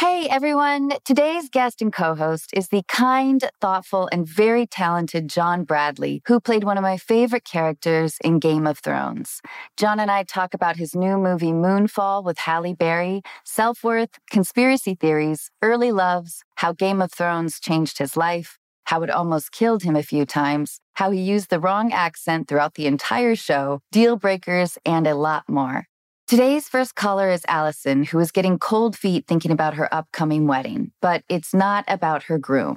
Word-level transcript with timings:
Hey 0.00 0.28
everyone. 0.30 0.92
Today's 1.04 1.50
guest 1.50 1.82
and 1.82 1.92
co-host 1.92 2.52
is 2.54 2.68
the 2.68 2.82
kind, 2.88 3.44
thoughtful, 3.60 4.08
and 4.10 4.26
very 4.26 4.66
talented 4.66 5.28
John 5.28 5.64
Bradley, 5.64 6.22
who 6.26 6.40
played 6.40 6.64
one 6.64 6.78
of 6.78 6.82
my 6.82 6.96
favorite 6.96 7.44
characters 7.44 8.16
in 8.24 8.38
Game 8.38 8.66
of 8.66 8.78
Thrones. 8.78 9.42
John 9.76 10.00
and 10.00 10.10
I 10.10 10.22
talk 10.22 10.54
about 10.54 10.76
his 10.76 10.94
new 10.94 11.18
movie 11.18 11.52
Moonfall 11.52 12.24
with 12.24 12.38
Halle 12.38 12.72
Berry, 12.72 13.20
self-worth, 13.44 14.18
conspiracy 14.30 14.94
theories, 14.94 15.50
early 15.60 15.92
loves, 15.92 16.44
how 16.54 16.72
Game 16.72 17.02
of 17.02 17.12
Thrones 17.12 17.60
changed 17.60 17.98
his 17.98 18.16
life, 18.16 18.56
how 18.84 19.02
it 19.02 19.10
almost 19.10 19.52
killed 19.52 19.82
him 19.82 19.96
a 19.96 20.02
few 20.02 20.24
times, 20.24 20.80
how 20.94 21.10
he 21.10 21.20
used 21.20 21.50
the 21.50 21.60
wrong 21.60 21.92
accent 21.92 22.48
throughout 22.48 22.72
the 22.72 22.86
entire 22.86 23.36
show, 23.36 23.80
deal 23.92 24.16
breakers, 24.16 24.78
and 24.86 25.06
a 25.06 25.14
lot 25.14 25.44
more. 25.46 25.89
Today's 26.30 26.68
first 26.68 26.94
caller 26.94 27.28
is 27.28 27.44
Allison, 27.48 28.04
who 28.04 28.20
is 28.20 28.30
getting 28.30 28.56
cold 28.56 28.96
feet 28.96 29.26
thinking 29.26 29.50
about 29.50 29.74
her 29.74 29.92
upcoming 29.92 30.46
wedding, 30.46 30.92
but 31.02 31.24
it's 31.28 31.52
not 31.52 31.84
about 31.88 32.22
her 32.22 32.38
groom. 32.38 32.76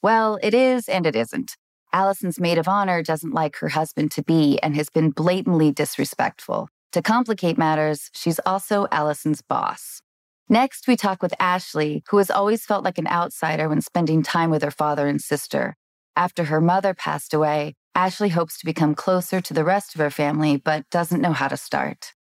Well, 0.00 0.38
it 0.44 0.54
is 0.54 0.88
and 0.88 1.04
it 1.04 1.16
isn't. 1.16 1.56
Allison's 1.92 2.38
maid 2.38 2.56
of 2.56 2.68
honor 2.68 3.02
doesn't 3.02 3.34
like 3.34 3.56
her 3.56 3.70
husband 3.70 4.12
to 4.12 4.22
be 4.22 4.60
and 4.62 4.76
has 4.76 4.90
been 4.90 5.10
blatantly 5.10 5.72
disrespectful. 5.72 6.68
To 6.92 7.02
complicate 7.02 7.58
matters, 7.58 8.10
she's 8.14 8.38
also 8.46 8.86
Allison's 8.92 9.42
boss. 9.42 10.00
Next, 10.48 10.86
we 10.86 10.94
talk 10.94 11.20
with 11.20 11.34
Ashley, 11.40 12.04
who 12.10 12.18
has 12.18 12.30
always 12.30 12.64
felt 12.64 12.84
like 12.84 12.98
an 12.98 13.08
outsider 13.08 13.68
when 13.68 13.80
spending 13.80 14.22
time 14.22 14.50
with 14.50 14.62
her 14.62 14.70
father 14.70 15.08
and 15.08 15.20
sister. 15.20 15.74
After 16.14 16.44
her 16.44 16.60
mother 16.60 16.94
passed 16.94 17.34
away, 17.34 17.74
Ashley 17.96 18.28
hopes 18.28 18.56
to 18.60 18.64
become 18.64 18.94
closer 18.94 19.40
to 19.40 19.52
the 19.52 19.64
rest 19.64 19.96
of 19.96 20.00
her 20.00 20.10
family, 20.10 20.56
but 20.56 20.88
doesn't 20.90 21.20
know 21.20 21.32
how 21.32 21.48
to 21.48 21.56
start. 21.56 22.12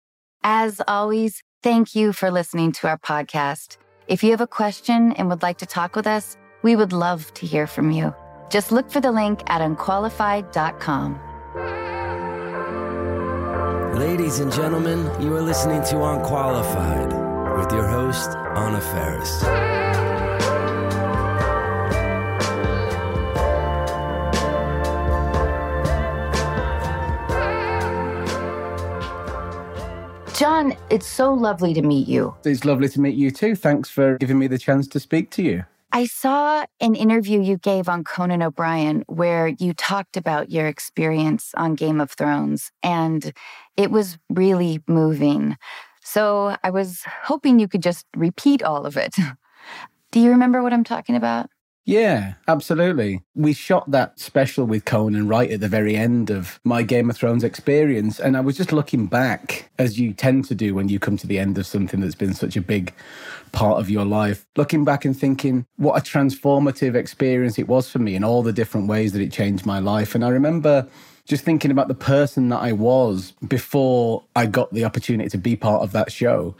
As 0.44 0.80
always, 0.88 1.42
thank 1.62 1.94
you 1.94 2.12
for 2.12 2.30
listening 2.30 2.72
to 2.72 2.88
our 2.88 2.98
podcast. 2.98 3.76
If 4.08 4.24
you 4.24 4.32
have 4.32 4.40
a 4.40 4.46
question 4.46 5.12
and 5.12 5.28
would 5.28 5.42
like 5.42 5.58
to 5.58 5.66
talk 5.66 5.94
with 5.94 6.06
us, 6.06 6.36
we 6.62 6.74
would 6.74 6.92
love 6.92 7.32
to 7.34 7.46
hear 7.46 7.66
from 7.66 7.90
you. 7.90 8.12
Just 8.50 8.72
look 8.72 8.90
for 8.90 9.00
the 9.00 9.12
link 9.12 9.42
at 9.46 9.60
unqualified.com. 9.60 11.20
Ladies 13.98 14.40
and 14.40 14.52
gentlemen, 14.52 14.98
you 15.22 15.34
are 15.36 15.42
listening 15.42 15.82
to 15.84 16.02
Unqualified 16.02 17.12
with 17.56 17.70
your 17.72 17.86
host, 17.86 18.30
Anna 18.30 18.80
Faris. 18.80 20.11
John, 30.34 30.74
it's 30.90 31.06
so 31.06 31.32
lovely 31.32 31.74
to 31.74 31.82
meet 31.82 32.08
you. 32.08 32.34
It's 32.44 32.64
lovely 32.64 32.88
to 32.88 33.00
meet 33.00 33.14
you 33.14 33.30
too. 33.30 33.54
Thanks 33.54 33.90
for 33.90 34.16
giving 34.16 34.38
me 34.38 34.46
the 34.46 34.58
chance 34.58 34.88
to 34.88 34.98
speak 34.98 35.30
to 35.32 35.42
you. 35.42 35.64
I 35.92 36.06
saw 36.06 36.64
an 36.80 36.94
interview 36.94 37.42
you 37.42 37.58
gave 37.58 37.86
on 37.86 38.02
Conan 38.02 38.42
O'Brien 38.42 39.04
where 39.08 39.48
you 39.48 39.74
talked 39.74 40.16
about 40.16 40.50
your 40.50 40.66
experience 40.66 41.52
on 41.58 41.74
Game 41.74 42.00
of 42.00 42.10
Thrones, 42.10 42.72
and 42.82 43.34
it 43.76 43.90
was 43.90 44.16
really 44.30 44.80
moving. 44.86 45.58
So 46.02 46.56
I 46.64 46.70
was 46.70 47.02
hoping 47.24 47.58
you 47.58 47.68
could 47.68 47.82
just 47.82 48.06
repeat 48.16 48.62
all 48.62 48.86
of 48.86 48.96
it. 48.96 49.14
Do 50.12 50.20
you 50.20 50.30
remember 50.30 50.62
what 50.62 50.72
I'm 50.72 50.84
talking 50.84 51.14
about? 51.14 51.50
Yeah, 51.84 52.34
absolutely. 52.46 53.22
We 53.34 53.52
shot 53.52 53.90
that 53.90 54.20
special 54.20 54.66
with 54.66 54.84
Conan 54.84 55.26
right 55.26 55.50
at 55.50 55.58
the 55.58 55.68
very 55.68 55.96
end 55.96 56.30
of 56.30 56.60
my 56.62 56.82
Game 56.84 57.10
of 57.10 57.16
Thrones 57.16 57.42
experience. 57.42 58.20
And 58.20 58.36
I 58.36 58.40
was 58.40 58.56
just 58.56 58.72
looking 58.72 59.06
back, 59.06 59.68
as 59.80 59.98
you 59.98 60.12
tend 60.12 60.44
to 60.44 60.54
do 60.54 60.76
when 60.76 60.88
you 60.88 61.00
come 61.00 61.16
to 61.16 61.26
the 61.26 61.40
end 61.40 61.58
of 61.58 61.66
something 61.66 62.00
that's 62.00 62.14
been 62.14 62.34
such 62.34 62.56
a 62.56 62.60
big 62.60 62.94
part 63.50 63.80
of 63.80 63.90
your 63.90 64.04
life, 64.04 64.46
looking 64.56 64.84
back 64.84 65.04
and 65.04 65.18
thinking 65.18 65.66
what 65.76 65.98
a 65.98 66.00
transformative 66.00 66.94
experience 66.94 67.58
it 67.58 67.66
was 67.66 67.90
for 67.90 67.98
me 67.98 68.14
in 68.14 68.22
all 68.22 68.44
the 68.44 68.52
different 68.52 68.86
ways 68.86 69.12
that 69.12 69.20
it 69.20 69.32
changed 69.32 69.66
my 69.66 69.80
life. 69.80 70.14
And 70.14 70.24
I 70.24 70.28
remember 70.28 70.86
just 71.24 71.44
thinking 71.44 71.70
about 71.70 71.88
the 71.88 71.94
person 71.94 72.48
that 72.48 72.60
I 72.60 72.72
was 72.72 73.32
before 73.46 74.24
I 74.34 74.46
got 74.46 74.72
the 74.72 74.84
opportunity 74.84 75.28
to 75.30 75.38
be 75.38 75.56
part 75.56 75.82
of 75.82 75.92
that 75.92 76.10
show. 76.10 76.56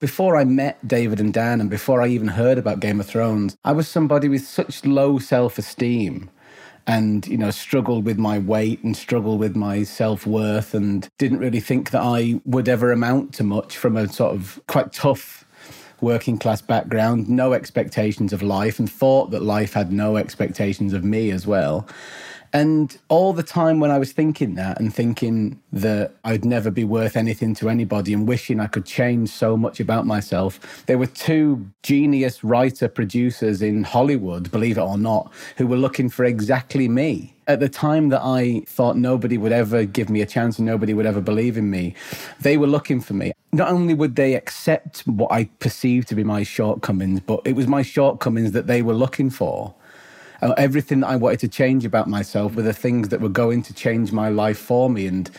Before 0.00 0.36
I 0.36 0.44
met 0.44 0.86
David 0.86 1.20
and 1.20 1.32
Dan, 1.32 1.60
and 1.60 1.70
before 1.70 2.02
I 2.02 2.08
even 2.08 2.28
heard 2.28 2.58
about 2.58 2.80
Game 2.80 3.00
of 3.00 3.06
Thrones, 3.06 3.56
I 3.64 3.72
was 3.72 3.88
somebody 3.88 4.28
with 4.28 4.42
such 4.42 4.84
low 4.84 5.18
self 5.18 5.58
esteem 5.58 6.30
and 6.86 7.26
you 7.26 7.38
know 7.38 7.50
struggled 7.50 8.04
with 8.04 8.18
my 8.18 8.38
weight 8.38 8.82
and 8.82 8.96
struggled 8.96 9.38
with 9.38 9.54
my 9.54 9.82
self-worth 9.82 10.74
and 10.74 11.08
didn't 11.18 11.38
really 11.38 11.60
think 11.60 11.90
that 11.90 12.02
I 12.02 12.40
would 12.44 12.68
ever 12.68 12.90
amount 12.90 13.34
to 13.34 13.44
much 13.44 13.76
from 13.76 13.96
a 13.96 14.08
sort 14.08 14.34
of 14.34 14.60
quite 14.66 14.92
tough 14.92 15.44
working 16.00 16.36
class 16.36 16.60
background 16.60 17.28
no 17.28 17.52
expectations 17.52 18.32
of 18.32 18.42
life 18.42 18.80
and 18.80 18.90
thought 18.90 19.30
that 19.30 19.42
life 19.42 19.74
had 19.74 19.92
no 19.92 20.16
expectations 20.16 20.92
of 20.92 21.04
me 21.04 21.30
as 21.30 21.46
well 21.46 21.86
and 22.52 22.98
all 23.08 23.32
the 23.32 23.42
time 23.42 23.80
when 23.80 23.90
I 23.90 23.98
was 23.98 24.12
thinking 24.12 24.56
that 24.56 24.78
and 24.78 24.94
thinking 24.94 25.60
that 25.72 26.14
I'd 26.24 26.44
never 26.44 26.70
be 26.70 26.84
worth 26.84 27.16
anything 27.16 27.54
to 27.56 27.70
anybody 27.70 28.12
and 28.12 28.28
wishing 28.28 28.60
I 28.60 28.66
could 28.66 28.84
change 28.84 29.30
so 29.30 29.56
much 29.56 29.80
about 29.80 30.06
myself, 30.06 30.84
there 30.86 30.98
were 30.98 31.06
two 31.06 31.66
genius 31.82 32.44
writer 32.44 32.88
producers 32.88 33.62
in 33.62 33.84
Hollywood, 33.84 34.50
believe 34.50 34.76
it 34.76 34.82
or 34.82 34.98
not, 34.98 35.32
who 35.56 35.66
were 35.66 35.78
looking 35.78 36.10
for 36.10 36.24
exactly 36.24 36.88
me. 36.88 37.34
At 37.48 37.60
the 37.60 37.68
time 37.70 38.10
that 38.10 38.20
I 38.22 38.62
thought 38.66 38.96
nobody 38.96 39.38
would 39.38 39.52
ever 39.52 39.84
give 39.84 40.10
me 40.10 40.20
a 40.20 40.26
chance 40.26 40.58
and 40.58 40.66
nobody 40.66 40.92
would 40.94 41.06
ever 41.06 41.20
believe 41.20 41.56
in 41.56 41.70
me, 41.70 41.94
they 42.40 42.56
were 42.58 42.66
looking 42.66 43.00
for 43.00 43.14
me. 43.14 43.32
Not 43.52 43.68
only 43.70 43.94
would 43.94 44.16
they 44.16 44.34
accept 44.34 45.00
what 45.06 45.32
I 45.32 45.44
perceived 45.58 46.08
to 46.08 46.14
be 46.14 46.22
my 46.22 46.42
shortcomings, 46.42 47.20
but 47.20 47.40
it 47.44 47.56
was 47.56 47.66
my 47.66 47.82
shortcomings 47.82 48.52
that 48.52 48.66
they 48.66 48.82
were 48.82 48.94
looking 48.94 49.30
for 49.30 49.74
Uh, 50.42 50.54
everything 50.56 51.00
that 51.00 51.06
I 51.06 51.14
wanted 51.14 51.38
to 51.40 51.48
change 51.48 51.84
about 51.84 52.08
myself 52.08 52.56
were 52.56 52.62
the 52.62 52.72
things 52.72 53.10
that 53.10 53.20
were 53.20 53.28
going 53.28 53.62
to 53.62 53.72
change 53.72 54.10
my 54.10 54.28
life 54.28 54.58
for 54.58 54.90
me, 54.90 55.06
and 55.06 55.30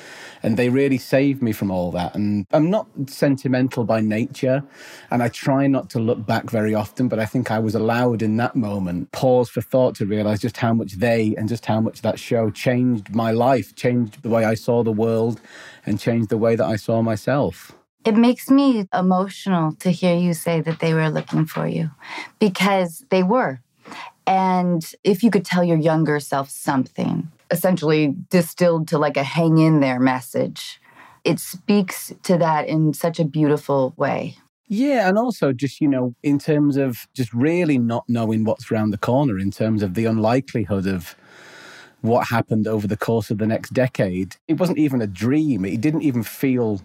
and 0.42 0.56
they 0.56 0.70
really 0.70 0.98
saved 0.98 1.42
me 1.42 1.52
from 1.52 1.72
all 1.72 1.92
that. 1.92 2.16
And 2.16 2.46
I'm 2.52 2.70
not 2.70 2.88
sentimental 3.08 3.84
by 3.84 4.00
nature, 4.00 4.64
and 5.12 5.22
I 5.22 5.28
try 5.28 5.68
not 5.68 5.90
to 5.92 6.00
look 6.00 6.26
back 6.26 6.50
very 6.50 6.74
often, 6.74 7.10
but 7.10 7.20
I 7.20 7.26
think 7.26 7.52
I 7.52 7.60
was 7.60 7.76
allowed 7.76 8.22
in 8.22 8.38
that 8.38 8.56
moment 8.56 9.12
pause 9.12 9.50
for 9.50 9.62
thought 9.62 9.96
to 9.96 10.06
realize 10.06 10.40
just 10.40 10.58
how 10.58 10.74
much 10.74 10.94
they 10.94 11.36
and 11.38 11.50
just 11.50 11.66
how 11.66 11.82
much 11.82 12.02
that 12.02 12.18
show 12.18 12.50
changed 12.50 13.14
my 13.14 13.32
life, 13.32 13.76
changed 13.76 14.22
the 14.24 14.30
way 14.30 14.46
I 14.46 14.56
saw 14.56 14.84
the 14.84 14.92
world, 14.92 15.42
and 15.86 16.00
changed 16.00 16.30
the 16.30 16.38
way 16.38 16.56
that 16.56 16.66
I 16.66 16.78
saw 16.78 17.02
myself. 17.02 17.74
It 18.06 18.16
makes 18.16 18.50
me 18.50 18.88
emotional 18.94 19.74
to 19.80 19.90
hear 19.90 20.16
you 20.16 20.34
say 20.34 20.62
that 20.62 20.80
they 20.80 20.94
were 20.94 21.10
looking 21.10 21.46
for 21.46 21.68
you 21.68 21.92
because 22.40 23.06
they 23.10 23.24
were. 23.24 23.62
And 24.26 24.84
if 25.04 25.24
you 25.24 25.32
could 25.32 25.46
tell 25.46 25.64
your 25.64 25.78
younger 25.78 26.20
self 26.20 26.50
something, 26.50 27.32
essentially 27.52 28.16
distilled 28.30 28.88
to 28.90 28.98
like 28.98 29.18
a 29.18 29.24
hang 29.24 29.58
in 29.58 29.80
there 29.80 30.00
message, 30.00 30.80
it 31.24 31.40
speaks 31.40 32.14
to 32.24 32.38
that 32.38 32.68
in 32.68 32.94
such 32.94 33.20
a 33.20 33.26
beautiful 33.26 33.94
way. 33.98 34.38
Yeah, 34.68 35.08
and 35.08 35.18
also 35.18 35.52
just, 35.52 35.82
you 35.82 35.88
know, 35.88 36.16
in 36.24 36.40
terms 36.40 36.78
of 36.78 37.06
just 37.14 37.34
really 37.34 37.78
not 37.78 38.06
knowing 38.08 38.44
what's 38.44 38.72
around 38.72 38.92
the 38.92 38.98
corner, 38.98 39.38
in 39.38 39.52
terms 39.52 39.84
of 39.84 39.94
the 39.94 40.06
unlikelihood 40.06 40.88
of 40.88 41.16
what 42.02 42.28
happened 42.28 42.68
over 42.68 42.86
the 42.86 42.98
course 42.98 43.30
of 43.32 43.38
the 43.38 43.48
next 43.48 43.74
decade. 43.74 44.36
It 44.48 44.60
wasn't 44.60 44.78
even 44.78 45.02
a 45.02 45.08
dream. 45.08 45.64
It 45.64 45.80
didn't 45.80 46.02
even 46.02 46.24
feel 46.24 46.82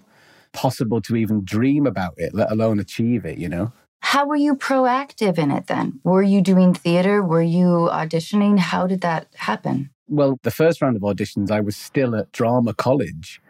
possible 0.52 1.00
to 1.02 1.16
even 1.16 1.44
dream 1.44 1.86
about 1.86 2.14
it, 2.16 2.34
let 2.34 2.50
alone 2.52 2.78
achieve 2.78 3.24
it, 3.24 3.38
you 3.38 3.48
know? 3.48 3.72
How 4.00 4.26
were 4.26 4.36
you 4.36 4.56
proactive 4.56 5.38
in 5.38 5.50
it 5.50 5.66
then? 5.66 6.00
Were 6.04 6.22
you 6.22 6.40
doing 6.40 6.74
theater? 6.74 7.22
Were 7.22 7.42
you 7.42 7.88
auditioning? 7.90 8.58
How 8.58 8.86
did 8.86 9.00
that 9.02 9.28
happen? 9.34 9.90
Well, 10.08 10.38
the 10.42 10.50
first 10.50 10.80
round 10.80 10.96
of 10.96 11.02
auditions, 11.02 11.50
I 11.50 11.60
was 11.60 11.76
still 11.76 12.16
at 12.16 12.32
drama 12.32 12.72
college. 12.74 13.40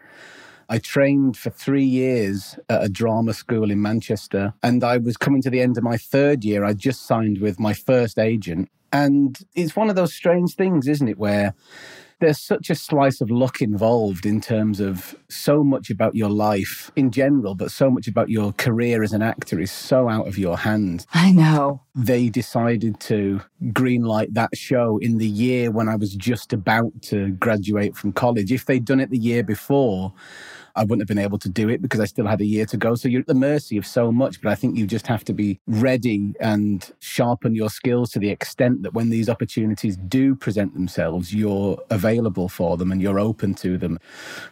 I 0.67 0.77
trained 0.77 1.35
for 1.35 1.49
three 1.49 1.85
years 1.85 2.59
at 2.69 2.83
a 2.83 2.89
drama 2.89 3.33
school 3.33 3.71
in 3.71 3.81
Manchester, 3.81 4.53
and 4.61 4.83
I 4.83 4.97
was 4.97 5.17
coming 5.17 5.41
to 5.41 5.49
the 5.49 5.61
end 5.61 5.77
of 5.77 5.83
my 5.83 5.97
third 5.97 6.43
year. 6.43 6.63
I 6.63 6.73
just 6.73 7.07
signed 7.07 7.39
with 7.39 7.59
my 7.59 7.73
first 7.73 8.19
agent. 8.19 8.69
And 8.91 9.39
it's 9.55 9.75
one 9.75 9.89
of 9.89 9.95
those 9.95 10.13
strange 10.13 10.55
things, 10.55 10.87
isn't 10.87 11.07
it, 11.07 11.17
where 11.17 11.53
there's 12.19 12.39
such 12.39 12.69
a 12.69 12.75
slice 12.75 13.21
of 13.21 13.31
luck 13.31 13.61
involved 13.61 14.25
in 14.25 14.41
terms 14.41 14.79
of 14.79 15.15
so 15.29 15.63
much 15.63 15.89
about 15.89 16.15
your 16.15 16.29
life 16.29 16.91
in 16.95 17.11
general, 17.11 17.55
but 17.55 17.71
so 17.71 17.89
much 17.89 18.07
about 18.07 18.29
your 18.29 18.53
career 18.53 19.03
as 19.03 19.13
an 19.13 19.21
actor 19.21 19.59
is 19.59 19.71
so 19.71 20.09
out 20.09 20.27
of 20.27 20.37
your 20.37 20.57
hands. 20.57 21.07
I 21.13 21.31
know. 21.31 21.81
They 21.95 22.29
decided 22.29 22.99
to 23.01 23.41
greenlight 23.67 24.33
that 24.33 24.55
show 24.55 24.97
in 24.97 25.17
the 25.17 25.27
year 25.27 25.71
when 25.71 25.87
I 25.89 25.95
was 25.95 26.15
just 26.15 26.53
about 26.53 27.01
to 27.03 27.31
graduate 27.31 27.95
from 27.95 28.13
college. 28.13 28.51
If 28.51 28.65
they'd 28.65 28.85
done 28.85 28.99
it 28.99 29.09
the 29.09 29.17
year 29.17 29.43
before, 29.43 30.13
I 30.75 30.83
wouldn't 30.83 31.01
have 31.01 31.07
been 31.07 31.23
able 31.23 31.39
to 31.39 31.49
do 31.49 31.69
it 31.69 31.81
because 31.81 31.99
I 31.99 32.05
still 32.05 32.27
had 32.27 32.41
a 32.41 32.45
year 32.45 32.65
to 32.67 32.77
go. 32.77 32.95
So 32.95 33.07
you're 33.07 33.21
at 33.21 33.27
the 33.27 33.33
mercy 33.33 33.77
of 33.77 33.85
so 33.85 34.11
much, 34.11 34.41
but 34.41 34.51
I 34.51 34.55
think 34.55 34.77
you 34.77 34.87
just 34.87 35.07
have 35.07 35.23
to 35.25 35.33
be 35.33 35.59
ready 35.67 36.33
and 36.39 36.89
sharpen 36.99 37.55
your 37.55 37.69
skills 37.69 38.11
to 38.11 38.19
the 38.19 38.29
extent 38.29 38.83
that 38.83 38.93
when 38.93 39.09
these 39.09 39.29
opportunities 39.29 39.97
do 39.97 40.35
present 40.35 40.73
themselves, 40.73 41.33
you're 41.33 41.81
available 41.89 42.49
for 42.49 42.77
them 42.77 42.91
and 42.91 43.01
you're 43.01 43.19
open 43.19 43.53
to 43.55 43.77
them. 43.77 43.99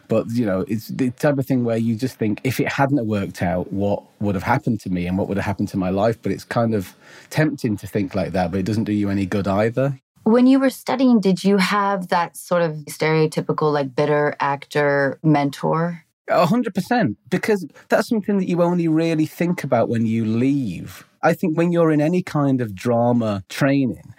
But, 0.08 0.30
you 0.30 0.46
know, 0.46 0.64
it's 0.68 0.88
the 0.88 1.10
type 1.10 1.38
of 1.38 1.46
thing 1.46 1.64
where 1.64 1.76
you 1.76 1.96
just 1.96 2.18
think 2.18 2.40
if 2.44 2.60
it 2.60 2.68
hadn't 2.68 3.06
worked 3.06 3.42
out, 3.42 3.72
what 3.72 4.02
would 4.20 4.34
have 4.34 4.44
happened 4.44 4.80
to 4.80 4.90
me 4.90 5.06
and 5.06 5.16
what 5.16 5.28
would 5.28 5.36
have 5.36 5.46
happened 5.46 5.68
to 5.68 5.76
my 5.76 5.90
life? 5.90 6.20
But 6.20 6.32
it's 6.32 6.44
kind 6.44 6.74
of 6.74 6.94
tempting 7.30 7.76
to 7.78 7.86
think 7.86 8.14
like 8.14 8.32
that, 8.32 8.50
but 8.50 8.60
it 8.60 8.66
doesn't 8.66 8.84
do 8.84 8.92
you 8.92 9.10
any 9.10 9.26
good 9.26 9.48
either. 9.48 10.00
When 10.24 10.46
you 10.46 10.60
were 10.60 10.68
studying, 10.68 11.20
did 11.20 11.42
you 11.42 11.56
have 11.56 12.08
that 12.08 12.36
sort 12.36 12.60
of 12.60 12.72
stereotypical, 12.90 13.72
like, 13.72 13.94
bitter 13.94 14.36
actor 14.40 15.18
mentor? 15.22 16.04
A 16.28 16.46
hundred 16.46 16.74
percent, 16.74 17.16
because 17.30 17.66
that's 17.88 18.08
something 18.08 18.38
that 18.38 18.48
you 18.48 18.62
only 18.62 18.88
really 18.88 19.26
think 19.26 19.64
about 19.64 19.88
when 19.88 20.06
you 20.06 20.24
leave. 20.24 21.06
I 21.22 21.32
think 21.32 21.56
when 21.56 21.72
you're 21.72 21.90
in 21.90 22.00
any 22.00 22.22
kind 22.22 22.60
of 22.60 22.74
drama 22.74 23.44
training, 23.48 24.14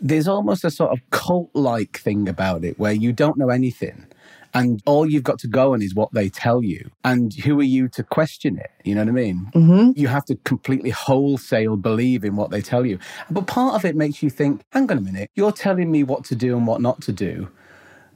there's 0.00 0.26
almost 0.26 0.64
a 0.64 0.70
sort 0.70 0.90
of 0.92 0.98
cult 1.10 1.50
like 1.54 1.98
thing 2.00 2.28
about 2.28 2.64
it 2.64 2.78
where 2.78 2.92
you 2.92 3.12
don't 3.12 3.36
know 3.36 3.50
anything. 3.50 4.06
And 4.54 4.82
all 4.84 5.10
you've 5.10 5.22
got 5.22 5.38
to 5.38 5.48
go 5.48 5.72
on 5.72 5.80
is 5.80 5.94
what 5.94 6.12
they 6.12 6.28
tell 6.28 6.62
you. 6.62 6.90
And 7.04 7.32
who 7.32 7.58
are 7.60 7.64
you 7.64 7.88
to 7.88 8.02
question 8.02 8.58
it? 8.58 8.70
You 8.84 8.94
know 8.94 9.00
what 9.00 9.08
I 9.08 9.12
mean? 9.12 9.50
Mm-hmm. 9.54 9.98
You 9.98 10.08
have 10.08 10.26
to 10.26 10.36
completely 10.44 10.90
wholesale 10.90 11.76
believe 11.76 12.22
in 12.22 12.36
what 12.36 12.50
they 12.50 12.60
tell 12.60 12.84
you. 12.84 12.98
But 13.30 13.46
part 13.46 13.74
of 13.74 13.86
it 13.86 13.96
makes 13.96 14.22
you 14.22 14.28
think, 14.28 14.60
hang 14.72 14.90
on 14.90 14.98
a 14.98 15.00
minute, 15.00 15.30
you're 15.36 15.52
telling 15.52 15.90
me 15.90 16.02
what 16.02 16.24
to 16.26 16.34
do 16.34 16.54
and 16.54 16.66
what 16.66 16.82
not 16.82 17.00
to 17.02 17.12
do, 17.12 17.48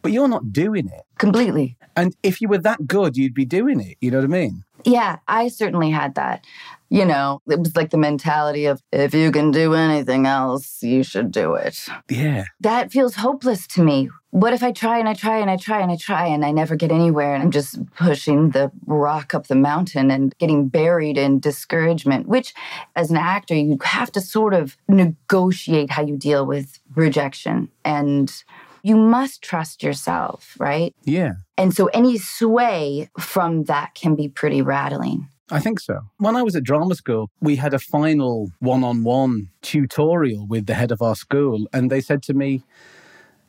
but 0.06 0.12
you're 0.12 0.28
not 0.28 0.52
doing 0.52 0.86
it. 0.86 1.02
Completely. 1.18 1.76
And 1.96 2.14
if 2.22 2.40
you 2.40 2.46
were 2.46 2.58
that 2.58 2.86
good, 2.86 3.16
you'd 3.16 3.34
be 3.34 3.44
doing 3.44 3.80
it. 3.80 3.96
You 4.00 4.12
know 4.12 4.18
what 4.18 4.24
I 4.24 4.28
mean? 4.28 4.62
Yeah, 4.84 5.16
I 5.26 5.48
certainly 5.48 5.90
had 5.90 6.14
that. 6.14 6.44
You 6.90 7.04
know, 7.04 7.42
it 7.48 7.58
was 7.58 7.74
like 7.74 7.90
the 7.90 7.98
mentality 7.98 8.66
of 8.66 8.80
if 8.92 9.12
you 9.12 9.32
can 9.32 9.50
do 9.50 9.74
anything 9.74 10.26
else, 10.26 10.80
you 10.80 11.02
should 11.02 11.32
do 11.32 11.54
it. 11.54 11.76
Yeah. 12.08 12.44
That 12.60 12.92
feels 12.92 13.16
hopeless 13.16 13.66
to 13.68 13.82
me. 13.82 14.10
What 14.30 14.52
if 14.52 14.62
I 14.62 14.70
try 14.70 15.00
and 15.00 15.08
I 15.08 15.14
try 15.14 15.38
and 15.38 15.50
I 15.50 15.56
try 15.56 15.80
and 15.80 15.90
I 15.90 15.96
try 15.96 16.26
and 16.26 16.44
I 16.44 16.52
never 16.52 16.76
get 16.76 16.92
anywhere 16.92 17.34
and 17.34 17.42
I'm 17.42 17.50
just 17.50 17.84
pushing 17.96 18.50
the 18.50 18.70
rock 18.86 19.34
up 19.34 19.48
the 19.48 19.56
mountain 19.56 20.12
and 20.12 20.32
getting 20.38 20.68
buried 20.68 21.18
in 21.18 21.40
discouragement, 21.40 22.28
which 22.28 22.54
as 22.94 23.10
an 23.10 23.16
actor, 23.16 23.56
you 23.56 23.78
have 23.82 24.12
to 24.12 24.20
sort 24.20 24.54
of 24.54 24.76
negotiate 24.86 25.90
how 25.90 26.02
you 26.02 26.16
deal 26.16 26.46
with 26.46 26.78
rejection 26.94 27.70
and 27.84 28.44
you 28.86 28.96
must 28.96 29.42
trust 29.42 29.82
yourself, 29.82 30.54
right? 30.60 30.94
Yeah. 31.02 31.32
And 31.58 31.74
so 31.74 31.86
any 31.86 32.18
sway 32.18 33.10
from 33.18 33.64
that 33.64 33.96
can 33.96 34.14
be 34.14 34.28
pretty 34.28 34.62
rattling. 34.62 35.28
I 35.50 35.58
think 35.58 35.80
so. 35.80 36.02
When 36.18 36.36
I 36.36 36.42
was 36.42 36.54
at 36.54 36.62
drama 36.62 36.94
school, 36.94 37.28
we 37.40 37.56
had 37.56 37.74
a 37.74 37.80
final 37.80 38.52
one 38.60 38.84
on 38.84 39.02
one 39.02 39.48
tutorial 39.62 40.46
with 40.46 40.66
the 40.66 40.74
head 40.74 40.92
of 40.92 41.02
our 41.02 41.16
school, 41.16 41.66
and 41.72 41.90
they 41.90 42.00
said 42.00 42.22
to 42.24 42.34
me, 42.34 42.62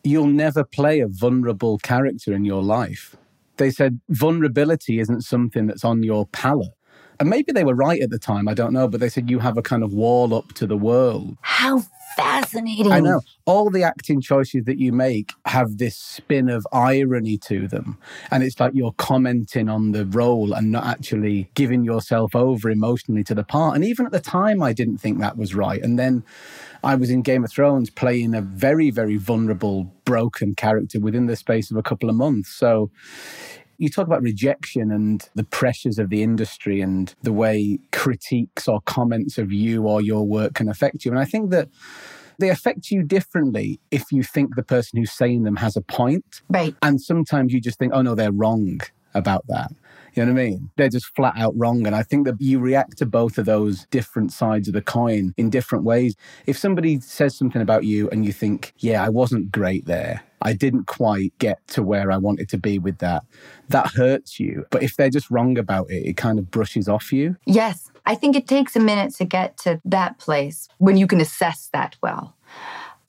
You'll 0.04 0.28
never 0.46 0.64
play 0.64 1.02
a 1.02 1.08
vulnerable 1.08 1.78
character 1.80 2.34
in 2.34 2.44
your 2.44 2.64
life. 2.64 3.16
They 3.58 3.70
said, 3.70 4.00
Vulnerability 4.10 5.00
isn't 5.00 5.22
something 5.22 5.68
that's 5.68 5.84
on 5.84 6.02
your 6.02 6.26
palette. 6.28 6.74
And 7.20 7.30
maybe 7.30 7.52
they 7.52 7.64
were 7.64 7.76
right 7.76 8.02
at 8.02 8.10
the 8.10 8.20
time, 8.20 8.48
I 8.48 8.54
don't 8.56 8.74
know, 8.74 8.88
but 8.88 9.00
they 9.00 9.10
said 9.10 9.30
you 9.30 9.40
have 9.40 9.58
a 9.58 9.64
kind 9.64 9.84
of 9.84 9.94
wall 9.94 10.34
up 10.34 10.54
to 10.54 10.68
the 10.68 10.78
world. 10.78 11.38
How 11.42 11.84
fascinating. 12.16 12.92
I 12.92 13.00
know. 13.00 13.22
All 13.46 13.70
the 13.70 13.84
acting 13.84 14.22
choices 14.22 14.66
that 14.66 14.78
you 14.78 14.92
make 14.92 15.34
have 15.46 15.78
this 15.78 15.96
spin 15.96 16.50
of 16.50 16.66
irony 16.72 17.38
to 17.40 17.68
them. 17.68 17.98
And 18.32 18.44
it's 18.44 18.60
like 18.60 18.74
you're 18.74 18.94
commenting 18.94 19.70
on 19.70 19.92
the 19.92 20.06
role 20.06 20.54
and 20.54 20.72
not 20.72 20.86
actually 20.86 21.50
giving 21.54 21.84
yourself 21.84 22.36
over 22.36 22.70
emotionally 22.70 23.24
to 23.26 23.36
the 23.36 23.44
part. 23.44 23.76
And 23.76 23.86
even 23.86 24.06
at 24.06 24.12
the 24.12 24.20
time, 24.20 24.62
I 24.62 24.74
didn't 24.74 24.98
think 24.98 25.20
that 25.20 25.38
was 25.38 25.56
right. 25.56 25.82
And 25.82 25.98
then 25.98 26.24
I 26.84 26.96
was 26.96 27.10
in 27.10 27.22
Game 27.22 27.44
of 27.44 27.52
Thrones 27.52 27.90
playing 27.90 28.34
a 28.34 28.42
very, 28.42 28.92
very 28.92 29.18
vulnerable, 29.18 29.92
broken 30.06 30.56
character 30.56 31.00
within 31.00 31.26
the 31.28 31.36
space 31.36 31.72
of 31.72 31.78
a 31.78 31.84
couple 31.84 32.10
of 32.10 32.16
months. 32.16 32.50
So 32.50 32.90
you 33.78 33.90
talk 33.90 34.08
about 34.08 34.22
rejection 34.22 34.92
and 34.92 35.30
the 35.36 35.44
pressures 35.44 36.00
of 36.00 36.10
the 36.10 36.24
industry 36.24 36.82
and 36.82 37.14
the 37.22 37.34
way 37.34 37.80
critiques 37.92 38.68
or 38.68 38.82
comments 38.82 39.38
of 39.38 39.52
you 39.52 39.84
or 39.88 40.02
your 40.02 40.26
work 40.26 40.56
can 40.56 40.70
affect 40.70 41.06
you. 41.06 41.12
And 41.12 41.20
I 41.20 41.26
think 41.26 41.52
that 41.52 41.70
they 42.40 42.50
affect 42.50 42.92
you 42.92 43.04
differently 43.04 43.80
if 43.92 44.12
you 44.12 44.24
think 44.24 44.56
the 44.56 44.64
person 44.64 45.00
who's 45.00 45.12
saying 45.12 45.44
them 45.44 45.56
has 45.58 45.76
a 45.76 45.82
point. 45.82 46.42
Right. 46.50 46.76
And 46.82 47.02
sometimes 47.02 47.54
you 47.54 47.62
just 47.62 47.80
think, 47.80 47.94
oh 47.94 48.02
no, 48.02 48.16
they're 48.16 48.32
wrong 48.32 48.82
about 49.14 49.46
that. 49.48 49.72
You 50.14 50.26
know 50.26 50.34
what 50.34 50.42
I 50.42 50.46
mean? 50.46 50.70
They're 50.78 50.90
just 50.90 51.16
flat 51.16 51.36
out 51.38 51.54
wrong. 51.56 51.86
And 51.86 51.96
I 51.96 52.02
think 52.02 52.26
that 52.26 52.42
you 52.42 52.60
react 52.60 52.98
to 52.98 53.06
both 53.06 53.38
of 53.38 53.46
those 53.46 53.86
different 53.92 54.32
sides 54.32 54.68
of 54.68 54.74
the 54.74 54.82
coin 54.82 55.34
in 55.38 55.52
different 55.52 55.84
ways. 55.84 56.16
If 56.48 56.58
somebody 56.58 57.00
says 57.02 57.38
something 57.38 57.62
about 57.62 57.84
you 57.84 58.10
and 58.10 58.26
you 58.26 58.34
think, 58.34 58.74
yeah, 58.80 59.04
I 59.04 59.10
wasn't 59.10 59.52
great 59.52 59.86
there, 59.86 60.24
I 60.42 60.54
didn't 60.54 60.88
quite 60.88 61.34
get 61.40 61.66
to 61.70 61.84
where 61.84 62.12
I 62.12 62.18
wanted 62.18 62.50
to 62.50 62.58
be 62.58 62.80
with 62.80 63.00
that, 63.00 63.24
that 63.70 63.88
hurts 63.88 64.40
you. 64.40 64.66
But 64.70 64.84
if 64.84 64.96
they're 64.96 65.10
just 65.10 65.32
wrong 65.32 65.58
about 65.58 65.90
it, 65.90 66.06
it 66.06 66.18
kind 66.18 66.40
of 66.40 66.52
brushes 66.52 66.88
off 66.88 67.12
you. 67.12 67.36
Yes. 67.46 67.92
I 68.06 68.16
think 68.16 68.38
it 68.38 68.48
takes 68.48 68.76
a 68.76 68.80
minute 68.80 69.14
to 69.16 69.26
get 69.26 69.58
to 69.60 69.82
that 69.84 70.18
place 70.18 70.70
when 70.78 70.96
you 70.96 71.08
can 71.08 71.20
assess 71.20 71.70
that 71.74 71.98
well. 72.02 72.37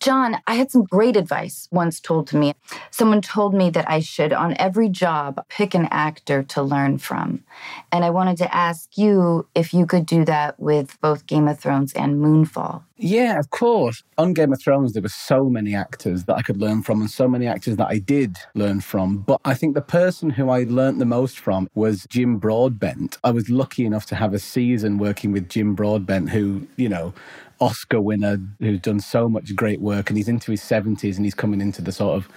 John, 0.00 0.36
I 0.46 0.54
had 0.54 0.70
some 0.70 0.84
great 0.84 1.16
advice 1.16 1.68
once 1.72 1.98
told 1.98 2.28
to 2.28 2.36
me. 2.36 2.54
Someone 2.90 3.20
told 3.20 3.52
me 3.52 3.68
that 3.70 3.90
I 3.90 3.98
should, 3.98 4.32
on 4.32 4.54
every 4.58 4.88
job, 4.88 5.44
pick 5.48 5.74
an 5.74 5.88
actor 5.90 6.44
to 6.44 6.62
learn 6.62 6.98
from. 6.98 7.42
And 7.90 8.04
I 8.04 8.10
wanted 8.10 8.36
to 8.38 8.54
ask 8.54 8.96
you 8.96 9.46
if 9.56 9.74
you 9.74 9.86
could 9.86 10.06
do 10.06 10.24
that 10.24 10.58
with 10.60 11.00
both 11.00 11.26
Game 11.26 11.48
of 11.48 11.58
Thrones 11.58 11.92
and 11.94 12.22
Moonfall. 12.22 12.84
Yeah, 12.96 13.38
of 13.38 13.50
course. 13.50 14.02
On 14.18 14.34
Game 14.34 14.52
of 14.52 14.60
Thrones, 14.60 14.92
there 14.92 15.02
were 15.02 15.08
so 15.08 15.48
many 15.48 15.74
actors 15.74 16.24
that 16.24 16.36
I 16.36 16.42
could 16.42 16.56
learn 16.56 16.82
from 16.82 17.00
and 17.00 17.10
so 17.10 17.28
many 17.28 17.46
actors 17.46 17.76
that 17.76 17.86
I 17.88 17.98
did 17.98 18.36
learn 18.54 18.80
from. 18.80 19.18
But 19.18 19.40
I 19.44 19.54
think 19.54 19.74
the 19.74 19.80
person 19.80 20.30
who 20.30 20.50
I 20.50 20.64
learned 20.64 21.00
the 21.00 21.06
most 21.06 21.38
from 21.38 21.68
was 21.74 22.06
Jim 22.08 22.38
Broadbent. 22.38 23.18
I 23.22 23.30
was 23.30 23.50
lucky 23.50 23.84
enough 23.84 24.06
to 24.06 24.16
have 24.16 24.34
a 24.34 24.38
season 24.38 24.98
working 24.98 25.32
with 25.32 25.48
Jim 25.48 25.74
Broadbent, 25.74 26.30
who, 26.30 26.66
you 26.76 26.88
know, 26.88 27.14
Oscar 27.60 28.00
winner 28.00 28.40
who's 28.60 28.80
done 28.80 29.00
so 29.00 29.28
much 29.28 29.54
great 29.54 29.80
work 29.80 30.10
and 30.10 30.16
he's 30.16 30.28
into 30.28 30.50
his 30.50 30.60
70s 30.62 31.16
and 31.16 31.24
he's 31.24 31.34
coming 31.34 31.60
into 31.60 31.82
the 31.82 31.92
sort 31.92 32.16
of 32.16 32.28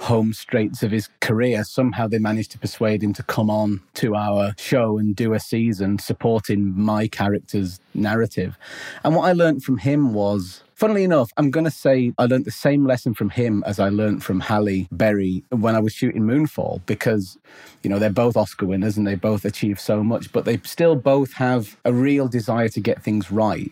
home 0.00 0.32
straits 0.32 0.82
of 0.82 0.90
his 0.90 1.08
career. 1.20 1.64
Somehow 1.64 2.08
they 2.08 2.18
managed 2.18 2.50
to 2.52 2.58
persuade 2.58 3.02
him 3.02 3.12
to 3.14 3.22
come 3.22 3.50
on 3.50 3.80
to 3.94 4.14
our 4.14 4.54
show 4.58 4.98
and 4.98 5.14
do 5.14 5.34
a 5.34 5.40
season 5.40 5.98
supporting 5.98 6.78
my 6.78 7.06
character's 7.06 7.80
narrative. 7.94 8.58
And 9.04 9.14
what 9.14 9.28
I 9.28 9.32
learned 9.32 9.62
from 9.62 9.78
him 9.78 10.12
was 10.14 10.62
Funnily 10.74 11.04
enough, 11.04 11.30
I'm 11.36 11.52
going 11.52 11.64
to 11.64 11.70
say 11.70 12.12
I 12.18 12.26
learned 12.26 12.46
the 12.46 12.50
same 12.50 12.84
lesson 12.84 13.14
from 13.14 13.30
him 13.30 13.62
as 13.64 13.78
I 13.78 13.90
learned 13.90 14.24
from 14.24 14.40
Halle 14.40 14.88
Berry 14.90 15.44
when 15.50 15.76
I 15.76 15.78
was 15.78 15.92
shooting 15.92 16.22
Moonfall 16.22 16.84
because, 16.84 17.38
you 17.84 17.90
know, 17.90 18.00
they're 18.00 18.10
both 18.10 18.36
Oscar 18.36 18.66
winners 18.66 18.96
and 18.96 19.06
they 19.06 19.14
both 19.14 19.44
achieve 19.44 19.78
so 19.78 20.02
much, 20.02 20.32
but 20.32 20.44
they 20.44 20.58
still 20.64 20.96
both 20.96 21.34
have 21.34 21.76
a 21.84 21.92
real 21.92 22.26
desire 22.26 22.68
to 22.70 22.80
get 22.80 23.04
things 23.04 23.30
right 23.30 23.70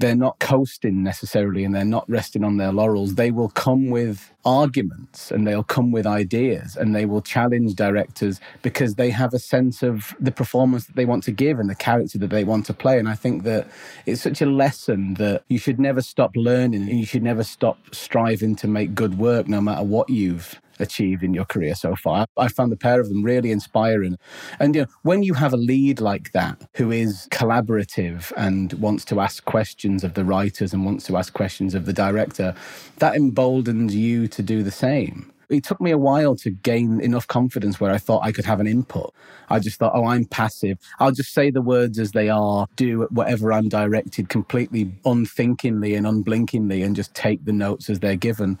they're 0.00 0.16
not 0.16 0.38
coasting 0.38 1.02
necessarily 1.02 1.62
and 1.62 1.74
they're 1.74 1.84
not 1.84 2.08
resting 2.08 2.42
on 2.42 2.56
their 2.56 2.72
laurels. 2.72 3.14
They 3.14 3.30
will 3.30 3.50
come 3.50 3.90
with 3.90 4.32
arguments 4.46 5.30
and 5.30 5.46
they'll 5.46 5.62
come 5.62 5.92
with 5.92 6.06
ideas 6.06 6.74
and 6.74 6.94
they 6.94 7.04
will 7.04 7.20
challenge 7.20 7.74
directors 7.74 8.40
because 8.62 8.94
they 8.94 9.10
have 9.10 9.34
a 9.34 9.38
sense 9.38 9.82
of 9.82 10.14
the 10.18 10.32
performance 10.32 10.86
that 10.86 10.96
they 10.96 11.04
want 11.04 11.22
to 11.24 11.30
give 11.30 11.58
and 11.58 11.68
the 11.68 11.74
character 11.74 12.18
that 12.18 12.30
they 12.30 12.44
want 12.44 12.64
to 12.66 12.74
play. 12.74 12.98
And 12.98 13.08
I 13.08 13.14
think 13.14 13.44
that 13.44 13.68
it's 14.06 14.22
such 14.22 14.40
a 14.40 14.46
lesson 14.46 15.14
that 15.14 15.44
you 15.48 15.58
should 15.58 15.78
never 15.78 16.00
stop 16.00 16.34
learning 16.34 16.88
and 16.88 16.98
you 16.98 17.06
should 17.06 17.22
never 17.22 17.44
stop 17.44 17.78
striving 17.92 18.56
to 18.56 18.66
make 18.66 18.94
good 18.94 19.18
work 19.18 19.48
no 19.48 19.60
matter 19.60 19.84
what 19.84 20.08
you've 20.08 20.60
achieved 20.80 21.22
in 21.22 21.34
your 21.34 21.44
career 21.44 21.74
so 21.74 21.94
far. 21.94 22.26
I 22.36 22.48
found 22.48 22.72
the 22.72 22.76
pair 22.76 23.00
of 23.00 23.08
them 23.08 23.22
really 23.22 23.50
inspiring. 23.50 24.16
And 24.58 24.74
you 24.74 24.82
know, 24.82 24.88
when 25.02 25.22
you 25.22 25.34
have 25.34 25.52
a 25.52 25.56
lead 25.56 26.00
like 26.00 26.32
that 26.32 26.68
who 26.74 26.90
is 26.90 27.28
collaborative 27.30 28.32
and 28.36 28.72
wants 28.74 29.04
to 29.06 29.20
ask 29.20 29.44
questions 29.44 30.04
of 30.04 30.14
the 30.14 30.24
writers 30.24 30.72
and 30.72 30.84
wants 30.84 31.06
to 31.06 31.16
ask 31.16 31.32
questions 31.32 31.74
of 31.74 31.86
the 31.86 31.92
director, 31.92 32.54
that 32.98 33.14
emboldens 33.14 33.94
you 33.94 34.28
to 34.28 34.42
do 34.42 34.62
the 34.62 34.70
same. 34.70 35.32
It 35.50 35.64
took 35.64 35.80
me 35.80 35.90
a 35.90 35.98
while 35.98 36.36
to 36.36 36.50
gain 36.50 37.00
enough 37.00 37.26
confidence 37.26 37.80
where 37.80 37.90
I 37.90 37.98
thought 37.98 38.22
I 38.22 38.32
could 38.32 38.44
have 38.44 38.60
an 38.60 38.66
input. 38.66 39.12
I 39.50 39.58
just 39.58 39.78
thought, 39.78 39.92
oh, 39.94 40.04
I'm 40.04 40.24
passive. 40.24 40.78
I'll 41.00 41.10
just 41.10 41.34
say 41.34 41.50
the 41.50 41.60
words 41.60 41.98
as 41.98 42.12
they 42.12 42.28
are, 42.28 42.68
do 42.76 43.08
whatever 43.10 43.52
I'm 43.52 43.68
directed 43.68 44.28
completely 44.28 44.92
unthinkingly 45.04 45.94
and 45.96 46.06
unblinkingly 46.06 46.84
and 46.84 46.94
just 46.94 47.12
take 47.14 47.44
the 47.44 47.52
notes 47.52 47.90
as 47.90 47.98
they're 47.98 48.14
given. 48.14 48.58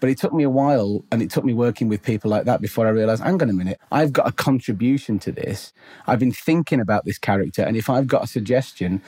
But 0.00 0.10
it 0.10 0.18
took 0.18 0.32
me 0.32 0.42
a 0.42 0.50
while 0.50 1.04
and 1.12 1.22
it 1.22 1.30
took 1.30 1.44
me 1.44 1.54
working 1.54 1.88
with 1.88 2.02
people 2.02 2.30
like 2.30 2.44
that 2.44 2.60
before 2.60 2.86
I 2.86 2.90
realized, 2.90 3.22
hang 3.22 3.40
on 3.40 3.48
a 3.48 3.52
minute, 3.52 3.78
I've 3.92 4.12
got 4.12 4.28
a 4.28 4.32
contribution 4.32 5.20
to 5.20 5.32
this. 5.32 5.72
I've 6.08 6.18
been 6.18 6.32
thinking 6.32 6.80
about 6.80 7.04
this 7.04 7.18
character. 7.18 7.62
And 7.62 7.76
if 7.76 7.88
I've 7.88 8.08
got 8.08 8.24
a 8.24 8.26
suggestion, 8.26 9.00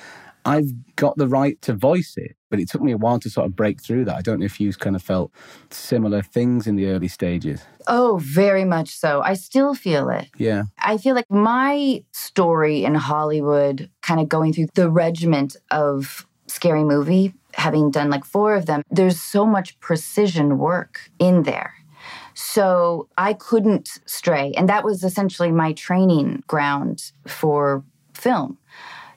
I've 0.45 0.71
got 0.97 1.17
the 1.17 1.29
right 1.29 1.61
to 1.63 1.75
voice 1.75 2.15
it. 2.17 2.37
But 2.51 2.61
it 2.61 2.71
took 2.71 2.83
me 2.83 2.93
a 2.93 2.97
while 2.97 3.19
to 3.19 3.29
sort 3.29 3.47
of 3.47 3.57
break 3.57 3.83
through 3.83 4.05
that. 4.05 4.17
I 4.17 4.21
don't 4.21 4.39
know 4.39 4.47
if 4.47 4.61
you've 4.61 4.79
kind 4.79 4.95
of 4.95 5.03
felt 5.03 5.33
similar 5.71 6.23
things 6.23 6.67
in 6.67 6.77
the 6.77 6.87
early 6.87 7.09
stages. 7.09 7.65
Oh, 7.89 8.21
very 8.23 8.65
much 8.65 8.91
so. 8.91 9.23
I 9.23 9.35
still 9.35 9.75
feel 9.75 10.09
it. 10.09 10.29
Yeah. 10.39 10.65
I 10.79 10.99
feel 10.99 11.17
like 11.17 11.31
my 11.31 12.05
story 12.13 12.85
in 12.85 12.95
Hollywood, 12.95 13.91
kind 14.03 14.21
of 14.21 14.29
going 14.29 14.53
through 14.53 14.69
the 14.75 14.89
regiment 14.89 15.57
of 15.73 16.29
scary 16.47 16.85
movie, 16.85 17.35
having 17.55 17.91
done 17.91 18.11
like 18.11 18.25
four 18.25 18.55
of 18.55 18.67
them, 18.67 18.83
there's 18.89 19.21
so 19.21 19.45
much 19.45 19.79
precision 19.81 20.59
work 20.59 21.11
in 21.19 21.43
there. 21.43 21.75
So 22.35 23.09
I 23.17 23.33
couldn't 23.33 23.99
stray. 24.07 24.53
And 24.57 24.69
that 24.69 24.85
was 24.85 25.03
essentially 25.03 25.51
my 25.51 25.73
training 25.73 26.45
ground 26.47 27.13
for 27.27 27.85
film. 28.13 28.59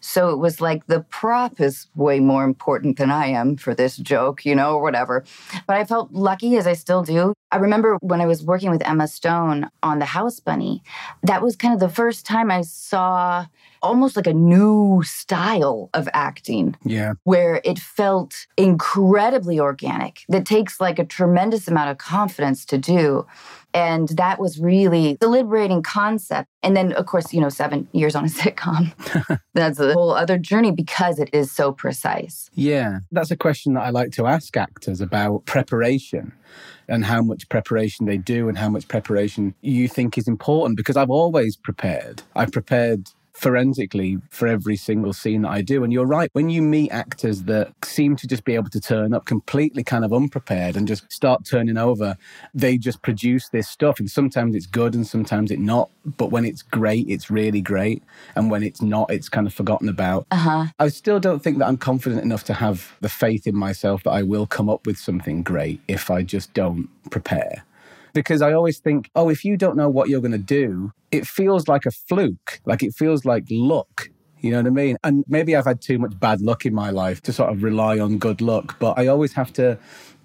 So 0.08 0.30
it 0.30 0.38
was 0.38 0.62
like 0.62 0.88
the 0.88 1.02
prop 1.02 1.60
is 1.60 1.88
way 1.94 2.22
more 2.22 2.46
important 2.46 2.98
than 2.98 3.12
I 3.12 3.26
am 3.28 3.58
for 3.58 3.76
this 3.76 3.98
joke, 3.98 4.46
you 4.46 4.56
know, 4.56 4.76
or 4.76 4.82
whatever. 4.82 5.26
But 5.68 5.76
I 5.76 5.84
felt 5.84 6.14
lucky 6.14 6.56
as 6.56 6.66
I 6.66 6.74
still 6.74 7.04
do. 7.04 7.34
I 7.52 7.58
remember 7.58 7.98
when 8.00 8.22
I 8.22 8.26
was 8.26 8.42
working 8.42 8.70
with 8.70 8.88
Emma 8.88 9.10
Stone 9.10 9.70
on 9.84 10.00
The 10.00 10.06
House 10.06 10.40
Bunny, 10.40 10.82
that 11.24 11.42
was 11.42 11.58
kind 11.58 11.74
of 11.74 11.82
the 11.82 11.90
first 11.90 12.26
time 12.26 12.50
I 12.50 12.62
saw 12.62 13.48
almost 13.82 14.16
like 14.16 14.28
a 14.28 14.34
new 14.34 15.04
style 15.04 15.90
of 15.94 16.08
acting. 16.14 16.78
Yeah. 16.86 17.14
Where 17.26 17.60
it 17.66 17.78
felt 17.78 18.48
incredibly 18.56 19.60
organic, 19.60 20.22
that 20.30 20.46
takes 20.46 20.80
like 20.80 21.00
a 21.00 21.06
tremendous 21.06 21.68
amount 21.68 21.92
of 21.92 21.98
confidence 21.98 22.64
to 22.66 22.78
do. 22.78 23.28
And 23.74 24.10
that 24.10 24.40
was 24.40 24.60
really 24.60 25.18
the 25.20 25.28
liberating 25.28 25.84
concept. 25.84 26.50
And 26.64 26.76
then, 26.76 26.94
of 26.94 27.06
course, 27.06 27.34
you 27.34 27.42
know, 27.42 27.50
seven 27.50 27.88
years 27.92 28.16
on 28.16 28.26
a 28.26 28.28
sitcom. 28.30 28.94
That's 29.54 29.80
a 29.80 29.94
whole 29.94 30.12
other 30.12 30.38
journey 30.38 30.72
because 30.72 31.20
it 31.20 31.30
is 31.34 31.52
so 31.52 31.72
precise. 31.72 32.50
Yeah. 32.54 33.00
That's 33.12 33.32
a 33.32 33.38
question 33.38 33.74
that 33.74 33.84
I 33.84 33.90
like 33.90 34.12
to 34.14 34.26
ask 34.26 34.56
actors 34.58 35.02
about 35.02 35.46
preparation 35.46 36.34
and 36.88 37.06
how 37.06 37.22
much 37.22 37.50
preparation 37.50 38.06
they 38.06 38.18
do 38.18 38.48
and 38.48 38.58
how 38.58 38.70
much 38.70 38.88
preparation 38.88 39.54
you 39.62 39.88
think 39.88 40.18
is 40.18 40.28
important 40.28 40.78
because 40.78 40.96
I've 40.96 41.10
always 41.10 41.56
prepared. 41.58 42.24
I've 42.36 42.52
prepared 42.52 43.10
forensically 43.38 44.18
for 44.32 44.48
every 44.48 44.76
single 44.76 45.14
scene 45.14 45.44
that 45.44 45.50
I 45.50 45.62
do. 45.62 45.84
And 45.84 45.94
you're 45.94 46.08
right, 46.08 46.30
when 46.34 46.50
you 46.50 46.64
meet 46.64 46.90
actors 46.90 47.44
that 47.44 47.72
seem 47.86 48.16
to 48.16 48.26
just 48.26 48.44
be 48.44 48.56
able 48.56 48.72
to 48.72 48.82
turn 48.82 49.14
up 49.14 49.26
completely 49.26 49.84
kind 49.84 50.04
of 50.04 50.12
unprepared 50.12 50.76
and 50.76 50.88
just 50.88 51.12
start 51.12 51.46
turning 51.46 51.78
over, 51.78 52.18
they 52.56 52.80
just 52.80 53.04
produce 53.04 53.50
this 53.50 53.70
stuff. 53.70 54.00
And 54.00 54.10
sometimes 54.10 54.56
it's 54.56 54.66
good 54.66 54.96
and 54.96 55.06
sometimes 55.06 55.52
it's 55.52 55.62
not. 55.62 55.92
But 56.04 56.32
when 56.32 56.46
it's 56.46 56.64
great, 56.64 57.08
it's 57.08 57.30
really 57.30 57.62
great. 57.62 58.02
And 58.36 58.50
when 58.50 58.64
it's 58.64 58.82
not, 58.82 59.12
it's 59.12 59.30
kind 59.30 59.46
of 59.46 59.54
forgotten 59.54 59.88
about. 59.88 60.26
Uh-huh. 60.32 60.66
I 60.80 60.88
still 60.88 61.20
don't 61.20 61.44
think 61.44 61.60
that 61.60 61.68
I'm 61.68 61.78
confident 61.78 62.24
enough 62.24 62.44
to 62.46 62.56
have 62.56 62.96
the 63.02 63.10
faith 63.10 63.46
in 63.46 63.56
myself 63.56 64.02
that 64.04 64.12
I 64.12 64.24
will 64.24 64.48
come 64.48 64.68
up 64.68 64.88
with 64.88 64.98
something 64.98 65.44
great 65.44 65.80
if 65.88 66.10
I 66.10 66.24
just 66.24 66.56
don't 66.56 66.90
prepare 67.12 67.64
because 68.18 68.42
I 68.42 68.52
always 68.54 68.80
think, 68.80 69.12
oh, 69.16 69.30
if 69.30 69.46
you 69.46 69.58
don't 69.58 69.78
know 69.78 69.90
what 69.90 70.10
you're 70.10 70.22
going 70.22 70.32
to 70.32 70.40
do, 70.40 70.92
it 71.12 71.28
feels 71.28 71.68
like 71.68 71.86
a 71.86 71.92
fluke. 71.92 72.60
Like 72.66 72.82
it 72.82 72.96
feels 72.96 73.26
like 73.26 73.44
luck. 73.52 74.10
You 74.40 74.50
know 74.50 74.58
what 74.58 74.66
I 74.66 74.72
mean? 74.72 74.98
And 75.04 75.24
maybe 75.28 75.56
I've 75.56 75.66
had 75.66 75.82
too 75.82 76.00
much 76.00 76.20
bad 76.20 76.42
luck 76.42 76.66
in 76.66 76.74
my 76.74 76.90
life 76.90 77.22
to 77.22 77.34
sort 77.34 77.52
of 77.52 77.62
rely 77.62 78.00
on 78.00 78.18
good 78.18 78.42
luck, 78.42 78.80
but 78.80 78.98
I 78.98 79.06
always 79.06 79.34
have 79.34 79.54
to 79.54 79.78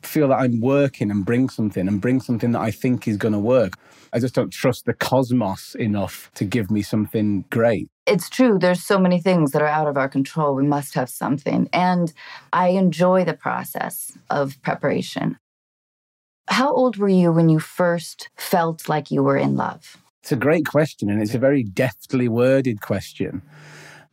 feel 0.02 0.28
that 0.28 0.37
I'm 0.37 0.61
working 0.61 1.11
and 1.11 1.22
bring 1.22 1.50
something 1.50 1.87
and 1.87 2.00
bring 2.00 2.20
something 2.20 2.52
that 2.52 2.62
I 2.62 2.70
think 2.70 3.06
is 3.06 3.18
going 3.18 3.34
to 3.34 3.38
work. 3.38 3.75
I 4.14 4.18
just 4.18 4.34
don't 4.34 4.50
trust 4.50 4.87
the 4.87 4.94
cosmos 4.94 5.75
enough 5.75 6.30
to 6.34 6.46
give 6.46 6.70
me 6.70 6.80
something 6.80 7.44
great. 7.50 7.90
It's 8.06 8.30
true. 8.30 8.58
There's 8.58 8.82
so 8.82 8.99
many 8.99 9.20
things 9.20 9.52
that 9.52 9.61
are 9.61 9.68
out 9.68 9.87
of 9.87 9.99
our 9.99 10.08
control. 10.08 10.54
We 10.54 10.66
must 10.66 10.94
have 10.94 11.11
something. 11.11 11.68
And 11.75 12.12
I 12.54 12.68
enjoy 12.68 13.25
the 13.25 13.34
process 13.34 14.16
of 14.30 14.61
preparation. 14.62 15.38
How 16.52 16.71
old 16.71 16.99
were 16.99 17.09
you 17.09 17.32
when 17.32 17.49
you 17.49 17.59
first 17.59 18.28
felt 18.37 18.87
like 18.87 19.11
you 19.11 19.23
were 19.23 19.38
in 19.38 19.56
love? 19.56 19.97
It's 20.23 20.32
a 20.32 20.37
great 20.37 20.66
question, 20.66 21.09
and 21.09 21.23
it's 21.23 21.35
a 21.35 21.38
very 21.38 21.62
deftly 21.64 22.28
worded 22.28 22.82
question. 22.82 23.40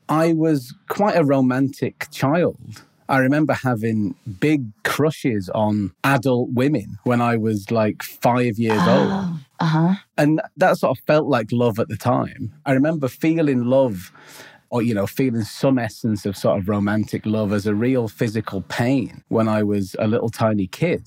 I 0.08 0.32
was 0.32 0.74
quite 0.88 1.18
a 1.18 1.26
romantic 1.26 2.08
child. 2.12 2.82
I 3.10 3.18
remember 3.18 3.54
having 3.54 4.16
big 4.40 4.72
crushes 4.84 5.50
on 5.54 5.92
adult 6.06 6.52
women 6.54 6.98
when 7.04 7.20
I 7.20 7.36
was 7.36 7.72
like 7.72 8.02
five 8.04 8.58
years 8.58 8.80
Oh, 8.84 8.98
old. 8.98 9.40
uh-huh. 9.60 9.96
And 10.18 10.42
that 10.56 10.78
sort 10.78 10.98
of 10.98 11.04
felt 11.06 11.28
like 11.28 11.48
love 11.52 11.78
at 11.78 11.90
the 11.90 11.98
time. 11.98 12.54
I 12.66 12.72
remember 12.72 13.10
feeling 13.10 13.66
love 13.66 14.14
or, 14.70 14.82
you 14.82 14.94
know, 14.94 15.08
feeling 15.08 15.42
some 15.44 15.78
essence 15.78 16.26
of 16.26 16.38
sort 16.38 16.58
of 16.60 16.70
romantic 16.70 17.26
love 17.26 17.52
as 17.52 17.66
a 17.68 17.76
real 17.76 18.08
physical 18.08 18.62
pain 18.62 19.24
when 19.28 19.50
I 19.50 19.62
was 19.64 19.96
a 20.00 20.08
little 20.08 20.30
tiny 20.30 20.68
kid 20.68 21.06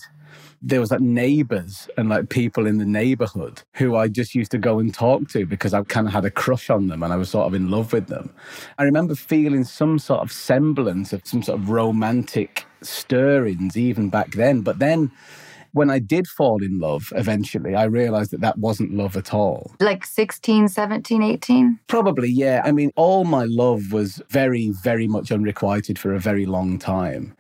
there 0.63 0.81
was 0.81 0.93
like 0.93 1.01
neighbors 1.01 1.89
and 1.97 2.09
like 2.09 2.29
people 2.29 2.67
in 2.67 2.79
the 2.79 2.85
neighborhood 2.85 3.63
who 3.73 3.97
I 3.97 4.07
just 4.07 4.35
used 4.35 4.53
to 4.53 4.59
go 4.59 4.79
and 4.79 4.95
talk 4.95 5.29
to 5.31 5.45
because 5.45 5.75
I 5.75 5.83
kind 5.83 6.07
of 6.07 6.13
had 6.13 6.25
a 6.25 6.31
crush 6.31 6.71
on 6.71 6.87
them 6.87 7.03
and 7.03 7.13
I 7.13 7.17
was 7.17 7.31
sort 7.31 7.49
of 7.49 7.55
in 7.55 7.71
love 7.71 7.93
with 7.93 8.07
them. 8.07 8.33
I 8.79 8.85
remember 8.85 9.17
feeling 9.17 9.65
some 9.65 9.99
sort 9.99 10.21
of 10.21 10.31
semblance 10.31 11.13
of 11.13 11.27
some 11.27 11.43
sort 11.43 11.59
of 11.59 11.69
romantic 11.69 12.65
stirrings 12.81 13.77
even 13.77 14.09
back 14.09 14.33
then. 14.33 14.61
But 14.61 14.79
then 14.79 15.11
when 15.73 15.91
I 15.91 15.99
did 15.99 16.29
fall 16.29 16.63
in 16.63 16.79
love 16.79 17.13
eventually, 17.17 17.75
I 17.75 17.85
realized 17.85 18.31
that 18.31 18.41
that 18.43 18.59
wasn't 18.59 18.95
love 18.95 19.17
at 19.17 19.35
all. 19.35 19.75
Like 19.81 20.05
16, 20.05 20.69
17, 20.69 21.23
18? 21.23 21.79
Probably, 21.89 22.29
yeah. 22.29 22.63
I 22.65 22.71
mean, 22.73 22.93
all 22.95 23.25
my 23.25 23.45
love 23.45 23.91
was 23.91 24.23
very, 24.29 24.71
very 24.83 25.09
much 25.09 25.33
unrequited 25.33 25.99
for 25.99 26.15
a 26.15 26.21
very 26.21 26.47
long 26.47 26.79
time. 26.79 27.35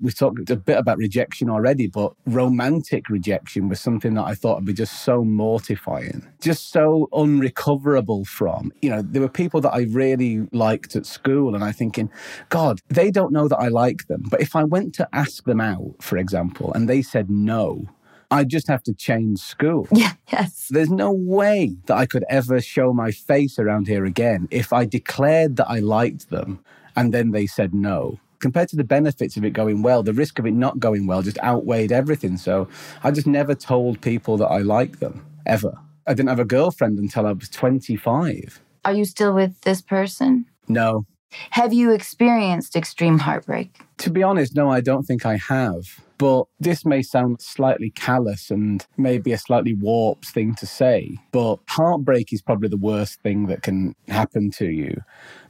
We 0.00 0.12
talked 0.12 0.50
a 0.50 0.56
bit 0.56 0.78
about 0.78 0.98
rejection 0.98 1.50
already, 1.50 1.88
but 1.88 2.12
romantic 2.26 3.08
rejection 3.08 3.68
was 3.68 3.80
something 3.80 4.14
that 4.14 4.24
I 4.24 4.34
thought 4.34 4.56
would 4.56 4.64
be 4.64 4.72
just 4.72 5.02
so 5.02 5.24
mortifying, 5.24 6.26
just 6.40 6.70
so 6.70 7.08
unrecoverable 7.12 8.24
from. 8.24 8.72
You 8.80 8.90
know, 8.90 9.02
there 9.02 9.22
were 9.22 9.28
people 9.28 9.60
that 9.62 9.72
I 9.74 9.82
really 9.82 10.46
liked 10.52 10.94
at 10.94 11.06
school, 11.06 11.54
and 11.54 11.64
I 11.64 11.72
thinking, 11.72 12.10
God, 12.48 12.80
they 12.88 13.10
don't 13.10 13.32
know 13.32 13.48
that 13.48 13.58
I 13.58 13.68
like 13.68 14.06
them. 14.06 14.22
But 14.30 14.40
if 14.40 14.54
I 14.54 14.64
went 14.64 14.94
to 14.96 15.08
ask 15.12 15.44
them 15.44 15.60
out, 15.60 15.96
for 16.00 16.16
example, 16.16 16.72
and 16.72 16.88
they 16.88 17.02
said 17.02 17.28
no, 17.28 17.86
I 18.30 18.44
just 18.44 18.68
have 18.68 18.82
to 18.84 18.94
change 18.94 19.38
school. 19.38 19.88
Yeah, 19.98 20.12
yes. 20.30 20.68
There's 20.70 20.90
no 20.90 21.10
way 21.10 21.74
that 21.86 21.96
I 21.96 22.06
could 22.06 22.24
ever 22.28 22.60
show 22.60 22.92
my 22.92 23.10
face 23.10 23.58
around 23.58 23.88
here 23.88 24.04
again 24.04 24.46
if 24.50 24.72
I 24.72 24.84
declared 24.84 25.56
that 25.56 25.68
I 25.68 25.80
liked 25.80 26.30
them 26.30 26.60
and 26.94 27.12
then 27.12 27.30
they 27.32 27.46
said 27.46 27.74
no. 27.74 28.20
Compared 28.40 28.68
to 28.68 28.76
the 28.76 28.84
benefits 28.84 29.36
of 29.36 29.44
it 29.44 29.50
going 29.50 29.82
well, 29.82 30.02
the 30.02 30.12
risk 30.12 30.38
of 30.38 30.46
it 30.46 30.52
not 30.52 30.78
going 30.78 31.06
well 31.06 31.22
just 31.22 31.38
outweighed 31.40 31.92
everything. 31.92 32.36
So 32.36 32.68
I 33.02 33.10
just 33.10 33.26
never 33.26 33.54
told 33.54 34.00
people 34.00 34.36
that 34.36 34.46
I 34.46 34.58
liked 34.58 35.00
them, 35.00 35.26
ever. 35.46 35.76
I 36.06 36.14
didn't 36.14 36.28
have 36.28 36.38
a 36.38 36.44
girlfriend 36.44 36.98
until 36.98 37.26
I 37.26 37.32
was 37.32 37.48
25. 37.48 38.60
Are 38.84 38.92
you 38.92 39.04
still 39.04 39.34
with 39.34 39.60
this 39.62 39.82
person? 39.82 40.46
No. 40.68 41.04
Have 41.50 41.72
you 41.72 41.92
experienced 41.92 42.76
extreme 42.76 43.18
heartbreak? 43.18 43.80
To 43.98 44.10
be 44.10 44.22
honest, 44.22 44.54
no, 44.54 44.70
I 44.70 44.80
don't 44.80 45.02
think 45.02 45.26
I 45.26 45.36
have. 45.36 46.00
But 46.18 46.46
this 46.58 46.84
may 46.84 47.02
sound 47.02 47.40
slightly 47.40 47.90
callous 47.90 48.50
and 48.50 48.84
maybe 48.96 49.32
a 49.32 49.38
slightly 49.38 49.74
warped 49.74 50.26
thing 50.26 50.56
to 50.56 50.66
say, 50.66 51.16
but 51.30 51.60
heartbreak 51.68 52.32
is 52.32 52.42
probably 52.42 52.68
the 52.68 52.76
worst 52.76 53.22
thing 53.22 53.46
that 53.46 53.62
can 53.62 53.94
happen 54.08 54.50
to 54.52 54.66
you. 54.66 55.00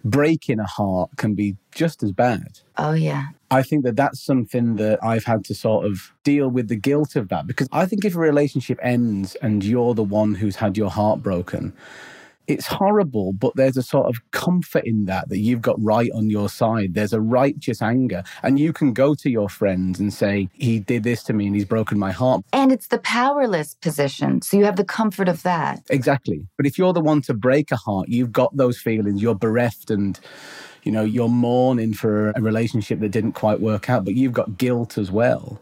Breaking 0.04 0.60
a 0.60 0.66
heart 0.66 1.10
can 1.16 1.34
be 1.34 1.56
just 1.72 2.02
as 2.02 2.12
bad. 2.12 2.60
Oh, 2.76 2.92
yeah. 2.92 3.28
I 3.50 3.62
think 3.62 3.84
that 3.84 3.96
that's 3.96 4.20
something 4.20 4.76
that 4.76 5.02
I've 5.02 5.25
had 5.25 5.44
to 5.46 5.54
sort 5.54 5.87
of 5.87 6.12
deal 6.22 6.48
with 6.50 6.68
the 6.68 6.76
guilt 6.76 7.16
of 7.16 7.30
that 7.30 7.46
because 7.46 7.68
I 7.72 7.87
think 7.87 8.04
if 8.04 8.14
a 8.14 8.18
relationship 8.18 8.78
ends 8.82 9.37
and 9.37 9.64
you're 9.64 9.94
the 9.94 10.04
one 10.04 10.34
who's 10.34 10.56
had 10.56 10.76
your 10.76 10.90
heart 10.90 11.22
broken, 11.22 11.72
it's 12.49 12.67
horrible, 12.67 13.35
but 13.35 13.55
there's 13.55 13.76
a 13.76 13.83
sort 13.83 14.07
of 14.07 14.19
comfort 14.31 14.85
in 14.85 15.05
that 15.05 15.28
that 15.28 15.38
you've 15.38 15.61
got 15.61 15.76
right 15.81 16.11
on 16.14 16.31
your 16.31 16.49
side. 16.49 16.95
There's 16.95 17.12
a 17.12 17.21
righteous 17.21 17.83
anger, 17.83 18.25
and 18.43 18.59
you 18.59 18.73
can 18.73 18.95
go 18.95 19.14
to 19.14 19.31
your 19.31 19.49
friends 19.50 20.00
and 20.00 20.12
say, 20.12 20.49
He 20.55 20.81
did 20.81 21.02
this 21.02 21.23
to 21.25 21.35
me 21.35 21.47
and 21.47 21.55
he's 21.55 21.67
broken 21.67 21.99
my 21.99 22.11
heart. 22.11 22.43
And 22.52 22.73
it's 22.73 22.88
the 22.88 22.99
powerless 22.99 23.75
position. 23.75 24.40
So 24.43 24.57
you 24.57 24.64
have 24.64 24.76
the 24.76 24.85
comfort 24.85 25.28
of 25.28 25.43
that. 25.43 25.83
Exactly. 25.90 26.47
But 26.57 26.67
if 26.67 26.78
you're 26.78 26.95
the 26.95 27.00
one 27.00 27.21
to 27.23 27.35
break 27.35 27.71
a 27.71 27.76
heart, 27.76 28.09
you've 28.09 28.33
got 28.33 28.57
those 28.57 28.78
feelings, 28.78 29.23
you're 29.23 29.35
bereft 29.35 29.90
and 29.90 30.19
you 30.85 30.93
know, 30.93 31.05
you're 31.05 31.28
mourning 31.28 31.93
for 31.93 32.31
a 32.31 32.40
relationship 32.40 33.00
that 33.00 33.11
didn't 33.11 33.33
quite 33.33 33.61
work 33.61 33.90
out, 33.90 34.05
but 34.05 34.14
you've 34.14 34.33
got 34.33 34.57
guilt 34.57 34.97
as 34.97 35.11
well. 35.11 35.61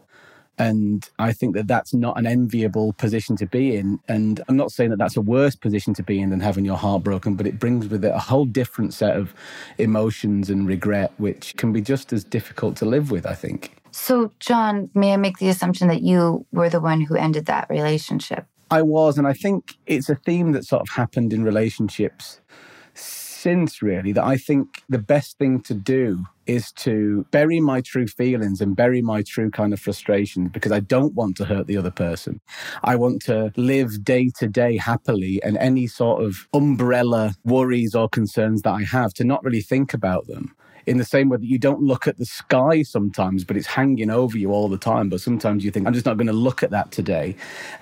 And 0.57 1.07
I 1.19 1.33
think 1.33 1.55
that 1.55 1.67
that's 1.67 1.93
not 1.93 2.17
an 2.17 2.25
enviable 2.25 2.93
position 2.93 3.35
to 3.37 3.45
be 3.45 3.75
in. 3.75 3.99
And 4.07 4.41
I'm 4.47 4.57
not 4.57 4.71
saying 4.71 4.89
that 4.89 4.97
that's 4.97 5.15
a 5.15 5.21
worse 5.21 5.55
position 5.55 5.93
to 5.95 6.03
be 6.03 6.19
in 6.19 6.31
than 6.31 6.39
having 6.39 6.65
your 6.65 6.77
heart 6.77 7.03
broken, 7.03 7.35
but 7.35 7.45
it 7.45 7.59
brings 7.59 7.87
with 7.87 8.03
it 8.03 8.13
a 8.13 8.19
whole 8.19 8.45
different 8.45 8.93
set 8.93 9.15
of 9.15 9.33
emotions 9.77 10.49
and 10.49 10.67
regret, 10.67 11.11
which 11.17 11.55
can 11.57 11.71
be 11.71 11.81
just 11.81 12.11
as 12.11 12.23
difficult 12.23 12.75
to 12.77 12.85
live 12.85 13.11
with, 13.11 13.25
I 13.25 13.33
think. 13.33 13.75
So, 13.91 14.31
John, 14.39 14.89
may 14.93 15.13
I 15.13 15.17
make 15.17 15.37
the 15.37 15.49
assumption 15.49 15.87
that 15.87 16.01
you 16.01 16.45
were 16.51 16.69
the 16.69 16.81
one 16.81 17.01
who 17.01 17.15
ended 17.15 17.45
that 17.47 17.69
relationship? 17.69 18.45
I 18.69 18.81
was. 18.81 19.17
And 19.17 19.27
I 19.27 19.33
think 19.33 19.75
it's 19.85 20.09
a 20.09 20.15
theme 20.15 20.51
that 20.51 20.65
sort 20.65 20.81
of 20.81 20.89
happened 20.89 21.33
in 21.33 21.43
relationships 21.43 22.41
since, 23.37 23.81
really, 23.81 24.11
that 24.13 24.23
I 24.23 24.37
think 24.37 24.81
the 24.89 24.99
best 24.99 25.37
thing 25.37 25.61
to 25.61 25.73
do 25.73 26.25
is 26.45 26.71
to 26.71 27.25
bury 27.31 27.59
my 27.59 27.81
true 27.81 28.07
feelings 28.07 28.61
and 28.61 28.75
bury 28.75 29.01
my 29.01 29.21
true 29.21 29.51
kind 29.51 29.73
of 29.73 29.79
frustrations 29.79 30.49
because 30.51 30.71
I 30.71 30.79
don't 30.79 31.13
want 31.13 31.35
to 31.37 31.45
hurt 31.45 31.67
the 31.67 31.77
other 31.77 31.91
person. 31.91 32.39
I 32.83 32.95
want 32.95 33.21
to 33.23 33.51
live 33.57 34.03
day 34.03 34.31
to 34.39 34.47
day 34.47 34.77
happily 34.77 35.41
and 35.43 35.57
any 35.57 35.87
sort 35.87 36.23
of 36.23 36.47
umbrella 36.53 37.35
worries 37.43 37.93
or 37.93 38.07
concerns 38.09 38.61
that 38.61 38.71
I 38.71 38.83
have 38.83 39.13
to 39.15 39.23
not 39.23 39.43
really 39.43 39.61
think 39.61 39.93
about 39.93 40.27
them 40.27 40.55
in 40.87 40.97
the 40.97 41.05
same 41.05 41.29
way 41.29 41.37
that 41.37 41.45
you 41.45 41.59
don't 41.59 41.81
look 41.81 42.07
at 42.07 42.17
the 42.17 42.25
sky 42.25 42.81
sometimes, 42.81 43.43
but 43.43 43.57
it's 43.57 43.67
hanging 43.67 44.09
over 44.09 44.37
you 44.37 44.51
all 44.51 44.69
the 44.69 44.77
time. 44.77 45.09
But 45.09 45.21
sometimes 45.21 45.63
you 45.63 45.69
think, 45.69 45.85
I'm 45.85 45.93
just 45.93 46.05
not 46.05 46.17
going 46.17 46.27
to 46.27 46.33
look 46.33 46.63
at 46.63 46.71
that 46.71 46.91
today 46.91 47.35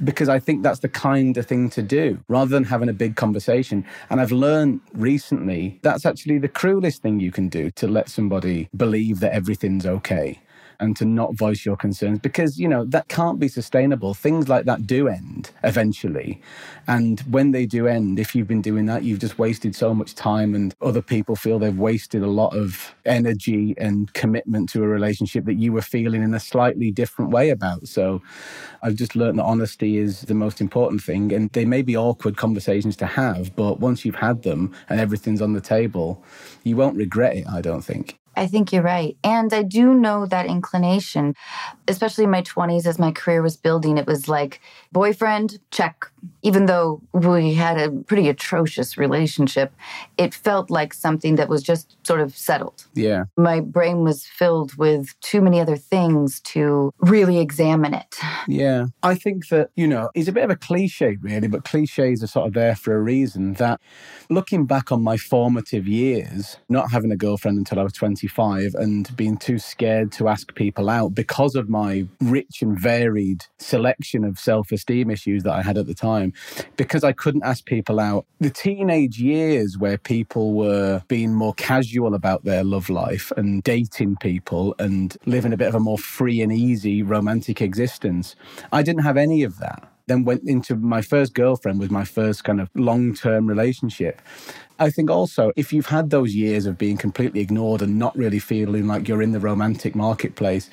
because 0.04 0.28
I 0.28 0.40
think 0.40 0.64
that's 0.64 0.80
the 0.80 0.90
kind 0.90 1.38
of 1.38 1.46
thing 1.46 1.70
to 1.72 1.82
do 1.82 2.20
rather 2.28 2.50
than 2.50 2.64
having 2.64 2.90
a 2.90 2.94
big 2.94 3.16
conversation. 3.16 3.86
And 4.10 4.20
I've 4.20 4.32
learned 4.32 4.82
recently 4.94 5.80
that's 5.84 6.06
actually 6.06 6.40
the 6.40 6.50
cruelest 6.50 7.02
thing 7.02 7.20
you 7.20 7.32
can 7.32 7.48
do 7.48 7.72
to 7.72 7.88
let 7.88 8.10
somebody 8.10 8.70
believe 8.76 9.20
that 9.20 9.34
everything's 9.34 9.86
okay 9.86 10.40
and 10.79 10.96
to 10.98 11.05
not 11.05 11.36
voice 11.36 11.65
your 11.65 11.75
concerns 11.75 12.20
because, 12.20 12.60
you 12.60 12.67
know, 12.67 12.86
that 12.86 13.08
can't 13.08 13.39
be 13.39 13.48
sustainable. 13.48 14.13
Things 14.13 14.50
like 14.50 14.65
that 14.65 14.86
do 14.88 15.08
end 15.08 15.51
eventually. 15.63 16.41
And 16.88 17.20
when 17.22 17.51
they 17.51 17.65
do 17.65 17.88
end, 17.88 18.20
if 18.20 18.36
you've 18.36 18.48
been 18.48 18.62
doing 18.62 18.86
that, 18.86 19.03
you've 19.03 19.20
just 19.20 19.39
wasted 19.39 19.75
so 19.75 19.94
much 19.94 20.13
time, 20.15 20.53
and 20.53 20.75
other 20.82 21.01
people 21.01 21.36
feel 21.36 21.58
they've 21.58 21.77
wasted 21.77 22.22
a 22.22 22.27
lot 22.27 22.55
of 22.55 22.94
energy 23.05 23.75
and 23.77 24.13
commitment 24.13 24.70
to 24.70 24.84
a 24.84 24.88
relationship 24.88 25.46
that 25.46 25.55
you 25.55 25.74
were 25.74 25.82
feeling 25.82 26.22
in 26.22 26.34
a 26.34 26.39
slightly 26.39 26.91
different 26.91 27.32
way 27.32 27.50
about. 27.50 27.88
So 27.88 28.22
I've 28.84 28.96
just 28.96 29.15
learned 29.15 29.39
that 29.39 29.44
honesty 29.44 29.98
is 29.98 30.22
the 30.22 30.34
most 30.34 30.62
important 30.62 31.01
thing. 31.01 31.34
And 31.34 31.50
they 31.51 31.65
may 31.65 31.82
be 31.82 31.98
awkward 31.98 32.38
conversations 32.38 32.96
to 32.98 33.05
have, 33.05 33.55
but 33.55 33.79
once 33.79 34.05
you've 34.05 34.15
had 34.15 34.44
them 34.44 34.74
and 34.89 35.00
everything's 35.00 35.41
on 35.41 35.53
the 35.53 35.62
table, 35.62 36.24
you 36.63 36.75
won't 36.75 36.98
regret 36.98 37.36
it, 37.36 37.48
I 37.48 37.62
don't 37.62 37.82
think. 37.82 38.17
I 38.38 38.48
think 38.48 38.72
you're 38.74 38.84
right. 38.84 39.18
And 39.24 39.54
I 39.54 39.63
do 39.63 39.94
know 39.94 40.25
that 40.25 40.46
inclination, 40.46 41.36
especially 41.88 42.25
in 42.25 42.32
my 42.32 42.42
20s 42.42 42.86
as 42.86 43.00
my 43.00 43.12
career 43.12 43.42
was 43.42 43.58
building. 43.58 43.98
It 43.98 44.08
was 44.08 44.27
like 44.27 44.62
boyfriend, 44.92 45.60
check. 45.72 46.12
Even 46.41 46.65
though 46.65 47.01
we 47.13 47.53
had 47.53 47.77
a 47.77 47.91
pretty 47.91 48.29
atrocious 48.29 48.98
relationship, 48.98 49.74
it 50.17 50.34
felt 50.34 50.70
like 50.70 50.94
something 50.94 51.36
that 51.36 51.50
was 51.50 51.63
just 51.63 51.98
sort 52.05 52.22
of 52.22 52.36
settled. 52.36 52.86
Yeah. 52.94 53.25
My 53.38 53.60
brain 53.60 54.03
was 54.03 54.25
filled 54.25 54.75
with 54.75 55.20
too 55.22 55.41
many 55.41 55.60
other 55.60 55.77
things 55.77 56.39
to 56.41 56.94
really 57.00 57.39
examine 57.39 57.94
it. 57.94 58.15
Yeah. 58.48 58.88
I 59.03 59.15
think 59.15 59.48
that, 59.50 59.70
you 59.75 59.88
know, 59.88 60.10
it's 60.13 60.27
a 60.27 60.32
bit 60.32 60.44
of 60.44 60.50
a 60.50 60.55
cliche, 60.55 61.17
really, 61.22 61.48
but 61.48 61.63
cliches 61.63 62.24
are 62.24 62.27
sort 62.27 62.48
of 62.48 62.53
there 62.53 62.75
for 62.75 62.96
a 62.96 63.01
reason. 63.01 63.53
That 63.53 63.79
looking 64.29 64.65
back 64.65 64.91
on 64.91 65.03
my 65.03 65.17
formative 65.17 65.88
years, 65.88 66.58
not 66.70 66.91
having 66.91 67.12
a 67.12 67.17
girlfriend 67.17 67.58
until 67.58 67.79
I 67.79 67.84
was 67.84 67.94
25 67.94 68.75
and 68.75 69.15
being 69.15 69.38
too 69.38 69.60
scared 69.60 70.12
to 70.13 70.27
ask 70.27 70.53
people 70.55 70.89
out 70.89 71.13
because 71.13 71.55
of 71.55 71.70
my 71.70 72.08
rich 72.22 72.62
and 72.62 72.79
varied 72.79 73.46
selection 73.60 74.24
of 74.24 74.39
self 74.39 74.72
esteem 74.72 75.10
issues 75.10 75.44
that 75.44 75.53
I 75.53 75.62
had 75.62 75.77
at 75.77 75.88
the 75.88 75.94
time, 75.94 76.05
because 76.78 77.04
I 77.04 77.12
couldn't 77.12 77.44
ask 77.44 77.66
people 77.66 78.00
out. 78.00 78.26
The 78.40 78.50
teenage 78.50 79.20
years 79.20 79.78
where 79.78 79.98
people 79.98 80.54
were 80.54 81.04
being 81.08 81.34
more 81.34 81.54
casual 81.54 82.14
about 82.14 82.44
their 82.44 82.64
love 82.64 82.90
life 82.90 83.32
and 83.38 83.64
dating 83.64 84.18
people 84.18 84.76
and 84.80 85.16
living 85.26 85.54
a 85.54 85.58
bit 85.58 85.68
of 85.68 85.76
a 85.76 85.80
more 85.80 85.98
free 85.98 86.42
and 86.42 86.52
easy 86.52 87.04
romantic 87.04 87.62
existence, 87.62 88.36
I 88.72 88.84
didn't 88.84 89.04
have 89.04 89.18
any 89.18 89.44
of 89.44 89.60
that 89.60 89.90
then 90.08 90.24
went 90.24 90.44
into 90.46 90.76
my 90.76 91.02
first 91.02 91.34
girlfriend 91.34 91.80
was 91.80 91.90
my 91.90 92.06
first 92.06 92.44
kind 92.44 92.62
of 92.62 92.70
long-term 92.76 93.48
relationship 93.48 94.22
I 94.78 94.90
think 94.90 95.10
also 95.10 95.52
if 95.56 95.72
you've 95.72 95.86
had 95.86 96.10
those 96.10 96.36
years 96.36 96.66
of 96.66 96.78
being 96.78 96.98
completely 96.98 97.40
ignored 97.40 97.82
and 97.82 97.98
not 97.98 98.16
really 98.18 98.40
feeling 98.40 98.88
like 98.88 99.08
you're 99.08 99.22
in 99.22 99.32
the 99.32 99.40
romantic 99.40 99.96
marketplace, 99.96 100.70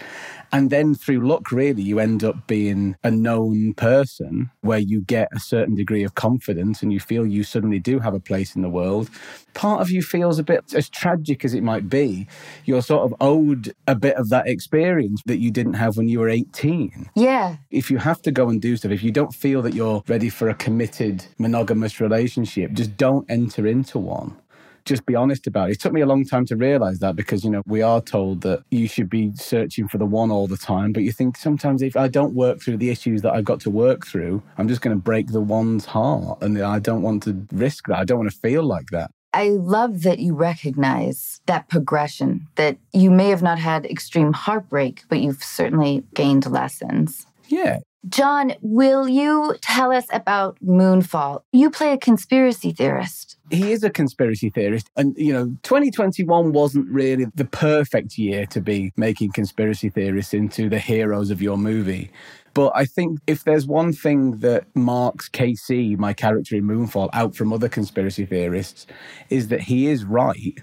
and 0.53 0.69
then 0.69 0.95
through 0.95 1.27
luck, 1.27 1.51
really, 1.51 1.83
you 1.83 1.99
end 1.99 2.23
up 2.23 2.47
being 2.47 2.97
a 3.03 3.11
known 3.11 3.73
person 3.75 4.51
where 4.61 4.79
you 4.79 5.01
get 5.01 5.29
a 5.35 5.41
certain 5.41 5.75
degree 5.75 6.05
of 6.05 6.15
confidence 6.15 6.83
and 6.83 6.93
you 6.93 7.01
feel 7.01 7.27
you 7.27 7.43
suddenly 7.43 7.79
do 7.79 8.01
have 8.01 8.13
a 8.13 8.21
place 8.21 8.55
in 8.55 8.61
the 8.61 8.69
world. 8.69 9.09
Part 9.55 9.81
of 9.81 9.91
you 9.91 10.03
feels 10.03 10.39
a 10.39 10.45
bit, 10.45 10.75
as 10.75 10.91
tragic 10.91 11.45
as 11.45 11.55
it 11.55 11.63
might 11.63 11.89
be, 11.89 12.27
you're 12.67 12.83
sort 12.83 13.05
of 13.05 13.15
owed 13.21 13.75
a 13.87 13.95
bit 13.95 14.17
of 14.17 14.29
that 14.29 14.47
experience 14.47 15.23
that 15.25 15.39
you 15.39 15.51
didn't 15.51 15.75
have 15.75 15.97
when 15.97 16.09
you 16.09 16.21
were 16.21 16.29
18. 16.29 17.11
Yeah. 17.15 17.57
If 17.71 17.91
you 17.91 17.97
have 17.99 18.21
to 18.23 18.31
go 18.31 18.49
and 18.49 18.61
do 18.61 18.77
stuff, 18.77 18.93
if 18.93 19.03
you 19.03 19.11
don't 19.11 19.35
feel 19.35 19.63
that 19.63 19.75
you're 19.75 20.03
ready 20.07 20.29
for 20.29 20.51
a 20.51 20.55
committed 20.55 21.25
monogamous 21.39 22.01
relationship, 22.01 22.73
just 22.73 22.97
don't 22.97 23.25
enter 23.31 23.67
into 23.67 23.99
one 23.99 24.37
just 24.85 25.07
be 25.07 25.15
honest 25.15 25.47
about 25.47 25.69
it. 25.69 25.73
It 25.73 25.81
took 25.81 25.93
me 25.93 26.01
a 26.01 26.07
long 26.07 26.25
time 26.25 26.47
to 26.47 26.57
realize 26.57 26.99
that 27.01 27.17
because, 27.17 27.45
you 27.45 27.51
know, 27.51 27.63
we 27.67 27.83
are 27.83 28.01
told 28.01 28.43
that 28.43 28.63
you 28.71 28.89
should 28.89 29.09
be 29.09 29.33
searching 29.35 29.89
for 29.89 29.99
the 29.99 30.07
one 30.07 30.31
all 30.31 30.47
the 30.47 30.57
time. 30.57 30.93
But 30.93 31.03
you 31.03 31.13
think 31.13 31.37
sometimes 31.37 31.83
if 31.83 31.97
I 31.97 32.09
don't 32.09 32.35
work 32.35 32.61
through 32.61 32.79
the 32.79 32.91
issues 32.91 33.23
that 33.23 33.33
I've 33.33 33.45
got 33.45 33.61
to 33.61 33.71
work 33.71 34.07
through, 34.07 34.43
I'm 34.59 34.69
just 34.69 34.81
going 34.81 34.97
to 34.97 35.03
break 35.03 35.29
the 35.29 35.41
one's 35.41 35.85
heart. 35.85 36.43
And 36.43 36.61
I 36.61 36.79
don't 36.79 37.03
want 37.03 37.23
to 37.25 37.47
risk 37.53 37.87
that. 37.87 37.99
I 37.99 38.05
don't 38.05 38.19
want 38.19 38.31
to 38.31 38.39
feel 38.39 38.65
like 38.65 38.87
that. 38.91 39.11
I 39.35 39.49
love 39.49 40.03
that 40.03 40.19
you 40.19 40.35
recognize 40.35 41.41
that 41.47 41.69
progression, 41.69 42.49
that 42.57 42.77
you 42.93 43.11
may 43.11 43.31
have 43.31 43.43
not 43.43 43.59
had 43.59 43.87
extreme 43.87 44.35
heartbreak, 44.35 45.05
but 45.09 45.21
you've 45.21 45.43
certainly 45.43 46.05
gained 46.15 46.45
lessons. 46.51 47.27
Yeah. 47.49 47.79
John, 48.09 48.55
will 48.63 49.09
you 49.09 49.57
tell 49.61 49.93
us 49.93 50.07
about 50.13 50.57
Moonfall? 50.61 51.43
You 51.53 51.71
play 51.71 51.93
a 51.93 51.99
conspiracy 51.99 52.73
theorist. 52.73 53.37
He 53.51 53.71
is 53.71 53.85
a 53.85 53.91
conspiracy 53.91 54.51
theorist. 54.51 54.91
And, 54.97 55.15
you 55.17 55.33
know, 55.33 55.57
2021 55.63 56.53
wasn't 56.53 56.89
really 56.89 57.27
the 57.35 57.45
perfect 57.45 58.19
year 58.19 58.45
to 58.47 58.61
be 58.61 58.93
making 58.97 59.33
conspiracy 59.33 59.89
theorists 59.89 60.35
into 60.35 60.69
the 60.69 60.81
heroes 60.81 61.31
of 61.31 61.41
your 61.41 61.57
movie. 61.57 62.11
But 62.55 62.73
I 62.75 62.87
think 62.87 63.21
if 63.27 63.45
there's 63.45 63.67
one 63.67 63.93
thing 63.93 64.39
that 64.39 64.65
marks 64.75 65.29
KC, 65.29 65.97
my 65.97 66.13
character 66.13 66.57
in 66.57 66.65
Moonfall, 66.65 67.09
out 67.13 67.37
from 67.37 67.53
other 67.53 67.69
conspiracy 67.69 68.27
theorists, 68.27 68.87
is 69.31 69.49
that 69.49 69.61
he 69.61 69.87
is 69.87 70.05
right. 70.05 70.59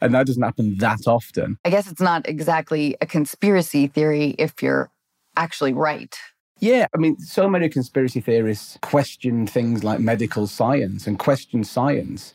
And 0.00 0.12
that 0.12 0.26
doesn't 0.26 0.42
happen 0.42 0.76
that 0.78 1.06
often. 1.06 1.56
I 1.64 1.70
guess 1.70 1.90
it's 1.90 2.00
not 2.00 2.28
exactly 2.28 2.96
a 3.00 3.06
conspiracy 3.06 3.86
theory 3.86 4.34
if 4.38 4.60
you're 4.60 4.90
actually 5.36 5.72
right. 5.72 6.18
Yeah, 6.64 6.86
I 6.94 6.96
mean, 6.96 7.18
so 7.18 7.46
many 7.46 7.68
conspiracy 7.68 8.22
theorists 8.22 8.78
question 8.80 9.46
things 9.46 9.84
like 9.84 10.00
medical 10.00 10.46
science 10.46 11.06
and 11.06 11.18
question 11.18 11.62
science. 11.62 12.32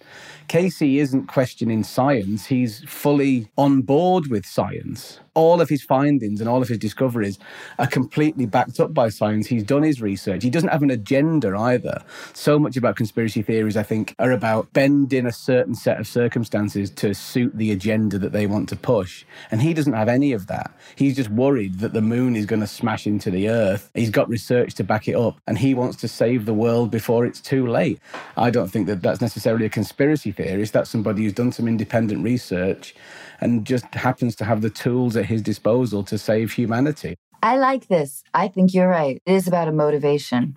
Casey 0.48 1.00
isn't 1.00 1.26
questioning 1.26 1.84
science, 1.84 2.46
he's 2.46 2.84
fully 2.84 3.50
on 3.58 3.82
board 3.82 4.28
with 4.28 4.46
science 4.46 5.20
all 5.39 5.62
of 5.62 5.69
his 5.69 5.82
findings 5.82 6.41
and 6.41 6.49
all 6.49 6.62
of 6.62 6.67
his 6.67 6.78
discoveries 6.78 7.39
are 7.80 7.88
completely 7.88 8.45
backed 8.45 8.80
up 8.80 8.93
by 8.93 9.08
science. 9.08 9.47
He's 9.47 9.63
done 9.63 9.84
his 9.84 10.02
research. 10.02 10.43
He 10.43 10.49
doesn't 10.49 10.69
have 10.69 10.84
an 10.84 10.91
agenda 10.91 11.58
either. 11.58 12.04
So 12.34 12.60
much 12.60 12.75
about 12.75 12.97
conspiracy 12.97 13.41
theories, 13.41 13.78
I 13.78 13.84
think, 13.84 14.15
are 14.19 14.34
about 14.34 14.73
bending 14.73 15.25
a 15.25 15.32
certain 15.32 15.75
set 15.75 15.97
of 15.97 16.08
circumstances 16.08 16.89
to 16.91 17.13
suit 17.13 17.58
the 17.58 17.71
agenda 17.71 18.19
that 18.19 18.34
they 18.34 18.47
want 18.47 18.67
to 18.69 18.75
push. 18.75 19.23
And 19.49 19.62
he 19.62 19.73
doesn't 19.73 19.93
have 19.93 20.10
any 20.10 20.34
of 20.34 20.47
that. 20.47 20.75
He's 20.97 21.15
just 21.15 21.30
worried 21.30 21.80
that 21.80 21.93
the 21.93 22.02
moon 22.02 22.36
is 22.36 22.45
going 22.45 22.60
to 22.60 22.67
smash 22.67 23.08
into 23.08 23.32
the 23.32 23.49
earth. 23.49 23.89
He's 23.93 24.10
got 24.10 24.28
research 24.28 24.73
to 24.75 24.84
back 24.84 25.08
it 25.08 25.15
up 25.15 25.39
and 25.47 25.58
he 25.58 25.73
wants 25.73 25.95
to 25.97 26.10
save 26.10 26.45
the 26.45 26.54
world 26.54 26.91
before 26.91 27.25
it's 27.25 27.39
too 27.39 27.65
late. 27.65 28.02
I 28.36 28.49
don't 28.49 28.67
think 28.67 28.88
that 28.88 29.02
that's 29.02 29.21
necessarily 29.21 29.65
a 29.65 29.69
conspiracy 29.69 30.34
theorist. 30.34 30.73
That's 30.73 30.89
somebody 30.89 31.23
who's 31.23 31.34
done 31.34 31.54
some 31.54 31.67
independent 31.67 32.23
research 32.25 32.93
and 33.41 33.65
just 33.65 33.86
happens 33.93 34.36
to 34.38 34.45
have 34.45 34.62
the 34.62 34.69
tools 34.69 35.15
at 35.15 35.25
his 35.25 35.41
disposal 35.41 36.04
to 36.04 36.17
save 36.17 36.52
humanity. 36.54 37.15
I 37.41 37.58
like 37.58 37.88
this. 37.88 38.23
I 38.34 38.47
think 38.49 38.73
you're 38.73 38.89
right. 38.89 39.21
It 39.25 39.32
is 39.32 39.47
about 39.47 39.67
a 39.67 39.71
motivation. 39.71 40.56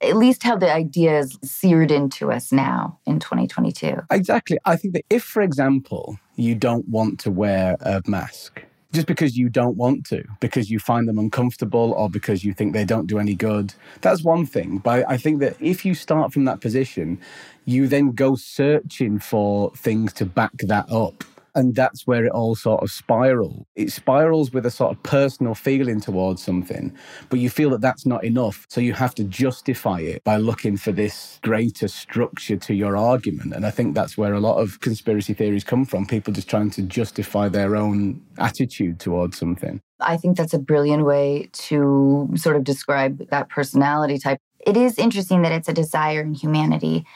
At 0.00 0.16
least 0.16 0.42
how 0.42 0.56
the 0.56 0.72
idea 0.72 1.20
is 1.20 1.38
seared 1.42 1.90
into 1.90 2.32
us 2.32 2.50
now 2.52 2.98
in 3.06 3.20
2022. 3.20 3.96
Exactly. 4.10 4.58
I 4.64 4.76
think 4.76 4.94
that 4.94 5.04
if, 5.10 5.22
for 5.22 5.42
example, 5.42 6.18
you 6.36 6.54
don't 6.54 6.88
want 6.88 7.20
to 7.20 7.30
wear 7.30 7.76
a 7.80 8.02
mask, 8.06 8.62
just 8.92 9.06
because 9.06 9.36
you 9.36 9.48
don't 9.48 9.76
want 9.76 10.06
to, 10.06 10.24
because 10.40 10.70
you 10.70 10.78
find 10.78 11.08
them 11.08 11.18
uncomfortable 11.18 11.92
or 11.92 12.10
because 12.10 12.44
you 12.44 12.52
think 12.52 12.72
they 12.72 12.84
don't 12.84 13.06
do 13.06 13.18
any 13.18 13.34
good, 13.34 13.74
that's 14.00 14.22
one 14.22 14.44
thing. 14.44 14.78
But 14.78 15.04
I 15.08 15.16
think 15.16 15.40
that 15.40 15.56
if 15.60 15.84
you 15.84 15.94
start 15.94 16.32
from 16.32 16.44
that 16.46 16.60
position, 16.60 17.20
you 17.64 17.86
then 17.86 18.12
go 18.12 18.34
searching 18.34 19.18
for 19.18 19.70
things 19.76 20.12
to 20.14 20.26
back 20.26 20.52
that 20.58 20.90
up 20.90 21.24
And 21.54 21.74
that's 21.74 22.06
where 22.06 22.24
it 22.24 22.32
all 22.32 22.54
sort 22.54 22.82
of 22.82 22.90
spirals. 22.90 23.64
It 23.76 23.92
spirals 23.92 24.52
with 24.52 24.66
a 24.66 24.70
sort 24.70 24.96
of 24.96 25.02
personal 25.02 25.54
feeling 25.54 26.00
towards 26.00 26.42
something, 26.42 26.92
but 27.30 27.38
you 27.38 27.48
feel 27.48 27.70
that 27.70 27.80
that's 27.80 28.04
not 28.04 28.24
enough. 28.24 28.66
So 28.68 28.80
you 28.80 28.92
have 28.94 29.14
to 29.16 29.24
justify 29.24 30.00
it 30.00 30.24
by 30.24 30.36
looking 30.38 30.76
for 30.76 30.90
this 30.90 31.38
greater 31.42 31.86
structure 31.86 32.56
to 32.56 32.74
your 32.74 32.96
argument. 32.96 33.54
And 33.54 33.64
I 33.64 33.70
think 33.70 33.94
that's 33.94 34.18
where 34.18 34.34
a 34.34 34.40
lot 34.40 34.58
of 34.58 34.80
conspiracy 34.80 35.32
theories 35.34 35.64
come 35.64 35.84
from 35.84 36.06
people 36.06 36.32
just 36.32 36.50
trying 36.50 36.70
to 36.70 36.82
justify 36.82 37.48
their 37.48 37.76
own 37.76 38.20
attitude 38.38 38.98
towards 38.98 39.38
something. 39.38 39.80
I 40.00 40.16
think 40.16 40.36
that's 40.36 40.54
a 40.54 40.58
brilliant 40.58 41.04
way 41.04 41.50
to 41.52 42.30
sort 42.34 42.56
of 42.56 42.64
describe 42.64 43.28
that 43.30 43.48
personality 43.48 44.18
type. 44.18 44.38
It 44.66 44.76
is 44.76 44.98
interesting 44.98 45.42
that 45.42 45.52
it's 45.52 45.68
a 45.68 45.72
desire 45.72 46.22
in 46.22 46.34
humanity. 46.34 47.06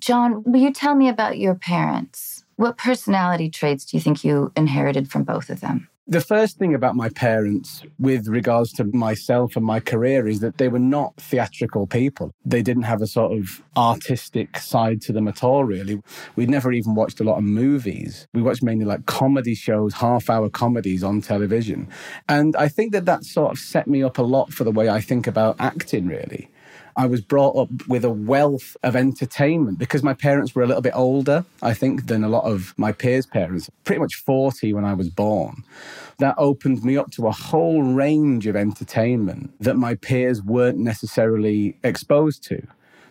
John, 0.00 0.42
will 0.44 0.60
you 0.60 0.72
tell 0.72 0.94
me 0.94 1.08
about 1.08 1.38
your 1.38 1.54
parents? 1.54 2.44
What 2.56 2.78
personality 2.78 3.50
traits 3.50 3.84
do 3.84 3.98
you 3.98 4.00
think 4.00 4.24
you 4.24 4.50
inherited 4.56 5.10
from 5.10 5.24
both 5.24 5.50
of 5.50 5.60
them? 5.60 5.88
The 6.08 6.22
first 6.22 6.56
thing 6.56 6.72
about 6.72 6.94
my 6.94 7.10
parents, 7.10 7.82
with 7.98 8.28
regards 8.28 8.72
to 8.74 8.84
myself 8.84 9.56
and 9.56 9.64
my 9.66 9.78
career, 9.78 10.26
is 10.26 10.40
that 10.40 10.56
they 10.56 10.68
were 10.68 10.78
not 10.78 11.16
theatrical 11.16 11.86
people. 11.86 12.32
They 12.46 12.62
didn't 12.62 12.84
have 12.84 13.02
a 13.02 13.06
sort 13.06 13.36
of 13.36 13.62
artistic 13.76 14.56
side 14.56 15.02
to 15.02 15.12
them 15.12 15.28
at 15.28 15.44
all, 15.44 15.64
really. 15.64 16.00
We'd 16.34 16.48
never 16.48 16.72
even 16.72 16.94
watched 16.94 17.20
a 17.20 17.24
lot 17.24 17.36
of 17.36 17.44
movies. 17.44 18.26
We 18.32 18.40
watched 18.40 18.62
mainly 18.62 18.86
like 18.86 19.04
comedy 19.04 19.54
shows, 19.54 19.92
half 19.94 20.30
hour 20.30 20.48
comedies 20.48 21.04
on 21.04 21.20
television. 21.20 21.88
And 22.26 22.56
I 22.56 22.68
think 22.68 22.92
that 22.92 23.04
that 23.04 23.24
sort 23.24 23.52
of 23.52 23.58
set 23.58 23.86
me 23.86 24.02
up 24.02 24.16
a 24.16 24.22
lot 24.22 24.50
for 24.52 24.64
the 24.64 24.70
way 24.70 24.88
I 24.88 25.02
think 25.02 25.26
about 25.26 25.56
acting, 25.58 26.06
really. 26.06 26.48
I 26.96 27.06
was 27.06 27.20
brought 27.20 27.56
up 27.56 27.88
with 27.88 28.04
a 28.04 28.10
wealth 28.10 28.76
of 28.82 28.96
entertainment 28.96 29.78
because 29.78 30.02
my 30.02 30.14
parents 30.14 30.54
were 30.54 30.62
a 30.62 30.66
little 30.66 30.82
bit 30.82 30.96
older, 30.96 31.44
I 31.62 31.74
think, 31.74 32.06
than 32.06 32.24
a 32.24 32.28
lot 32.28 32.44
of 32.44 32.72
my 32.78 32.92
peers' 32.92 33.26
parents, 33.26 33.68
pretty 33.84 34.00
much 34.00 34.14
40 34.14 34.72
when 34.72 34.84
I 34.84 34.94
was 34.94 35.10
born. 35.10 35.62
That 36.18 36.34
opened 36.38 36.82
me 36.82 36.96
up 36.96 37.10
to 37.12 37.26
a 37.26 37.32
whole 37.32 37.82
range 37.82 38.46
of 38.46 38.56
entertainment 38.56 39.52
that 39.60 39.76
my 39.76 39.94
peers 39.96 40.42
weren't 40.42 40.78
necessarily 40.78 41.76
exposed 41.84 42.42
to. 42.44 42.66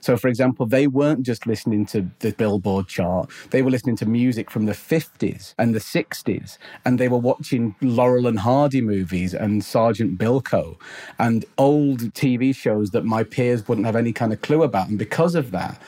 So, 0.05 0.17
for 0.17 0.27
example, 0.27 0.67
they 0.67 0.85
weren't 0.85 1.23
just 1.23 1.47
listening 1.47 1.87
to 1.87 2.07
the 2.19 2.31
Billboard 2.31 2.87
chart, 2.87 3.31
they 3.49 3.63
were 3.63 3.71
listening 3.71 3.95
to 3.95 4.05
music 4.05 4.51
from 4.51 4.67
the 4.67 4.73
50s 4.73 5.55
and 5.57 5.73
the 5.73 5.79
60s, 5.79 6.59
and 6.85 6.99
they 6.99 7.07
were 7.07 7.17
watching 7.17 7.73
Laurel 7.81 8.27
and 8.27 8.37
Hardy 8.37 8.81
movies 8.81 9.33
and 9.33 9.63
Sergeant 9.63 10.19
Bilko 10.19 10.75
and 11.17 11.43
old 11.57 12.01
TV 12.13 12.55
shows 12.55 12.91
that 12.91 13.03
my 13.03 13.23
peers 13.23 13.67
wouldn't 13.67 13.87
have 13.87 13.95
any 13.95 14.13
kind 14.13 14.31
of 14.31 14.43
clue 14.43 14.61
about. 14.61 14.89
And 14.89 14.99
because 14.99 15.33
of 15.33 15.49
that, 15.49 15.81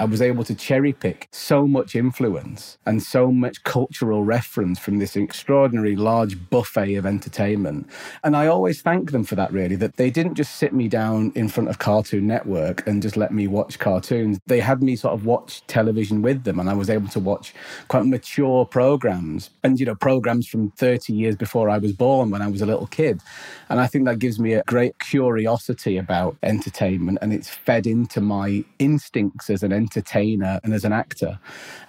I 0.00 0.04
was 0.04 0.22
able 0.22 0.44
to 0.44 0.54
cherry 0.54 0.94
pick 0.94 1.28
so 1.30 1.66
much 1.66 1.94
influence 1.94 2.78
and 2.86 3.02
so 3.02 3.30
much 3.30 3.62
cultural 3.64 4.24
reference 4.24 4.78
from 4.78 4.98
this 4.98 5.14
extraordinary 5.14 5.94
large 5.94 6.48
buffet 6.48 6.94
of 6.94 7.04
entertainment. 7.04 7.86
And 8.24 8.34
I 8.34 8.46
always 8.46 8.80
thank 8.80 9.10
them 9.10 9.24
for 9.24 9.34
that, 9.34 9.52
really, 9.52 9.76
that 9.76 9.96
they 9.96 10.08
didn't 10.08 10.36
just 10.36 10.56
sit 10.56 10.72
me 10.72 10.88
down 10.88 11.32
in 11.34 11.50
front 11.50 11.68
of 11.68 11.80
Cartoon 11.80 12.26
Network 12.26 12.86
and 12.86 13.02
just 13.02 13.18
let 13.18 13.30
me 13.30 13.46
watch 13.46 13.78
cartoons. 13.78 14.40
They 14.46 14.60
had 14.60 14.82
me 14.82 14.96
sort 14.96 15.12
of 15.12 15.26
watch 15.26 15.66
television 15.66 16.22
with 16.22 16.44
them, 16.44 16.58
and 16.58 16.70
I 16.70 16.74
was 16.74 16.88
able 16.88 17.08
to 17.08 17.20
watch 17.20 17.52
quite 17.88 18.06
mature 18.06 18.64
programs 18.64 19.50
and, 19.62 19.78
you 19.78 19.84
know, 19.84 19.96
programs 19.96 20.48
from 20.48 20.70
30 20.70 21.12
years 21.12 21.36
before 21.36 21.68
I 21.68 21.76
was 21.76 21.92
born 21.92 22.30
when 22.30 22.40
I 22.40 22.48
was 22.48 22.62
a 22.62 22.66
little 22.66 22.86
kid. 22.86 23.20
And 23.68 23.78
I 23.78 23.86
think 23.86 24.06
that 24.06 24.18
gives 24.18 24.40
me 24.40 24.54
a 24.54 24.62
great 24.62 24.98
curiosity 24.98 25.98
about 25.98 26.38
entertainment, 26.42 27.18
and 27.20 27.34
it's 27.34 27.50
fed 27.50 27.86
into 27.86 28.22
my 28.22 28.64
instincts 28.78 29.50
as 29.50 29.62
an 29.62 29.74
entertainer 29.74 29.89
and 29.96 30.72
as 30.72 30.84
an 30.84 30.92
actor. 30.92 31.38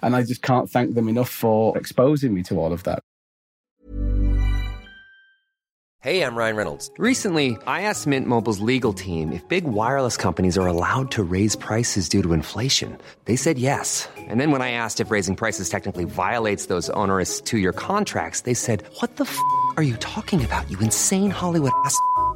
And 0.02 0.16
I 0.16 0.22
just 0.22 0.42
can't 0.42 0.70
thank 0.70 0.94
them 0.94 1.08
enough 1.08 1.30
for 1.30 1.76
exposing 1.78 2.34
me 2.34 2.42
to 2.44 2.58
all 2.58 2.72
of 2.72 2.82
that. 2.84 3.02
Hey, 6.02 6.24
I'm 6.24 6.34
Ryan 6.34 6.56
Reynolds. 6.56 6.90
Recently, 6.98 7.56
I 7.64 7.82
asked 7.82 8.08
Mint 8.08 8.26
Mobile's 8.26 8.58
legal 8.58 8.92
team 8.92 9.30
if 9.30 9.46
big 9.46 9.62
wireless 9.62 10.16
companies 10.16 10.58
are 10.58 10.66
allowed 10.66 11.12
to 11.12 11.22
raise 11.22 11.54
prices 11.54 12.08
due 12.08 12.24
to 12.24 12.32
inflation. 12.32 12.98
They 13.26 13.36
said 13.36 13.56
yes. 13.56 14.08
And 14.18 14.40
then 14.40 14.50
when 14.50 14.62
I 14.62 14.72
asked 14.72 14.98
if 14.98 15.12
raising 15.12 15.36
prices 15.36 15.68
technically 15.68 16.02
violates 16.02 16.66
those 16.66 16.90
onerous 16.90 17.40
two 17.40 17.58
year 17.58 17.72
contracts, 17.72 18.40
they 18.40 18.54
said, 18.54 18.82
What 18.98 19.14
the 19.14 19.26
f 19.26 19.38
are 19.76 19.84
you 19.84 19.96
talking 19.98 20.44
about, 20.44 20.68
you 20.68 20.78
insane 20.80 21.30
Hollywood 21.30 21.70
ass? 21.84 21.96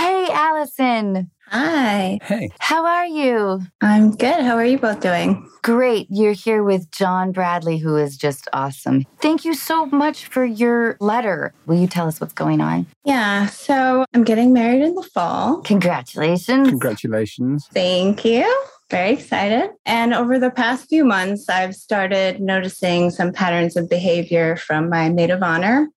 Hey, 0.00 0.28
Allison. 0.32 1.30
Hi, 1.48 2.18
Hey, 2.22 2.48
How 2.58 2.86
are 2.86 3.04
you? 3.04 3.60
I'm 3.82 4.12
good. 4.12 4.40
How 4.42 4.56
are 4.56 4.64
you 4.64 4.78
both 4.78 5.00
doing? 5.00 5.46
Great. 5.60 6.06
You're 6.08 6.32
here 6.32 6.64
with 6.64 6.90
John 6.90 7.32
Bradley, 7.32 7.76
who 7.76 7.98
is 7.98 8.16
just 8.16 8.48
awesome. 8.54 9.04
Thank 9.20 9.44
you 9.44 9.52
so 9.52 9.84
much 9.84 10.24
for 10.24 10.42
your 10.42 10.96
letter. 11.00 11.52
Will 11.66 11.76
you 11.76 11.86
tell 11.86 12.08
us 12.08 12.18
what's 12.18 12.32
going 12.32 12.62
on? 12.62 12.86
Yeah, 13.04 13.44
so 13.48 14.06
I'm 14.14 14.24
getting 14.24 14.54
married 14.54 14.80
in 14.80 14.94
the 14.94 15.02
fall. 15.02 15.60
Congratulations. 15.64 16.70
congratulations. 16.70 17.68
Thank 17.70 18.24
you. 18.24 18.64
Very 18.88 19.10
excited. 19.10 19.68
And 19.84 20.14
over 20.14 20.38
the 20.38 20.50
past 20.50 20.88
few 20.88 21.04
months, 21.04 21.50
I've 21.50 21.76
started 21.76 22.40
noticing 22.40 23.10
some 23.10 23.34
patterns 23.34 23.76
of 23.76 23.90
behavior 23.90 24.56
from 24.56 24.88
my 24.88 25.10
maid 25.10 25.28
of 25.28 25.42
honor 25.42 25.90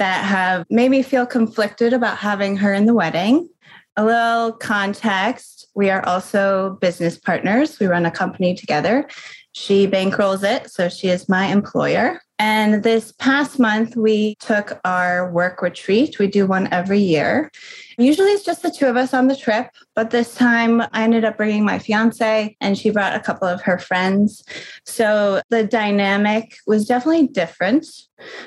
that 0.00 0.24
have 0.24 0.66
made 0.70 0.90
me 0.90 1.02
feel 1.02 1.26
conflicted 1.26 1.92
about 1.92 2.18
having 2.18 2.56
her 2.56 2.74
in 2.74 2.86
the 2.86 2.94
wedding. 2.94 3.48
A 3.96 4.04
little 4.04 4.52
context 4.52 5.60
we 5.74 5.90
are 5.90 6.04
also 6.06 6.78
business 6.80 7.18
partners. 7.18 7.78
We 7.78 7.86
run 7.86 8.06
a 8.06 8.10
company 8.10 8.54
together. 8.54 9.08
She 9.52 9.86
bankrolls 9.86 10.44
it, 10.44 10.70
so 10.70 10.88
she 10.88 11.08
is 11.08 11.28
my 11.28 11.46
employer. 11.46 12.20
And 12.38 12.82
this 12.82 13.12
past 13.12 13.58
month, 13.58 13.96
we 13.96 14.36
took 14.36 14.80
our 14.84 15.30
work 15.30 15.60
retreat. 15.60 16.18
We 16.18 16.26
do 16.26 16.46
one 16.46 16.72
every 16.72 16.98
year. 16.98 17.50
Usually 17.98 18.30
it's 18.30 18.44
just 18.44 18.62
the 18.62 18.70
two 18.70 18.86
of 18.86 18.96
us 18.96 19.12
on 19.12 19.28
the 19.28 19.36
trip, 19.36 19.68
but 19.94 20.10
this 20.10 20.34
time 20.34 20.80
I 20.80 21.02
ended 21.02 21.26
up 21.26 21.36
bringing 21.36 21.66
my 21.66 21.78
fiance 21.78 22.56
and 22.58 22.78
she 22.78 22.88
brought 22.88 23.14
a 23.14 23.20
couple 23.20 23.46
of 23.46 23.60
her 23.60 23.78
friends. 23.78 24.42
So 24.86 25.42
the 25.50 25.64
dynamic 25.64 26.56
was 26.66 26.86
definitely 26.86 27.26
different. 27.26 27.86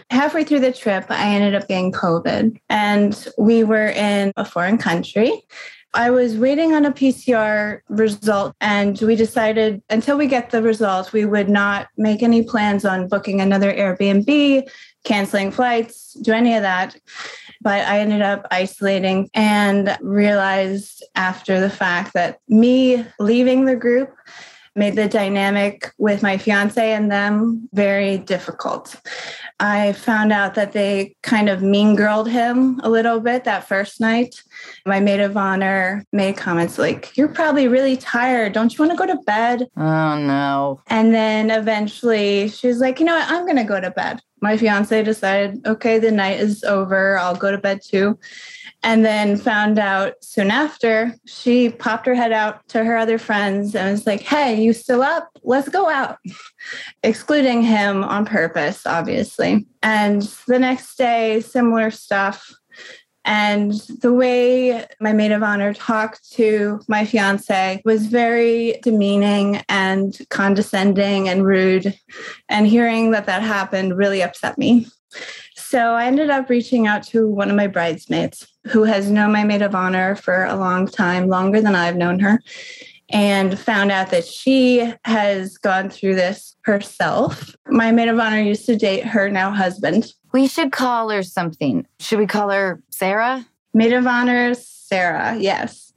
Halfway 0.10 0.44
through 0.44 0.62
the 0.62 0.74
trip, 0.74 1.06
I 1.10 1.36
ended 1.36 1.54
up 1.54 1.68
getting 1.68 1.92
COVID 1.92 2.58
and 2.70 3.28
we 3.38 3.64
were 3.64 3.90
in 3.90 4.32
a 4.36 4.46
foreign 4.46 4.80
country. 4.80 5.44
I 5.96 6.10
was 6.10 6.38
waiting 6.38 6.74
on 6.74 6.86
a 6.86 6.92
PCR 6.92 7.82
result, 7.88 8.56
and 8.60 9.00
we 9.00 9.16
decided 9.16 9.82
until 9.90 10.18
we 10.18 10.26
get 10.26 10.50
the 10.50 10.64
results, 10.64 11.14
we 11.14 11.26
would 11.26 11.50
not 11.50 11.88
make 11.98 12.24
any 12.24 12.42
plans 12.44 12.84
on 12.84 13.08
booking 13.08 13.42
another 13.42 13.72
Airbnb, 13.72 14.68
canceling 15.04 15.52
flights, 15.52 16.14
do 16.14 16.32
any 16.32 16.56
of 16.56 16.64
that. 16.64 16.96
But 17.62 17.88
I 17.88 18.00
ended 18.00 18.24
up 18.24 18.48
isolating 18.50 19.30
and 19.36 19.96
realized 20.02 21.04
after 21.16 21.60
the 21.60 21.70
fact 21.70 22.14
that 22.14 22.40
me 22.48 23.06
leaving 23.20 23.66
the 23.66 23.76
group 23.76 24.16
made 24.76 24.96
the 24.96 25.08
dynamic 25.08 25.92
with 25.98 26.24
my 26.24 26.38
fiance 26.38 26.94
and 26.94 27.12
them 27.12 27.70
very 27.74 28.18
difficult. 28.18 28.96
I 29.60 29.94
found 29.94 30.34
out 30.34 30.56
that 30.56 30.72
they 30.72 31.16
kind 31.22 31.48
of 31.48 31.62
mean 31.62 31.96
girled 31.96 32.28
him 32.28 32.80
a 32.84 32.90
little 32.90 33.20
bit 33.20 33.44
that 33.44 33.68
first 33.68 34.02
night. 34.02 34.42
My 34.86 35.00
maid 35.00 35.20
of 35.20 35.38
honor 35.38 36.04
made 36.12 36.38
comments 36.38 36.78
like, 36.78 37.16
You're 37.16 37.28
probably 37.28 37.68
really 37.68 37.96
tired. 37.96 38.54
Don't 38.54 38.74
you 38.74 38.84
want 38.84 38.92
to 38.92 38.98
go 38.98 39.14
to 39.14 39.22
bed? 39.24 39.68
Oh, 39.78 40.18
no. 40.18 40.82
And 40.88 41.14
then 41.14 41.52
eventually 41.52 42.50
she 42.50 42.68
was 42.68 42.80
like, 42.80 43.00
You 43.00 43.06
know 43.06 43.16
what? 43.16 43.30
I'm 43.30 43.46
going 43.46 43.58
to 43.58 43.64
go 43.64 43.80
to 43.80 43.92
bed. 43.92 44.22
My 44.42 44.58
fiance 44.58 45.04
decided, 45.04 45.66
Okay, 45.68 46.00
the 46.00 46.12
night 46.12 46.40
is 46.40 46.64
over. 46.64 47.18
I'll 47.18 47.36
go 47.36 47.52
to 47.52 47.58
bed 47.58 47.82
too 47.84 48.18
and 48.84 49.06
then 49.06 49.38
found 49.38 49.80
out 49.80 50.16
soon 50.22 50.52
after 50.52 51.16
she 51.26 51.70
popped 51.70 52.06
her 52.06 52.14
head 52.14 52.34
out 52.34 52.68
to 52.68 52.84
her 52.84 52.98
other 52.98 53.18
friends 53.18 53.76
and 53.76 53.92
was 53.92 54.06
like 54.06 54.22
hey 54.22 54.62
you 54.62 54.74
still 54.74 55.02
up? 55.02 55.30
Let's 55.42 55.70
go 55.70 55.90
out. 55.90 56.18
Excluding 57.04 57.64
him 57.64 58.04
on 58.04 58.26
purpose 58.26 58.86
obviously. 58.86 59.66
And 59.82 60.22
the 60.48 60.60
next 60.60 60.98
day 60.98 61.42
similar 61.42 61.90
stuff. 61.90 62.54
And 63.26 63.72
the 64.02 64.12
way 64.12 64.86
my 65.00 65.14
maid 65.14 65.32
of 65.32 65.44
honor 65.44 65.74
talked 65.74 66.30
to 66.34 66.82
my 66.90 67.06
fiance 67.06 67.82
was 67.86 68.08
very 68.08 68.80
demeaning 68.84 69.64
and 69.70 70.20
condescending 70.30 71.30
and 71.30 71.46
rude. 71.46 71.98
And 72.50 72.68
hearing 72.68 73.12
that 73.12 73.28
that 73.28 73.42
happened 73.42 73.98
really 73.98 74.22
upset 74.22 74.58
me. 74.58 74.88
So 75.56 75.94
I 75.94 76.06
ended 76.06 76.30
up 76.30 76.50
reaching 76.50 76.86
out 76.86 77.04
to 77.04 77.30
one 77.30 77.50
of 77.50 77.56
my 77.56 77.68
bridesmaids 77.68 78.53
who 78.68 78.84
has 78.84 79.10
known 79.10 79.32
my 79.32 79.44
maid 79.44 79.62
of 79.62 79.76
honor 79.76 80.16
for 80.16 80.46
a 80.46 80.56
long 80.56 80.88
time, 80.88 81.28
longer 81.28 81.62
than 81.62 81.76
I've 81.76 81.96
known 81.96 82.20
her, 82.20 82.40
and 83.10 83.60
found 83.60 83.92
out 83.92 84.10
that 84.12 84.26
she 84.26 84.94
has 85.06 85.58
gone 85.58 85.90
through 85.90 86.16
this 86.16 86.56
herself. 86.64 87.56
My 87.68 87.92
maid 87.92 88.08
of 88.08 88.20
honor 88.20 88.40
used 88.40 88.66
to 88.68 88.76
date 88.76 89.06
her 89.06 89.30
now 89.30 89.52
husband. 89.52 90.14
We 90.32 90.48
should 90.48 90.72
call 90.72 91.10
her 91.10 91.24
something. 91.24 91.86
Should 92.00 92.20
we 92.20 92.28
call 92.28 92.50
her 92.50 92.82
Sarah? 92.90 93.46
Maid 93.74 93.94
of 93.94 94.08
honor, 94.08 94.54
Sarah, 94.54 95.36
yes. 95.38 95.94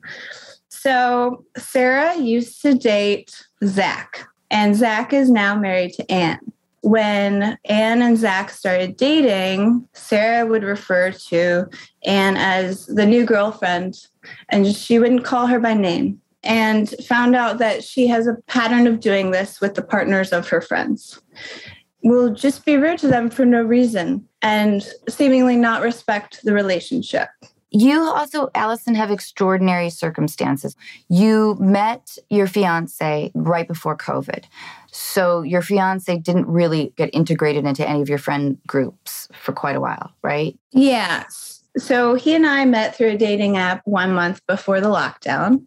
So 0.68 1.44
Sarah 1.56 2.16
used 2.16 2.62
to 2.62 2.74
date 2.74 3.44
Zach, 3.64 4.26
and 4.50 4.74
Zach 4.74 5.12
is 5.12 5.30
now 5.30 5.56
married 5.58 5.92
to 5.94 6.10
Anne 6.10 6.52
when 6.86 7.58
Anne 7.64 8.00
and 8.00 8.16
Zach 8.16 8.48
started 8.48 8.96
dating, 8.96 9.88
Sarah 9.92 10.46
would 10.46 10.62
refer 10.62 11.10
to 11.10 11.66
Anne 12.04 12.36
as 12.36 12.86
the 12.86 13.04
new 13.04 13.26
girlfriend, 13.26 13.96
and 14.50 14.68
she 14.68 15.00
wouldn't 15.00 15.24
call 15.24 15.48
her 15.48 15.58
by 15.58 15.74
name. 15.74 16.20
And 16.44 16.88
found 17.08 17.34
out 17.34 17.58
that 17.58 17.82
she 17.82 18.06
has 18.06 18.28
a 18.28 18.36
pattern 18.46 18.86
of 18.86 19.00
doing 19.00 19.32
this 19.32 19.60
with 19.60 19.74
the 19.74 19.82
partners 19.82 20.32
of 20.32 20.48
her 20.48 20.60
friends. 20.60 21.20
Will 22.04 22.32
just 22.32 22.64
be 22.64 22.76
rude 22.76 23.00
to 23.00 23.08
them 23.08 23.30
for 23.30 23.44
no 23.44 23.62
reason 23.62 24.28
and 24.40 24.88
seemingly 25.08 25.56
not 25.56 25.82
respect 25.82 26.44
the 26.44 26.52
relationship. 26.52 27.30
You 27.70 28.00
also, 28.00 28.48
Allison, 28.54 28.94
have 28.94 29.10
extraordinary 29.10 29.90
circumstances. 29.90 30.76
You 31.08 31.56
met 31.58 32.16
your 32.30 32.46
fiance 32.46 33.32
right 33.34 33.66
before 33.66 33.96
COVID. 33.96 34.44
So 34.92 35.42
your 35.42 35.62
fiance 35.62 36.16
didn't 36.18 36.46
really 36.46 36.92
get 36.96 37.10
integrated 37.12 37.66
into 37.66 37.86
any 37.86 38.02
of 38.02 38.08
your 38.08 38.18
friend 38.18 38.58
groups 38.66 39.28
for 39.32 39.52
quite 39.52 39.76
a 39.76 39.80
while, 39.80 40.12
right? 40.22 40.58
Yes. 40.72 41.56
So 41.76 42.14
he 42.14 42.34
and 42.34 42.46
I 42.46 42.64
met 42.64 42.96
through 42.96 43.10
a 43.10 43.18
dating 43.18 43.58
app 43.58 43.82
one 43.84 44.14
month 44.14 44.40
before 44.46 44.80
the 44.80 44.88
lockdown. 44.88 45.66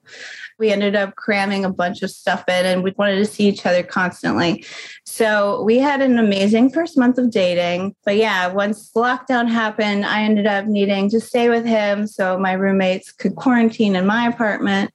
We 0.58 0.72
ended 0.72 0.96
up 0.96 1.16
cramming 1.16 1.64
a 1.64 1.72
bunch 1.72 2.02
of 2.02 2.10
stuff 2.10 2.44
in 2.48 2.66
and 2.66 2.84
we 2.84 2.96
wanted 2.98 3.18
to 3.18 3.26
see 3.26 3.48
each 3.48 3.66
other 3.66 3.84
constantly. 3.84 4.66
So 5.10 5.64
we 5.64 5.80
had 5.80 6.02
an 6.02 6.20
amazing 6.20 6.70
first 6.70 6.98
month 6.98 7.18
of 7.18 7.32
dating. 7.32 7.96
But 8.06 8.16
yeah, 8.16 8.48
once 8.48 8.92
lockdown 8.94 9.50
happened, 9.50 10.06
I 10.06 10.22
ended 10.22 10.46
up 10.46 10.66
needing 10.66 11.10
to 11.10 11.20
stay 11.20 11.50
with 11.50 11.66
him 11.66 12.06
so 12.06 12.38
my 12.38 12.54
roommates 12.54 13.12
could 13.12 13.36
quarantine 13.36 13.96
in 13.96 14.06
my 14.06 14.28
apartment. 14.28 14.94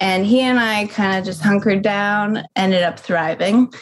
And 0.00 0.24
he 0.24 0.40
and 0.40 0.60
I 0.60 0.86
kind 0.86 1.18
of 1.18 1.24
just 1.24 1.42
hunkered 1.42 1.82
down, 1.82 2.44
ended 2.54 2.84
up 2.84 3.00
thriving. 3.00 3.72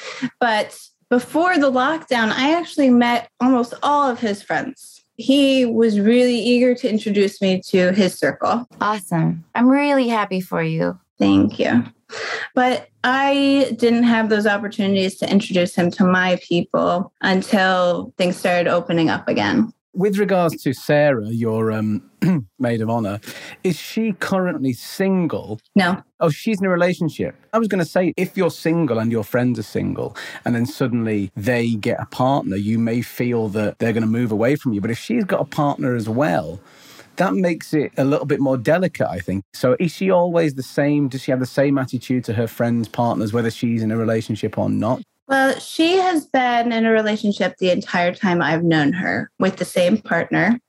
But 0.41 0.77
before 1.11 1.59
the 1.59 1.71
lockdown, 1.71 2.33
I 2.33 2.55
actually 2.55 2.91
met 2.91 3.31
almost 3.39 3.75
all 3.83 4.11
of 4.11 4.19
his 4.19 4.43
friends. 4.43 5.05
He 5.19 5.67
was 5.67 6.01
really 6.01 6.39
eager 6.39 6.75
to 6.75 6.91
introduce 6.91 7.41
me 7.41 7.61
to 7.69 7.93
his 7.93 8.19
circle. 8.19 8.67
Awesome. 8.81 9.45
I'm 9.55 9.69
really 9.69 10.09
happy 10.09 10.41
for 10.41 10.63
you. 10.63 10.99
Thank 11.19 11.59
you. 11.59 11.85
But 12.55 12.89
I 13.05 13.75
didn't 13.79 14.05
have 14.05 14.29
those 14.29 14.47
opportunities 14.47 15.17
to 15.17 15.31
introduce 15.31 15.75
him 15.75 15.91
to 15.93 16.05
my 16.05 16.39
people 16.43 17.13
until 17.21 18.13
things 18.17 18.37
started 18.37 18.69
opening 18.69 19.11
up 19.11 19.29
again 19.29 19.73
with 19.97 20.19
regards 20.19 20.63
to 20.63 20.75
Sarah, 20.75 21.29
your 21.29 21.73
um, 21.73 22.03
maid 22.59 22.83
of 22.83 22.91
honor, 22.91 23.19
is 23.65 23.77
she 23.77 24.13
currently 24.13 24.75
single? 24.75 25.59
No. 25.75 26.03
Oh, 26.21 26.29
she's 26.29 26.61
in 26.61 26.67
a 26.67 26.71
relationship. 26.71 27.35
I 27.53 27.59
was 27.59 27.67
going 27.67 27.83
to 27.83 27.91
say, 27.91 28.13
if 28.17 28.37
you're 28.37 28.51
single 28.51 28.99
and 28.99 29.11
your 29.11 29.25
friends 29.25 29.59
are 29.59 29.65
single, 29.65 30.15
and 30.45 30.55
then 30.55 30.67
suddenly 30.67 31.33
they 31.35 31.75
get 31.75 31.99
a 31.99 32.07
partner, 32.07 32.57
you 32.57 32.79
may 32.79 33.01
feel 33.01 33.49
that 33.49 33.79
they're 33.79 33.95
going 33.95 34.03
to 34.03 34.09
move 34.09 34.31
away 34.31 34.55
from 34.57 34.75
you. 34.75 34.83
But 34.83 34.91
if 34.91 34.99
she's 34.99 35.25
got 35.25 35.41
a 35.41 35.47
partner 35.47 35.97
as 35.97 36.09
well, 36.09 36.61
that 37.17 37.35
makes 37.35 37.75
it 37.75 37.93
a 37.97 38.05
little 38.05 38.27
bit 38.27 38.41
more 38.41 38.57
delicate, 38.57 39.09
I 39.09 39.21
think. 39.21 39.45
So, 39.55 39.77
is 39.79 39.93
she 39.93 40.11
always 40.11 40.55
the 40.55 40.63
same? 40.63 41.09
Does 41.09 41.23
she 41.23 41.31
have 41.31 41.41
the 41.41 41.47
same 41.47 41.79
attitude 41.79 42.25
to 42.25 42.33
her 42.35 42.47
friends' 42.47 42.89
partners, 42.89 43.33
whether 43.33 43.51
she's 43.51 43.83
in 43.83 43.91
a 43.91 43.97
relationship 43.97 44.59
or 44.59 44.69
not? 44.69 45.03
Well, 45.29 45.59
she 45.59 45.97
has 45.97 46.25
been 46.27 46.71
in 46.71 46.87
a 46.87 46.93
relationship 46.93 47.57
the 47.59 47.71
entire 47.71 48.15
time 48.15 48.41
I've 48.41 48.63
known 48.63 48.93
her 48.93 49.31
with 49.41 49.57
the 49.57 49.65
same 49.65 49.99
partner. 49.99 50.61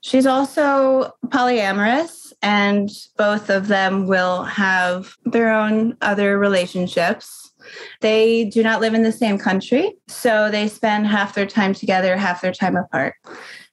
She's 0.00 0.26
also 0.26 1.12
polyamorous, 1.26 2.32
and 2.40 2.88
both 3.16 3.50
of 3.50 3.66
them 3.66 4.06
will 4.06 4.44
have 4.44 5.16
their 5.24 5.52
own 5.52 5.96
other 6.02 6.38
relationships. 6.38 7.52
They 8.00 8.44
do 8.44 8.62
not 8.62 8.80
live 8.80 8.94
in 8.94 9.02
the 9.02 9.10
same 9.10 9.38
country, 9.38 9.96
so 10.06 10.50
they 10.52 10.68
spend 10.68 11.08
half 11.08 11.34
their 11.34 11.46
time 11.46 11.74
together, 11.74 12.16
half 12.16 12.42
their 12.42 12.52
time 12.52 12.76
apart. 12.76 13.16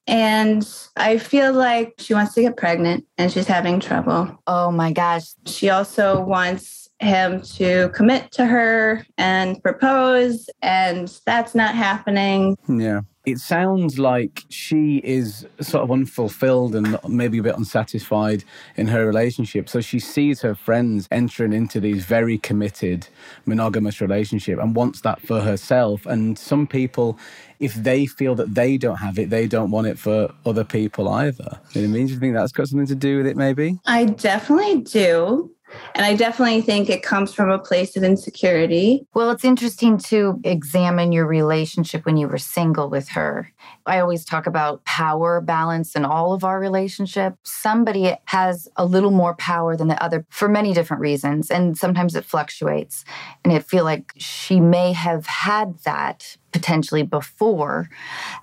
And 0.06 0.68
I 0.98 1.18
feel 1.18 1.54
like 1.54 1.94
she 1.98 2.14
wants 2.14 2.34
to 2.34 2.42
get 2.42 2.58
pregnant 2.58 3.06
and 3.18 3.32
she's 3.32 3.48
having 3.48 3.80
trouble. 3.80 4.38
Oh 4.46 4.70
my 4.72 4.92
gosh. 4.92 5.34
She 5.46 5.70
also 5.70 6.22
wants 6.22 6.83
him 7.04 7.42
to 7.42 7.90
commit 7.90 8.32
to 8.34 8.46
her 8.46 9.06
and 9.18 9.62
propose, 9.62 10.50
and 10.62 11.20
that's 11.26 11.56
not 11.56 11.76
happening. 11.76 12.58
Yeah. 12.68 13.02
It 13.26 13.38
sounds 13.38 13.98
like 13.98 14.44
she 14.50 14.98
is 14.98 15.48
sort 15.62 15.86
of 15.86 15.92
unfulfilled 15.92 16.76
and 16.76 17.00
maybe 17.08 17.38
a 17.38 17.44
bit 17.44 17.56
unsatisfied 17.56 18.44
in 18.76 18.88
her 18.88 19.06
relationship. 19.06 19.70
So 19.70 19.80
she 19.80 19.98
sees 19.98 20.42
her 20.42 20.54
friends 20.56 21.08
entering 21.10 21.54
into 21.54 21.80
these 21.80 22.04
very 22.04 22.38
committed 22.38 23.08
monogamous 23.46 24.02
relationship 24.02 24.60
and 24.60 24.76
wants 24.76 25.00
that 25.02 25.22
for 25.22 25.40
herself. 25.40 26.06
And 26.06 26.38
some 26.38 26.68
people, 26.68 27.18
if 27.62 27.74
they 27.76 28.08
feel 28.08 28.36
that 28.36 28.56
they 28.56 28.78
don't 28.78 28.98
have 28.98 29.18
it, 29.18 29.30
they 29.30 29.48
don't 29.48 29.72
want 29.72 29.88
it 29.88 29.98
for 29.98 30.34
other 30.46 30.66
people 30.66 31.08
either. 31.08 31.62
You 31.72 31.84
know 31.84 31.88
what 31.88 31.94
I 31.94 31.98
mean? 31.98 32.08
Do 32.08 32.14
you 32.14 32.20
think 32.20 32.36
that's 32.36 32.52
got 32.52 32.68
something 32.68 32.88
to 32.88 32.96
do 32.96 33.20
with 33.20 33.28
it, 33.28 33.38
maybe? 33.38 33.80
I 33.86 34.04
definitely 34.04 34.82
do. 34.82 35.50
And 35.96 36.06
I 36.06 36.16
definitely 36.16 36.62
think 36.62 36.90
it 36.90 37.04
comes 37.04 37.34
from 37.34 37.50
a 37.50 37.60
place 37.60 37.96
of 37.96 38.04
insecurity. 38.04 39.06
Well, 39.14 39.32
it's 39.32 39.46
interesting 39.46 39.98
to 40.00 40.40
examine 40.44 41.12
your 41.12 41.26
relationship 41.26 42.06
when 42.06 42.18
you 42.18 42.28
were 42.28 42.38
single 42.38 42.90
with 42.90 43.10
her. 43.10 43.52
I 43.86 44.00
always 44.00 44.26
talk 44.26 44.48
about 44.48 44.84
power 44.86 45.42
balance 45.42 45.96
in 45.96 46.06
all 46.06 46.34
of 46.34 46.44
our 46.44 46.60
relationships. 46.60 47.38
Somebody 47.44 48.16
has 48.26 48.68
a 48.76 48.86
little 48.86 49.12
more 49.12 49.36
power 49.36 49.76
than 49.76 49.88
the 49.88 50.02
other 50.04 50.26
for 50.30 50.48
many 50.48 50.74
different 50.74 51.02
reasons. 51.02 51.52
And 51.52 51.78
sometimes 51.78 52.16
it 52.16 52.26
fluctuates. 52.26 53.06
And 53.44 53.54
I 53.54 53.60
feel 53.60 53.84
like 53.84 54.14
she 54.18 54.60
may 54.60 54.94
have 54.94 55.26
had 55.26 55.80
that 55.80 56.38
potentially 56.54 57.04
before. 57.04 57.90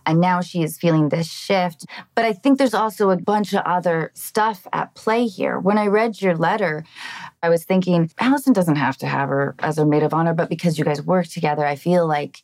And 0.04 0.20
now 0.20 0.40
she 0.40 0.62
is 0.62 0.76
feeling 0.76 1.08
this 1.08 1.30
shift. 1.30 1.86
But 2.14 2.24
I 2.24 2.32
think 2.32 2.58
there's 2.58 2.74
also 2.74 3.10
a 3.10 3.16
bunch 3.16 3.54
of 3.54 3.62
other 3.64 4.10
stuff 4.14 4.66
at 4.72 4.94
play 4.94 5.26
here. 5.26 5.58
When 5.58 5.78
I 5.78 5.86
read 5.86 6.20
your 6.20 6.36
letter, 6.36 6.84
I 7.42 7.48
was 7.48 7.64
thinking, 7.64 8.10
Allison 8.18 8.52
doesn't 8.52 8.76
have 8.76 8.96
to 8.98 9.06
have 9.06 9.28
her 9.28 9.54
as 9.60 9.78
her 9.78 9.86
maid 9.86 10.02
of 10.02 10.12
honor, 10.12 10.34
but 10.34 10.48
because 10.48 10.78
you 10.78 10.84
guys 10.84 11.02
work 11.02 11.26
together, 11.26 11.64
I 11.64 11.76
feel 11.76 12.06
like 12.06 12.42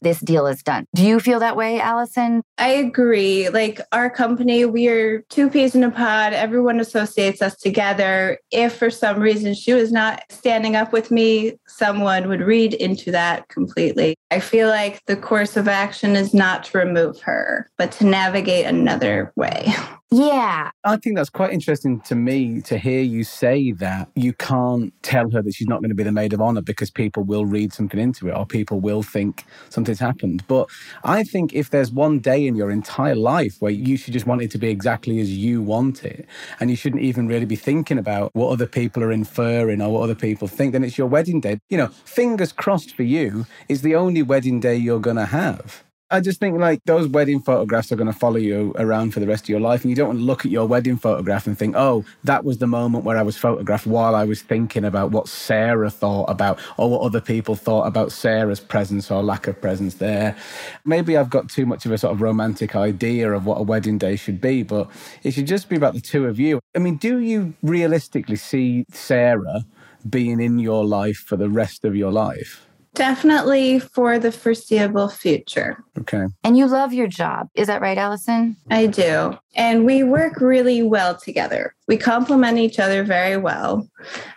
this 0.00 0.20
deal 0.20 0.46
is 0.46 0.62
done. 0.62 0.86
Do 0.94 1.04
you 1.04 1.20
feel 1.20 1.38
that 1.40 1.56
way, 1.56 1.80
Allison? 1.80 2.42
I 2.58 2.68
agree. 2.68 3.48
Like 3.48 3.80
our 3.92 4.10
company, 4.10 4.64
we 4.64 4.88
are 4.88 5.20
two 5.28 5.48
peas 5.48 5.74
in 5.74 5.84
a 5.84 5.90
pod. 5.90 6.32
Everyone 6.32 6.80
associates 6.80 7.40
us 7.40 7.56
together. 7.56 8.38
If 8.50 8.76
for 8.76 8.90
some 8.90 9.20
reason 9.20 9.54
she 9.54 9.72
was 9.72 9.92
not 9.92 10.24
standing 10.28 10.74
up 10.74 10.92
with 10.92 11.10
me, 11.10 11.58
someone 11.68 12.28
would 12.28 12.40
read 12.40 12.74
into 12.74 13.12
that 13.12 13.48
completely. 13.48 14.16
I 14.30 14.40
feel 14.40 14.68
like 14.68 15.04
the 15.06 15.16
course 15.16 15.56
of 15.56 15.68
action 15.68 16.16
is 16.16 16.34
not 16.34 16.64
to 16.64 16.78
remove 16.78 17.20
her, 17.20 17.70
but 17.78 17.92
to 17.92 18.06
navigate 18.06 18.66
another 18.66 19.32
way. 19.36 19.72
Yeah. 20.12 20.70
I 20.84 20.96
think 20.98 21.16
that's 21.16 21.30
quite 21.30 21.54
interesting 21.54 22.00
to 22.02 22.14
me 22.14 22.60
to 22.62 22.76
hear 22.76 23.00
you 23.00 23.24
say 23.24 23.72
that 23.72 24.10
you 24.14 24.34
can't 24.34 24.92
tell 25.02 25.30
her 25.30 25.40
that 25.40 25.54
she's 25.54 25.68
not 25.68 25.80
going 25.80 25.88
to 25.88 25.94
be 25.94 26.02
the 26.02 26.12
maid 26.12 26.34
of 26.34 26.42
honor 26.42 26.60
because 26.60 26.90
people 26.90 27.22
will 27.22 27.46
read 27.46 27.72
something 27.72 27.98
into 27.98 28.28
it 28.28 28.32
or 28.32 28.44
people 28.44 28.78
will 28.78 29.02
think 29.02 29.46
something's 29.70 30.00
happened. 30.00 30.44
But 30.48 30.68
I 31.02 31.24
think 31.24 31.54
if 31.54 31.70
there's 31.70 31.90
one 31.90 32.18
day 32.18 32.46
in 32.46 32.56
your 32.56 32.70
entire 32.70 33.14
life 33.14 33.56
where 33.60 33.72
you 33.72 33.96
should 33.96 34.12
just 34.12 34.26
want 34.26 34.42
it 34.42 34.50
to 34.50 34.58
be 34.58 34.68
exactly 34.68 35.18
as 35.18 35.34
you 35.34 35.62
want 35.62 36.04
it, 36.04 36.26
and 36.60 36.68
you 36.68 36.76
shouldn't 36.76 37.02
even 37.02 37.26
really 37.26 37.46
be 37.46 37.56
thinking 37.56 37.96
about 37.96 38.34
what 38.34 38.50
other 38.50 38.66
people 38.66 39.02
are 39.02 39.12
inferring 39.12 39.80
or 39.80 39.90
what 39.90 40.02
other 40.02 40.14
people 40.14 40.46
think, 40.46 40.72
then 40.72 40.84
it's 40.84 40.98
your 40.98 41.06
wedding 41.06 41.40
day. 41.40 41.58
You 41.70 41.78
know, 41.78 41.88
fingers 42.04 42.52
crossed 42.52 42.94
for 42.94 43.02
you, 43.02 43.46
is 43.70 43.80
the 43.80 43.94
only 43.94 44.22
wedding 44.22 44.60
day 44.60 44.76
you're 44.76 45.00
going 45.00 45.16
to 45.16 45.26
have. 45.26 45.82
I 46.12 46.20
just 46.20 46.40
think 46.40 46.60
like 46.60 46.84
those 46.84 47.08
wedding 47.08 47.40
photographs 47.40 47.90
are 47.90 47.96
going 47.96 48.12
to 48.12 48.18
follow 48.18 48.36
you 48.36 48.74
around 48.76 49.14
for 49.14 49.20
the 49.20 49.26
rest 49.26 49.44
of 49.44 49.48
your 49.48 49.60
life. 49.60 49.80
And 49.80 49.88
you 49.88 49.96
don't 49.96 50.08
want 50.08 50.18
to 50.18 50.24
look 50.24 50.44
at 50.44 50.50
your 50.50 50.66
wedding 50.66 50.98
photograph 50.98 51.46
and 51.46 51.58
think, 51.58 51.74
oh, 51.74 52.04
that 52.24 52.44
was 52.44 52.58
the 52.58 52.66
moment 52.66 53.06
where 53.06 53.16
I 53.16 53.22
was 53.22 53.38
photographed 53.38 53.86
while 53.86 54.14
I 54.14 54.24
was 54.24 54.42
thinking 54.42 54.84
about 54.84 55.10
what 55.10 55.26
Sarah 55.26 55.88
thought 55.88 56.26
about 56.28 56.60
or 56.76 56.90
what 56.90 57.00
other 57.00 57.20
people 57.20 57.56
thought 57.56 57.86
about 57.86 58.12
Sarah's 58.12 58.60
presence 58.60 59.10
or 59.10 59.22
lack 59.22 59.46
of 59.46 59.58
presence 59.62 59.94
there. 59.94 60.36
Maybe 60.84 61.16
I've 61.16 61.30
got 61.30 61.48
too 61.48 61.64
much 61.64 61.86
of 61.86 61.92
a 61.92 61.96
sort 61.96 62.12
of 62.12 62.20
romantic 62.20 62.76
idea 62.76 63.32
of 63.32 63.46
what 63.46 63.58
a 63.58 63.62
wedding 63.62 63.96
day 63.96 64.16
should 64.16 64.38
be, 64.38 64.62
but 64.62 64.90
it 65.22 65.30
should 65.30 65.46
just 65.46 65.70
be 65.70 65.76
about 65.76 65.94
the 65.94 66.00
two 66.02 66.26
of 66.26 66.38
you. 66.38 66.60
I 66.76 66.78
mean, 66.78 66.96
do 66.98 67.20
you 67.20 67.54
realistically 67.62 68.36
see 68.36 68.84
Sarah 68.92 69.64
being 70.10 70.42
in 70.42 70.58
your 70.58 70.84
life 70.84 71.16
for 71.16 71.36
the 71.36 71.48
rest 71.48 71.86
of 71.86 71.96
your 71.96 72.12
life? 72.12 72.66
Definitely 72.94 73.78
for 73.78 74.18
the 74.18 74.30
foreseeable 74.30 75.08
future. 75.08 75.82
Okay. 75.98 76.26
And 76.44 76.58
you 76.58 76.66
love 76.66 76.92
your 76.92 77.06
job. 77.06 77.48
Is 77.54 77.68
that 77.68 77.80
right, 77.80 77.96
Allison? 77.96 78.56
I 78.70 78.86
do. 78.86 79.38
And 79.54 79.86
we 79.86 80.02
work 80.02 80.40
really 80.40 80.82
well 80.82 81.16
together. 81.16 81.74
We 81.88 81.96
complement 81.96 82.58
each 82.58 82.78
other 82.78 83.02
very 83.02 83.38
well. 83.38 83.88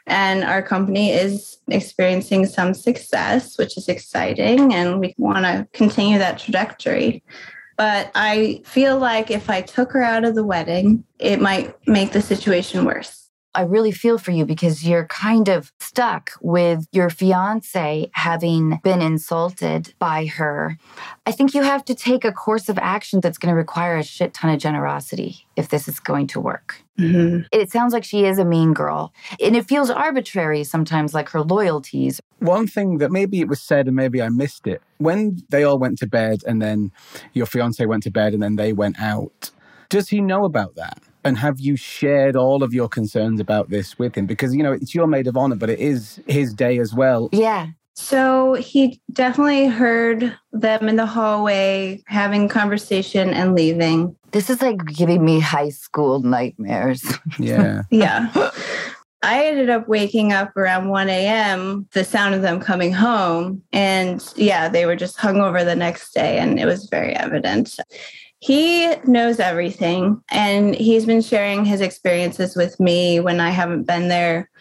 And 0.07 0.45
our 0.45 0.61
company 0.61 1.11
is 1.11 1.57
experiencing 1.67 2.45
some 2.45 2.73
success, 2.73 3.57
which 3.57 3.77
is 3.77 3.89
exciting. 3.89 4.73
And 4.73 5.01
we 5.01 5.15
want 5.17 5.45
to 5.45 5.67
continue 5.73 6.17
that 6.19 6.39
trajectory. 6.39 7.23
But 7.77 8.09
I 8.15 8.61
feel 8.63 8.97
like 8.97 9.31
if 9.31 9.49
I 9.49 9.61
took 9.61 9.91
her 9.91 10.01
out 10.01 10.23
of 10.23 10.33
the 10.33 10.45
wedding, 10.45 11.03
it 11.19 11.41
might 11.41 11.75
make 11.87 12.13
the 12.13 12.21
situation 12.21 12.85
worse. 12.85 13.24
I 13.55 13.61
really 13.61 13.93
feel 13.93 14.17
for 14.17 14.31
you 14.31 14.45
because 14.45 14.85
you're 14.85 15.07
kind 15.07 15.47
of 15.47 15.71
stuck 15.79 16.31
with 16.41 16.85
your 16.91 17.09
fiance 17.09 18.09
having 18.11 18.79
been 18.83 19.01
insulted 19.01 19.93
by 19.97 20.25
her. 20.25 20.77
I 21.25 21.31
think 21.31 21.53
you 21.53 21.63
have 21.63 21.85
to 21.85 21.95
take 21.95 22.25
a 22.25 22.33
course 22.33 22.67
of 22.67 22.77
action 22.77 23.21
that's 23.21 23.37
going 23.37 23.51
to 23.51 23.55
require 23.55 23.97
a 23.97 24.03
shit 24.03 24.33
ton 24.33 24.53
of 24.53 24.59
generosity 24.59 25.47
if 25.55 25.69
this 25.69 25.87
is 25.87 26.01
going 26.01 26.27
to 26.27 26.41
work. 26.41 26.83
Mm-hmm. 26.99 27.43
It 27.51 27.71
sounds 27.71 27.93
like 27.93 28.03
she 28.03 28.25
is 28.25 28.39
a 28.39 28.45
mean 28.45 28.73
girl, 28.73 29.13
and 29.41 29.55
it 29.55 29.67
feels 29.67 29.89
arbitrary 29.89 30.63
sometimes, 30.63 31.13
like 31.13 31.29
her 31.29 31.41
loyalties. 31.41 32.21
One 32.39 32.67
thing 32.67 32.99
that 32.99 33.11
maybe 33.11 33.39
it 33.39 33.47
was 33.47 33.61
said 33.61 33.87
and 33.87 33.95
maybe 33.95 34.21
I 34.21 34.29
missed 34.29 34.67
it 34.67 34.81
when 34.97 35.41
they 35.49 35.63
all 35.63 35.79
went 35.79 35.97
to 35.99 36.07
bed 36.07 36.41
and 36.45 36.61
then 36.61 36.91
your 37.33 37.45
fiance 37.45 37.85
went 37.85 38.03
to 38.03 38.11
bed 38.11 38.33
and 38.33 38.43
then 38.43 38.55
they 38.55 38.73
went 38.73 38.99
out. 38.99 39.51
Does 39.89 40.09
he 40.09 40.21
know 40.21 40.45
about 40.45 40.75
that? 40.75 41.01
And 41.25 41.37
have 41.39 41.59
you 41.59 41.75
shared 41.75 42.35
all 42.35 42.61
of 42.61 42.73
your 42.73 42.87
concerns 42.87 43.39
about 43.39 43.69
this 43.69 43.97
with 43.97 44.15
him? 44.15 44.27
Because, 44.27 44.55
you 44.55 44.61
know, 44.61 44.71
it's 44.71 44.93
your 44.93 45.07
maid 45.07 45.25
of 45.25 45.35
honor, 45.35 45.55
but 45.55 45.71
it 45.71 45.79
is 45.79 46.21
his 46.27 46.53
day 46.53 46.77
as 46.77 46.93
well. 46.93 47.29
Yeah. 47.31 47.69
So 47.95 48.53
he 48.53 49.01
definitely 49.11 49.67
heard 49.67 50.37
them 50.51 50.87
in 50.87 50.97
the 50.97 51.05
hallway 51.05 52.03
having 52.07 52.47
conversation 52.47 53.29
and 53.29 53.55
leaving. 53.55 54.15
This 54.31 54.49
is 54.49 54.61
like 54.61 54.85
giving 54.85 55.25
me 55.25 55.39
high 55.39 55.69
school 55.69 56.19
nightmares. 56.19 57.03
Yeah. 57.39 57.83
Yeah. 57.89 58.31
I 59.23 59.47
ended 59.47 59.71
up 59.71 59.87
waking 59.87 60.33
up 60.33 60.55
around 60.55 60.89
1 60.89 61.09
a.m., 61.09 61.87
the 61.93 62.03
sound 62.03 62.35
of 62.35 62.43
them 62.43 62.59
coming 62.59 62.93
home. 62.93 63.63
And 63.73 64.23
yeah, 64.35 64.69
they 64.69 64.85
were 64.85 64.95
just 64.95 65.17
hung 65.17 65.37
over 65.37 65.63
the 65.63 65.75
next 65.75 66.13
day, 66.13 66.37
and 66.37 66.59
it 66.59 66.65
was 66.67 66.87
very 66.89 67.15
evident. 67.15 67.79
He 68.45 68.95
knows 69.05 69.39
everything, 69.39 70.21
and 70.29 70.75
he's 70.75 71.07
been 71.07 71.23
sharing 71.23 71.65
his 71.65 71.81
experiences 71.81 72.55
with 72.55 72.79
me 72.79 73.19
when 73.19 73.39
I 73.39 73.49
haven't 73.49 73.85
been 73.85 74.07
there. 74.07 74.51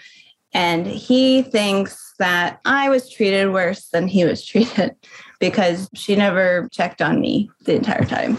And 0.54 0.86
he 0.86 1.42
thinks 1.42 2.14
that 2.18 2.60
I 2.64 2.88
was 2.88 3.10
treated 3.10 3.52
worse 3.52 3.88
than 3.90 4.08
he 4.08 4.24
was 4.24 4.42
treated 4.46 4.96
because 5.38 5.90
she 5.94 6.16
never 6.16 6.66
checked 6.72 7.02
on 7.02 7.20
me 7.20 7.50
the 7.66 7.74
entire 7.74 8.06
time. 8.06 8.38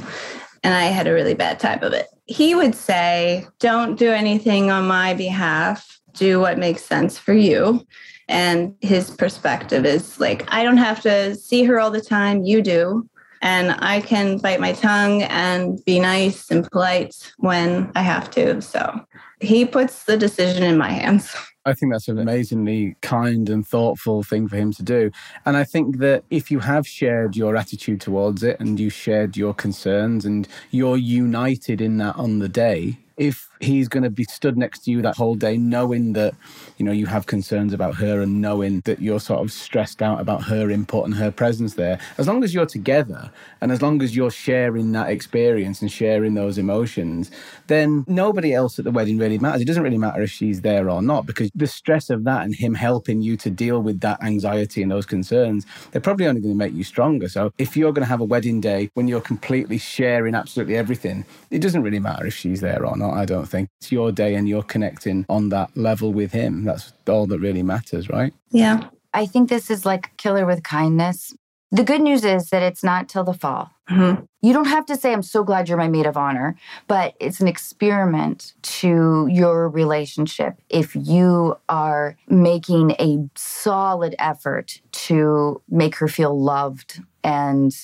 And 0.63 0.73
I 0.73 0.85
had 0.85 1.05
a 1.05 1.13
really 1.13 1.35
bad 1.35 1.59
time 1.59 1.83
of 1.83 1.93
it. 1.93 2.07
He 2.25 2.55
would 2.55 2.73
say, 2.73 3.45
Don't 3.59 3.99
do 3.99 4.09
anything 4.09 4.71
on 4.71 4.87
my 4.87 5.13
behalf, 5.13 6.01
do 6.13 6.39
what 6.39 6.57
makes 6.57 6.83
sense 6.83 7.19
for 7.19 7.33
you. 7.33 7.85
And 8.27 8.73
his 8.81 9.11
perspective 9.11 9.85
is 9.85 10.19
like, 10.19 10.51
I 10.51 10.63
don't 10.63 10.77
have 10.77 11.01
to 11.01 11.35
see 11.35 11.65
her 11.65 11.79
all 11.79 11.91
the 11.91 12.01
time, 12.01 12.45
you 12.45 12.63
do. 12.63 13.07
And 13.41 13.75
I 13.79 14.01
can 14.01 14.37
bite 14.37 14.59
my 14.59 14.73
tongue 14.73 15.23
and 15.23 15.83
be 15.85 15.99
nice 15.99 16.49
and 16.49 16.69
polite 16.71 17.33
when 17.37 17.91
I 17.95 18.01
have 18.01 18.31
to. 18.31 18.61
So 18.61 19.05
he 19.39 19.65
puts 19.65 20.03
the 20.03 20.17
decision 20.17 20.63
in 20.63 20.77
my 20.77 20.89
hands. 20.89 21.35
I 21.67 21.73
think 21.73 21.91
that's 21.91 22.07
an 22.07 22.19
amazingly 22.19 22.95
kind 23.01 23.49
and 23.49 23.67
thoughtful 23.67 24.21
thing 24.21 24.47
for 24.47 24.55
him 24.55 24.71
to 24.73 24.83
do. 24.83 25.09
And 25.47 25.57
I 25.57 25.63
think 25.63 25.97
that 25.97 26.23
if 26.29 26.51
you 26.51 26.59
have 26.59 26.85
shared 26.85 27.35
your 27.35 27.55
attitude 27.55 28.01
towards 28.01 28.43
it 28.43 28.59
and 28.59 28.79
you 28.79 28.91
shared 28.91 29.35
your 29.35 29.55
concerns 29.55 30.25
and 30.25 30.47
you're 30.69 30.97
united 30.97 31.81
in 31.81 31.97
that 31.97 32.17
on 32.17 32.37
the 32.37 32.49
day, 32.49 32.99
if 33.17 33.49
he's 33.59 33.87
going 33.87 34.03
to 34.03 34.09
be 34.09 34.23
stood 34.25 34.57
next 34.57 34.79
to 34.85 34.91
you 34.91 35.01
that 35.01 35.15
whole 35.15 35.35
day, 35.35 35.57
knowing 35.57 36.13
that, 36.13 36.35
you 36.77 36.85
know, 36.85 36.91
you 36.91 37.05
have 37.05 37.25
concerns 37.25 37.73
about 37.73 37.95
her 37.95 38.21
and 38.21 38.41
knowing 38.41 38.81
that 38.85 39.01
you're 39.01 39.19
sort 39.19 39.41
of 39.41 39.51
stressed 39.51 40.01
out 40.01 40.19
about 40.19 40.43
her 40.43 40.69
input 40.69 41.05
and 41.05 41.15
her 41.15 41.31
presence 41.31 41.75
there, 41.75 41.99
as 42.17 42.27
long 42.27 42.43
as 42.43 42.53
you're 42.53 42.65
together 42.65 43.31
and 43.61 43.71
as 43.71 43.81
long 43.81 44.01
as 44.01 44.15
you're 44.15 44.31
sharing 44.31 44.91
that 44.91 45.09
experience 45.09 45.81
and 45.81 45.91
sharing 45.91 46.33
those 46.33 46.57
emotions, 46.57 47.31
then 47.67 48.03
nobody 48.07 48.53
else 48.53 48.77
at 48.77 48.85
the 48.85 48.91
wedding 48.91 49.17
really 49.17 49.37
matters. 49.37 49.61
It 49.61 49.65
doesn't 49.65 49.83
really 49.83 49.97
matter 49.97 50.21
if 50.21 50.31
she's 50.31 50.61
there 50.61 50.89
or 50.89 51.01
not 51.01 51.25
because 51.25 51.49
the 51.55 51.67
stress 51.67 52.09
of 52.09 52.23
that 52.25 52.43
and 52.43 52.53
him 52.53 52.73
helping 52.73 53.21
you 53.21 53.37
to 53.37 53.49
deal 53.49 53.81
with 53.81 54.01
that 54.01 54.21
anxiety 54.23 54.81
and 54.81 54.91
those 54.91 55.05
concerns, 55.05 55.65
they're 55.91 56.01
probably 56.01 56.27
only 56.27 56.41
going 56.41 56.53
to 56.53 56.57
make 56.57 56.73
you 56.73 56.83
stronger. 56.83 57.29
So 57.29 57.53
if 57.57 57.77
you're 57.77 57.93
going 57.93 58.03
to 58.03 58.09
have 58.09 58.21
a 58.21 58.25
wedding 58.25 58.61
day 58.61 58.89
when 58.93 59.07
you're 59.07 59.21
completely 59.21 59.77
sharing 59.77 60.35
absolutely 60.35 60.75
everything, 60.75 61.25
it 61.51 61.59
doesn't 61.59 61.81
really 61.81 61.99
matter 61.99 62.25
if 62.25 62.33
she's 62.33 62.61
there 62.61 62.85
or 62.85 62.97
not, 62.97 63.13
I 63.13 63.25
don't 63.25 63.44
think. 63.45 63.69
It's 63.79 63.91
your 63.91 64.11
day 64.11 64.35
and 64.35 64.47
you're 64.47 64.63
connecting 64.63 65.25
on 65.29 65.49
that 65.49 65.75
level 65.75 66.13
with 66.13 66.31
him. 66.31 66.63
That's 66.65 66.93
all 67.07 67.27
that 67.27 67.39
really 67.39 67.63
matters, 67.63 68.09
right? 68.09 68.33
Yeah. 68.51 68.89
I 69.13 69.25
think 69.25 69.49
this 69.49 69.69
is 69.69 69.85
like 69.85 70.15
killer 70.17 70.45
with 70.45 70.63
kindness. 70.63 71.33
The 71.71 71.83
good 71.83 72.01
news 72.01 72.23
is 72.23 72.49
that 72.49 72.61
it's 72.61 72.83
not 72.83 73.09
till 73.09 73.23
the 73.23 73.33
fall. 73.33 73.71
Mhm. 73.89 74.27
You 74.41 74.53
don't 74.53 74.67
have 74.67 74.85
to 74.87 74.95
say, 74.95 75.13
I'm 75.13 75.23
so 75.23 75.43
glad 75.43 75.67
you're 75.67 75.77
my 75.77 75.87
maid 75.87 76.05
of 76.05 76.17
honor, 76.17 76.55
but 76.87 77.15
it's 77.19 77.39
an 77.39 77.47
experiment 77.47 78.53
to 78.81 79.27
your 79.29 79.69
relationship. 79.69 80.55
If 80.69 80.95
you 80.95 81.57
are 81.69 82.15
making 82.27 82.91
a 82.91 83.29
solid 83.35 84.15
effort 84.19 84.81
to 84.91 85.61
make 85.69 85.95
her 85.97 86.07
feel 86.07 86.39
loved 86.39 87.01
and 87.23 87.75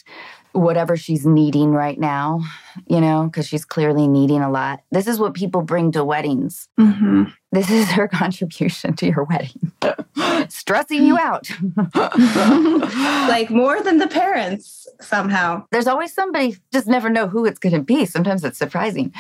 whatever 0.54 0.98
she's 0.98 1.26
needing 1.26 1.72
right 1.72 2.00
now, 2.00 2.42
you 2.88 3.02
know, 3.02 3.26
because 3.26 3.48
she's 3.48 3.66
clearly 3.66 4.08
needing 4.08 4.42
a 4.42 4.52
lot. 4.52 4.82
This 4.92 5.08
is 5.08 5.20
what 5.20 5.34
people 5.34 5.62
bring 5.62 5.92
to 5.94 6.04
weddings. 6.04 6.68
hmm 6.78 7.24
This 7.52 7.70
is 7.70 7.90
her 7.92 8.08
contribution 8.22 8.96
to 8.96 9.06
your 9.06 9.26
wedding, 9.26 9.72
stressing 10.50 11.06
you 11.06 11.18
out. 11.18 11.50
like 11.96 13.50
more 13.50 13.82
than 13.82 13.98
the 13.98 14.08
parents 14.08 14.88
somehow. 15.02 15.66
There's 15.72 15.88
always 15.88 16.14
somebody, 16.14 16.58
just 16.72 16.88
never 16.88 17.10
know 17.10 17.28
who 17.28 17.46
it's 17.46 17.60
going 17.60 17.76
to 17.76 17.82
be. 17.82 18.06
Sometimes 18.06 18.44
it's 18.44 18.58
surprising. 18.58 19.14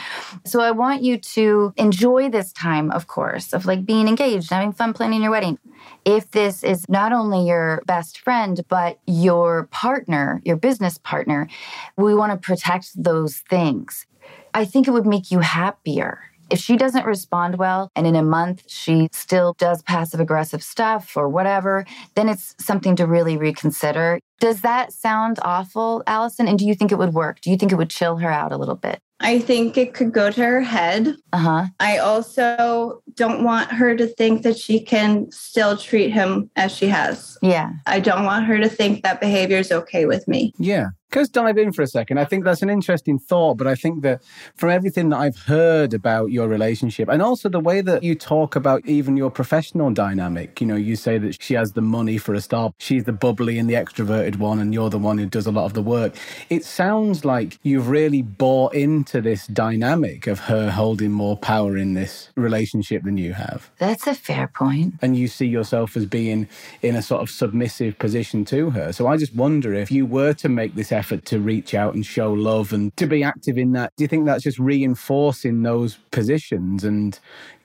So 0.45 0.61
I 0.61 0.71
want 0.71 1.03
you 1.03 1.17
to 1.17 1.73
enjoy 1.77 2.29
this 2.29 2.53
time, 2.53 2.89
of 2.91 3.07
course, 3.07 3.53
of 3.53 3.65
like 3.65 3.85
being 3.85 4.07
engaged, 4.07 4.49
having 4.49 4.71
fun 4.71 4.93
planning 4.93 5.21
your 5.21 5.31
wedding. 5.31 5.57
If 6.05 6.31
this 6.31 6.63
is 6.63 6.87
not 6.87 7.11
only 7.11 7.47
your 7.47 7.83
best 7.85 8.19
friend, 8.19 8.61
but 8.69 8.99
your 9.05 9.67
partner, 9.71 10.41
your 10.45 10.55
business 10.55 10.97
partner, 10.97 11.49
we 11.97 12.15
want 12.15 12.31
to 12.31 12.37
protect 12.37 12.91
those 12.95 13.39
things. 13.49 14.05
I 14.53 14.65
think 14.65 14.87
it 14.87 14.91
would 14.91 15.05
make 15.05 15.31
you 15.31 15.39
happier. 15.39 16.30
If 16.51 16.59
she 16.59 16.75
doesn't 16.75 17.05
respond 17.05 17.57
well 17.57 17.89
and 17.95 18.05
in 18.05 18.15
a 18.15 18.23
month 18.23 18.63
she 18.67 19.07
still 19.13 19.53
does 19.57 19.81
passive 19.83 20.19
aggressive 20.19 20.61
stuff 20.61 21.15
or 21.15 21.29
whatever, 21.29 21.85
then 22.15 22.27
it's 22.27 22.55
something 22.59 22.95
to 22.97 23.07
really 23.07 23.37
reconsider. 23.37 24.19
Does 24.41 24.61
that 24.61 24.91
sound 24.91 25.39
awful, 25.43 26.03
Allison? 26.07 26.47
And 26.47 26.59
do 26.59 26.65
you 26.65 26.75
think 26.75 26.91
it 26.91 26.97
would 26.97 27.13
work? 27.13 27.39
Do 27.41 27.51
you 27.51 27.57
think 27.57 27.71
it 27.71 27.75
would 27.75 27.89
chill 27.89 28.17
her 28.17 28.29
out 28.29 28.51
a 28.51 28.57
little 28.57 28.75
bit? 28.75 28.99
I 29.21 29.39
think 29.39 29.77
it 29.77 29.93
could 29.93 30.11
go 30.11 30.31
to 30.31 30.41
her 30.43 30.61
head. 30.61 31.15
Uh 31.31 31.37
huh. 31.37 31.65
I 31.79 31.99
also 31.99 33.01
don't 33.13 33.43
want 33.43 33.71
her 33.71 33.95
to 33.95 34.07
think 34.07 34.41
that 34.41 34.57
she 34.57 34.79
can 34.79 35.31
still 35.31 35.77
treat 35.77 36.09
him 36.09 36.49
as 36.55 36.75
she 36.75 36.87
has. 36.87 37.37
Yeah. 37.41 37.73
I 37.85 37.99
don't 37.99 38.25
want 38.25 38.47
her 38.47 38.57
to 38.57 38.67
think 38.67 39.03
that 39.03 39.21
behavior 39.21 39.57
is 39.57 39.71
okay 39.71 40.05
with 40.05 40.27
me. 40.27 40.53
Yeah. 40.57 40.87
Let's 41.13 41.29
dive 41.29 41.57
in 41.57 41.73
for 41.73 41.81
a 41.81 41.87
second. 41.87 42.19
I 42.19 42.25
think 42.25 42.45
that's 42.45 42.61
an 42.61 42.69
interesting 42.69 43.19
thought, 43.19 43.57
but 43.57 43.67
I 43.67 43.75
think 43.75 44.01
that 44.03 44.21
from 44.55 44.69
everything 44.69 45.09
that 45.09 45.17
I've 45.17 45.37
heard 45.37 45.93
about 45.93 46.31
your 46.31 46.47
relationship 46.47 47.09
and 47.09 47.21
also 47.21 47.49
the 47.49 47.59
way 47.59 47.81
that 47.81 48.01
you 48.01 48.15
talk 48.15 48.55
about 48.55 48.85
even 48.85 49.17
your 49.17 49.29
professional 49.29 49.91
dynamic, 49.91 50.61
you 50.61 50.67
know, 50.67 50.77
you 50.77 50.95
say 50.95 51.17
that 51.17 51.41
she 51.43 51.53
has 51.55 51.73
the 51.73 51.81
money 51.81 52.17
for 52.17 52.33
a 52.33 52.39
start, 52.39 52.73
she's 52.77 53.03
the 53.03 53.11
bubbly 53.11 53.59
and 53.59 53.69
the 53.69 53.73
extroverted 53.73 54.37
one, 54.37 54.59
and 54.59 54.73
you're 54.73 54.89
the 54.89 54.97
one 54.97 55.17
who 55.17 55.25
does 55.25 55.45
a 55.45 55.51
lot 55.51 55.65
of 55.65 55.73
the 55.73 55.81
work. 55.81 56.15
It 56.49 56.63
sounds 56.63 57.25
like 57.25 57.59
you've 57.61 57.89
really 57.89 58.21
bought 58.21 58.73
into 58.73 59.19
this 59.19 59.47
dynamic 59.47 60.27
of 60.27 60.39
her 60.39 60.71
holding 60.71 61.11
more 61.11 61.35
power 61.35 61.75
in 61.75 61.93
this 61.93 62.29
relationship 62.35 63.03
than 63.03 63.17
you 63.17 63.33
have. 63.33 63.69
That's 63.79 64.07
a 64.07 64.15
fair 64.15 64.47
point. 64.47 64.93
And 65.01 65.17
you 65.17 65.27
see 65.27 65.47
yourself 65.47 65.97
as 65.97 66.05
being 66.05 66.47
in 66.81 66.95
a 66.95 67.01
sort 67.01 67.21
of 67.21 67.29
submissive 67.29 67.99
position 67.99 68.45
to 68.45 68.69
her. 68.69 68.93
So 68.93 69.07
I 69.07 69.17
just 69.17 69.35
wonder 69.35 69.73
if 69.73 69.91
you 69.91 70.05
were 70.05 70.33
to 70.35 70.47
make 70.47 70.75
this 70.75 70.93
effort 70.93 71.00
to 71.01 71.39
reach 71.39 71.73
out 71.73 71.93
and 71.93 72.05
show 72.05 72.31
love 72.31 72.73
and 72.73 72.95
to 72.97 73.07
be 73.07 73.23
active 73.23 73.57
in 73.57 73.73
that, 73.73 73.93
do 73.97 74.03
you 74.03 74.07
think 74.07 74.25
that's 74.25 74.43
just 74.43 74.59
reinforcing 74.59 75.63
those 75.63 75.97
positions 76.11 76.83
and 76.83 77.19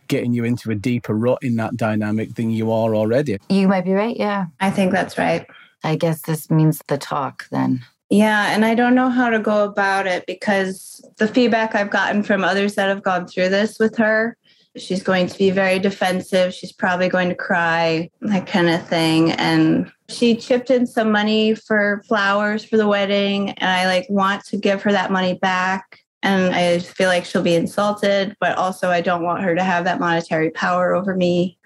getting 0.09 0.33
you 0.33 0.45
into 0.45 0.71
a 0.71 0.75
deeper 0.75 1.15
rut 1.15 1.39
in 1.43 1.57
that 1.57 1.77
dynamic 1.77 2.35
than 2.35 2.51
you 2.51 2.71
are 2.71 2.95
already? 2.95 3.39
You 3.49 3.69
might 3.69 3.85
be 3.85 3.93
right. 3.93 4.17
Yeah. 4.17 4.47
I 4.61 4.71
think 4.71 4.93
that's 4.93 5.19
right. 5.19 5.47
I 5.85 5.97
guess 5.97 6.23
this 6.23 6.51
means 6.51 6.83
the 6.89 6.99
talk 6.99 7.47
then. 7.51 7.85
Yeah, 8.09 8.55
and 8.55 8.65
I 8.65 8.75
don't 8.75 8.95
know 8.95 9.11
how 9.11 9.31
to 9.31 9.41
go 9.41 9.65
about 9.65 10.07
it 10.07 10.27
because 10.27 11.05
the 11.17 11.27
feedback 11.27 11.75
I've 11.75 11.91
gotten 11.91 12.23
from 12.23 12.45
others 12.45 12.77
that 12.77 12.89
have 12.89 13.03
gone 13.03 13.27
through 13.27 13.49
this 13.49 13.81
with 13.81 13.97
her, 13.97 14.37
she's 14.77 15.03
going 15.03 15.27
to 15.27 15.37
be 15.37 15.51
very 15.51 15.81
defensive. 15.81 16.55
She's 16.55 16.73
probably 16.73 17.09
going 17.09 17.31
to 17.31 17.35
cry, 17.35 18.11
that 18.21 18.47
kind 18.47 18.69
of 18.69 18.87
thing. 18.87 19.33
And 19.33 19.91
she 20.09 20.37
chipped 20.37 20.71
in 20.71 20.87
some 20.87 21.11
money 21.11 21.55
for 21.55 22.03
flowers 22.07 22.65
for 22.65 22.77
the 22.77 22.87
wedding, 22.87 23.51
and 23.51 23.71
I 23.71 23.87
like 23.87 24.07
want 24.09 24.45
to 24.47 24.57
give 24.57 24.83
her 24.83 24.93
that 24.93 25.11
money 25.11 25.35
back. 25.35 26.01
And 26.23 26.55
I 26.55 26.79
feel 26.81 27.09
like 27.09 27.25
she'll 27.25 27.43
be 27.43 27.55
insulted, 27.55 28.37
but 28.41 28.57
also 28.57 28.91
I 28.91 29.01
don't 29.01 29.23
want 29.23 29.43
her 29.43 29.55
to 29.55 29.63
have 29.63 29.85
that 29.85 30.01
monetary 30.01 30.51
power 30.51 30.95
over 30.95 31.15
me. 31.15 31.59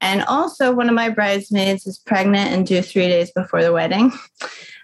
And 0.00 0.22
also, 0.24 0.72
one 0.72 0.88
of 0.88 0.94
my 0.94 1.08
bridesmaids 1.08 1.86
is 1.86 1.98
pregnant 1.98 2.50
and 2.50 2.66
due 2.66 2.82
three 2.82 3.08
days 3.08 3.30
before 3.30 3.62
the 3.62 3.72
wedding. 3.72 4.12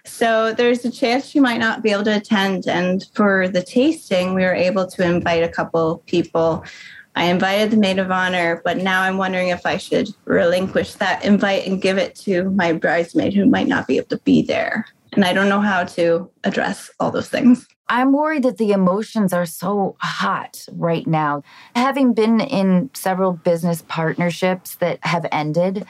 So 0.05 0.53
there's 0.53 0.83
a 0.85 0.91
chance 0.91 1.27
she 1.27 1.39
might 1.39 1.59
not 1.59 1.83
be 1.83 1.91
able 1.91 2.05
to 2.05 2.17
attend. 2.17 2.67
And 2.67 3.05
for 3.13 3.47
the 3.47 3.61
tasting, 3.61 4.33
we 4.33 4.43
were 4.43 4.53
able 4.53 4.87
to 4.87 5.03
invite 5.03 5.43
a 5.43 5.49
couple 5.49 5.99
people. 6.07 6.63
I 7.19 7.25
invited 7.25 7.71
the 7.71 7.75
maid 7.75 7.99
of 7.99 8.11
honor, 8.11 8.61
but 8.63 8.77
now 8.77 9.01
I'm 9.01 9.17
wondering 9.17 9.49
if 9.49 9.65
I 9.65 9.75
should 9.75 10.07
relinquish 10.23 10.93
that 10.93 11.25
invite 11.25 11.67
and 11.67 11.81
give 11.81 11.97
it 11.97 12.15
to 12.19 12.49
my 12.51 12.71
bridesmaid 12.71 13.33
who 13.33 13.45
might 13.45 13.67
not 13.67 13.87
be 13.87 13.97
able 13.97 14.07
to 14.07 14.19
be 14.19 14.41
there. 14.41 14.85
And 15.11 15.25
I 15.25 15.33
don't 15.33 15.49
know 15.49 15.59
how 15.59 15.83
to 15.83 16.31
address 16.45 16.89
all 16.97 17.11
those 17.11 17.27
things. 17.27 17.67
I'm 17.89 18.13
worried 18.13 18.43
that 18.43 18.57
the 18.57 18.71
emotions 18.71 19.33
are 19.33 19.45
so 19.45 19.97
hot 19.99 20.65
right 20.71 21.05
now. 21.05 21.43
Having 21.75 22.13
been 22.13 22.39
in 22.39 22.89
several 22.93 23.33
business 23.33 23.83
partnerships 23.89 24.75
that 24.75 24.99
have 25.01 25.25
ended, 25.29 25.85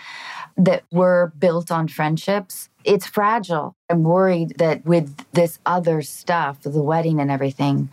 that 0.58 0.84
were 0.92 1.32
built 1.38 1.70
on 1.70 1.90
friendships, 1.90 2.70
it's 2.84 3.06
fragile. 3.06 3.76
I'm 3.88 4.02
worried 4.02 4.58
that 4.58 4.84
with 4.84 5.16
this 5.34 5.60
other 5.68 6.02
stuff, 6.02 6.64
the 6.64 6.82
wedding 6.82 7.20
and 7.20 7.30
everything, 7.30 7.92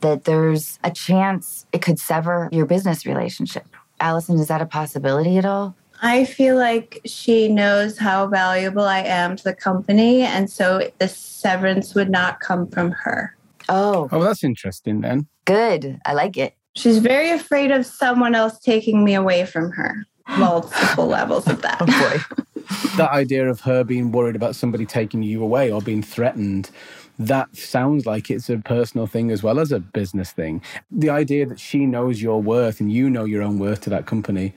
that 0.00 0.24
there's 0.24 0.78
a 0.84 0.90
chance 0.90 1.66
it 1.72 1.82
could 1.82 1.98
sever 1.98 2.48
your 2.52 2.66
business 2.66 3.06
relationship. 3.06 3.66
Allison, 4.00 4.38
is 4.38 4.48
that 4.48 4.60
a 4.60 4.66
possibility 4.66 5.38
at 5.38 5.44
all? 5.44 5.74
I 6.02 6.26
feel 6.26 6.56
like 6.56 7.00
she 7.06 7.48
knows 7.48 7.96
how 7.98 8.26
valuable 8.26 8.82
I 8.84 8.98
am 9.00 9.36
to 9.36 9.44
the 9.44 9.54
company. 9.54 10.22
And 10.22 10.50
so 10.50 10.90
the 10.98 11.08
severance 11.08 11.94
would 11.94 12.10
not 12.10 12.40
come 12.40 12.66
from 12.68 12.90
her. 12.92 13.34
Oh, 13.68 14.08
Oh, 14.12 14.22
that's 14.22 14.44
interesting 14.44 15.00
then. 15.00 15.26
good. 15.46 15.98
I 16.04 16.12
like 16.12 16.36
it. 16.36 16.54
She's 16.74 16.98
very 16.98 17.30
afraid 17.30 17.70
of 17.70 17.86
someone 17.86 18.34
else 18.34 18.58
taking 18.58 19.02
me 19.04 19.14
away 19.14 19.46
from 19.46 19.70
her. 19.72 20.04
Multiple 20.36 21.06
levels 21.18 21.46
of 21.46 21.62
that. 21.62 21.78
Oh 21.80 21.86
boy. 21.86 22.42
That 22.96 23.10
idea 23.12 23.48
of 23.48 23.60
her 23.60 23.84
being 23.84 24.10
worried 24.10 24.34
about 24.36 24.56
somebody 24.56 24.86
taking 24.86 25.22
you 25.22 25.40
away 25.42 25.70
or 25.70 25.80
being 25.80 26.02
threatened, 26.02 26.70
that 27.18 27.54
sounds 27.56 28.06
like 28.06 28.30
it's 28.30 28.50
a 28.50 28.58
personal 28.58 29.06
thing 29.06 29.30
as 29.30 29.42
well 29.42 29.58
as 29.58 29.72
a 29.72 29.80
business 29.80 30.32
thing. 30.32 30.62
The 30.90 31.10
idea 31.10 31.46
that 31.46 31.60
she 31.60 31.86
knows 31.86 32.20
your 32.20 32.42
worth 32.42 32.80
and 32.80 32.92
you 32.92 33.08
know 33.08 33.24
your 33.24 33.42
own 33.42 33.58
worth 33.58 33.80
to 33.82 33.90
that 33.90 34.06
company, 34.06 34.52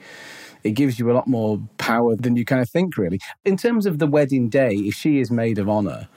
it 0.62 0.72
gives 0.72 0.98
you 0.98 1.10
a 1.10 1.14
lot 1.14 1.26
more 1.26 1.60
power 1.78 2.16
than 2.16 2.36
you 2.36 2.44
kind 2.44 2.60
of 2.60 2.68
think, 2.68 2.96
really. 2.96 3.18
In 3.44 3.56
terms 3.56 3.86
of 3.86 3.98
the 3.98 4.06
wedding 4.06 4.48
day, 4.48 4.74
if 4.74 4.94
she 4.94 5.20
is 5.20 5.30
maid 5.30 5.58
of 5.58 5.68
honor, 5.68 6.08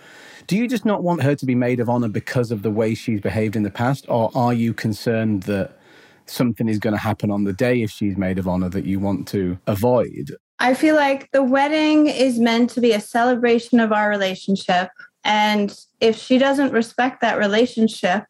do 0.47 0.57
you 0.57 0.67
just 0.67 0.85
not 0.85 1.03
want 1.03 1.23
her 1.23 1.35
to 1.35 1.45
be 1.45 1.55
maid 1.55 1.79
of 1.79 1.89
honor 1.89 2.09
because 2.09 2.51
of 2.51 2.61
the 2.61 2.71
way 2.71 2.95
she's 2.95 3.21
behaved 3.21 3.55
in 3.55 3.63
the 3.63 3.71
past? 3.71 4.05
Or 4.09 4.29
are 4.35 4.53
you 4.53 4.73
concerned 4.73 5.43
that 5.43 5.77
something 6.25 6.67
is 6.67 6.79
going 6.79 6.93
to 6.93 6.99
happen 6.99 7.31
on 7.31 7.45
the 7.45 7.53
day 7.53 7.81
if 7.81 7.91
she's 7.91 8.17
maid 8.17 8.37
of 8.39 8.47
honor 8.47 8.69
that 8.69 8.85
you 8.85 8.99
want 8.99 9.27
to 9.29 9.57
avoid? 9.67 10.31
I 10.59 10.73
feel 10.73 10.95
like 10.95 11.29
the 11.31 11.43
wedding 11.43 12.07
is 12.07 12.39
meant 12.39 12.69
to 12.71 12.81
be 12.81 12.91
a 12.91 13.01
celebration 13.01 13.79
of 13.79 13.91
our 13.91 14.09
relationship. 14.09 14.89
And 15.23 15.77
if 15.99 16.17
she 16.17 16.37
doesn't 16.37 16.73
respect 16.73 17.21
that 17.21 17.37
relationship, 17.37 18.25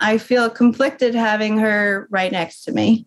I 0.00 0.18
feel 0.18 0.48
conflicted 0.48 1.14
having 1.14 1.58
her 1.58 2.06
right 2.10 2.32
next 2.32 2.64
to 2.64 2.72
me. 2.72 3.06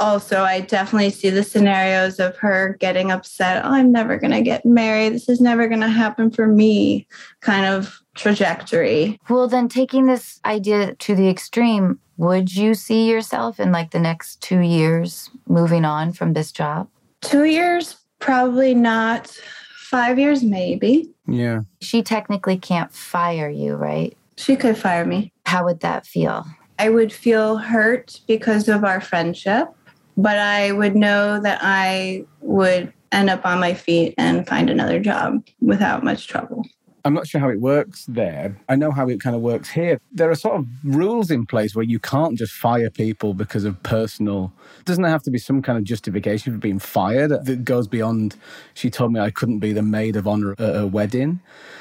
Also, 0.00 0.42
I 0.42 0.60
definitely 0.60 1.10
see 1.10 1.30
the 1.30 1.44
scenarios 1.44 2.18
of 2.18 2.36
her 2.38 2.76
getting 2.80 3.12
upset. 3.12 3.64
Oh, 3.64 3.72
I'm 3.72 3.92
never 3.92 4.16
going 4.16 4.32
to 4.32 4.42
get 4.42 4.66
married. 4.66 5.12
This 5.12 5.28
is 5.28 5.40
never 5.40 5.68
going 5.68 5.80
to 5.82 5.88
happen 5.88 6.30
for 6.30 6.48
me 6.48 7.06
kind 7.40 7.66
of 7.66 8.00
trajectory. 8.16 9.20
Well, 9.28 9.46
then 9.46 9.68
taking 9.68 10.06
this 10.06 10.40
idea 10.44 10.96
to 10.96 11.14
the 11.14 11.28
extreme, 11.28 12.00
would 12.16 12.54
you 12.54 12.74
see 12.74 13.08
yourself 13.08 13.60
in 13.60 13.70
like 13.70 13.92
the 13.92 14.00
next 14.00 14.42
two 14.42 14.60
years 14.60 15.30
moving 15.46 15.84
on 15.84 16.12
from 16.12 16.32
this 16.32 16.50
job? 16.50 16.88
Two 17.20 17.44
years, 17.44 17.96
probably 18.18 18.74
not. 18.74 19.28
Five 19.76 20.18
years, 20.18 20.42
maybe. 20.42 21.11
Yeah. 21.26 21.60
She 21.80 22.02
technically 22.02 22.58
can't 22.58 22.92
fire 22.92 23.48
you, 23.48 23.74
right? 23.74 24.16
She 24.36 24.56
could 24.56 24.76
fire 24.76 25.04
me. 25.04 25.32
How 25.46 25.64
would 25.64 25.80
that 25.80 26.06
feel? 26.06 26.46
I 26.78 26.88
would 26.88 27.12
feel 27.12 27.58
hurt 27.58 28.20
because 28.26 28.68
of 28.68 28.84
our 28.84 29.00
friendship, 29.00 29.68
but 30.16 30.38
I 30.38 30.72
would 30.72 30.96
know 30.96 31.40
that 31.40 31.60
I 31.62 32.24
would 32.40 32.92
end 33.12 33.30
up 33.30 33.44
on 33.44 33.60
my 33.60 33.74
feet 33.74 34.14
and 34.18 34.46
find 34.46 34.70
another 34.70 34.98
job 34.98 35.46
without 35.60 36.02
much 36.02 36.26
trouble. 36.26 36.64
I'm 37.04 37.14
not 37.14 37.26
sure 37.26 37.40
how 37.40 37.48
it 37.48 37.60
works 37.60 38.04
there. 38.06 38.56
I 38.68 38.76
know 38.76 38.92
how 38.92 39.08
it 39.08 39.20
kind 39.20 39.34
of 39.34 39.42
works 39.42 39.70
here. 39.70 40.00
There 40.12 40.30
are 40.30 40.34
sort 40.34 40.60
of 40.60 40.66
rules 40.84 41.30
in 41.30 41.46
place 41.46 41.74
where 41.74 41.84
you 41.84 41.98
can't 41.98 42.38
just 42.38 42.52
fire 42.52 42.90
people 42.90 43.34
because 43.34 43.64
of 43.64 43.82
personal. 43.82 44.52
Doesn't 44.84 45.02
there 45.02 45.10
have 45.10 45.22
to 45.24 45.30
be 45.30 45.38
some 45.38 45.62
kind 45.62 45.78
of 45.78 45.84
justification 45.84 46.52
for 46.52 46.58
being 46.58 46.78
fired 46.78 47.30
that 47.30 47.64
goes 47.64 47.88
beyond? 47.88 48.36
She 48.74 48.90
told 48.90 49.12
me 49.12 49.20
I 49.20 49.30
couldn't 49.30 49.58
be 49.58 49.72
the 49.72 49.82
maid 49.82 50.16
of 50.16 50.28
honor 50.28 50.52
at 50.52 50.76
a 50.76 50.86
wedding. 50.86 51.40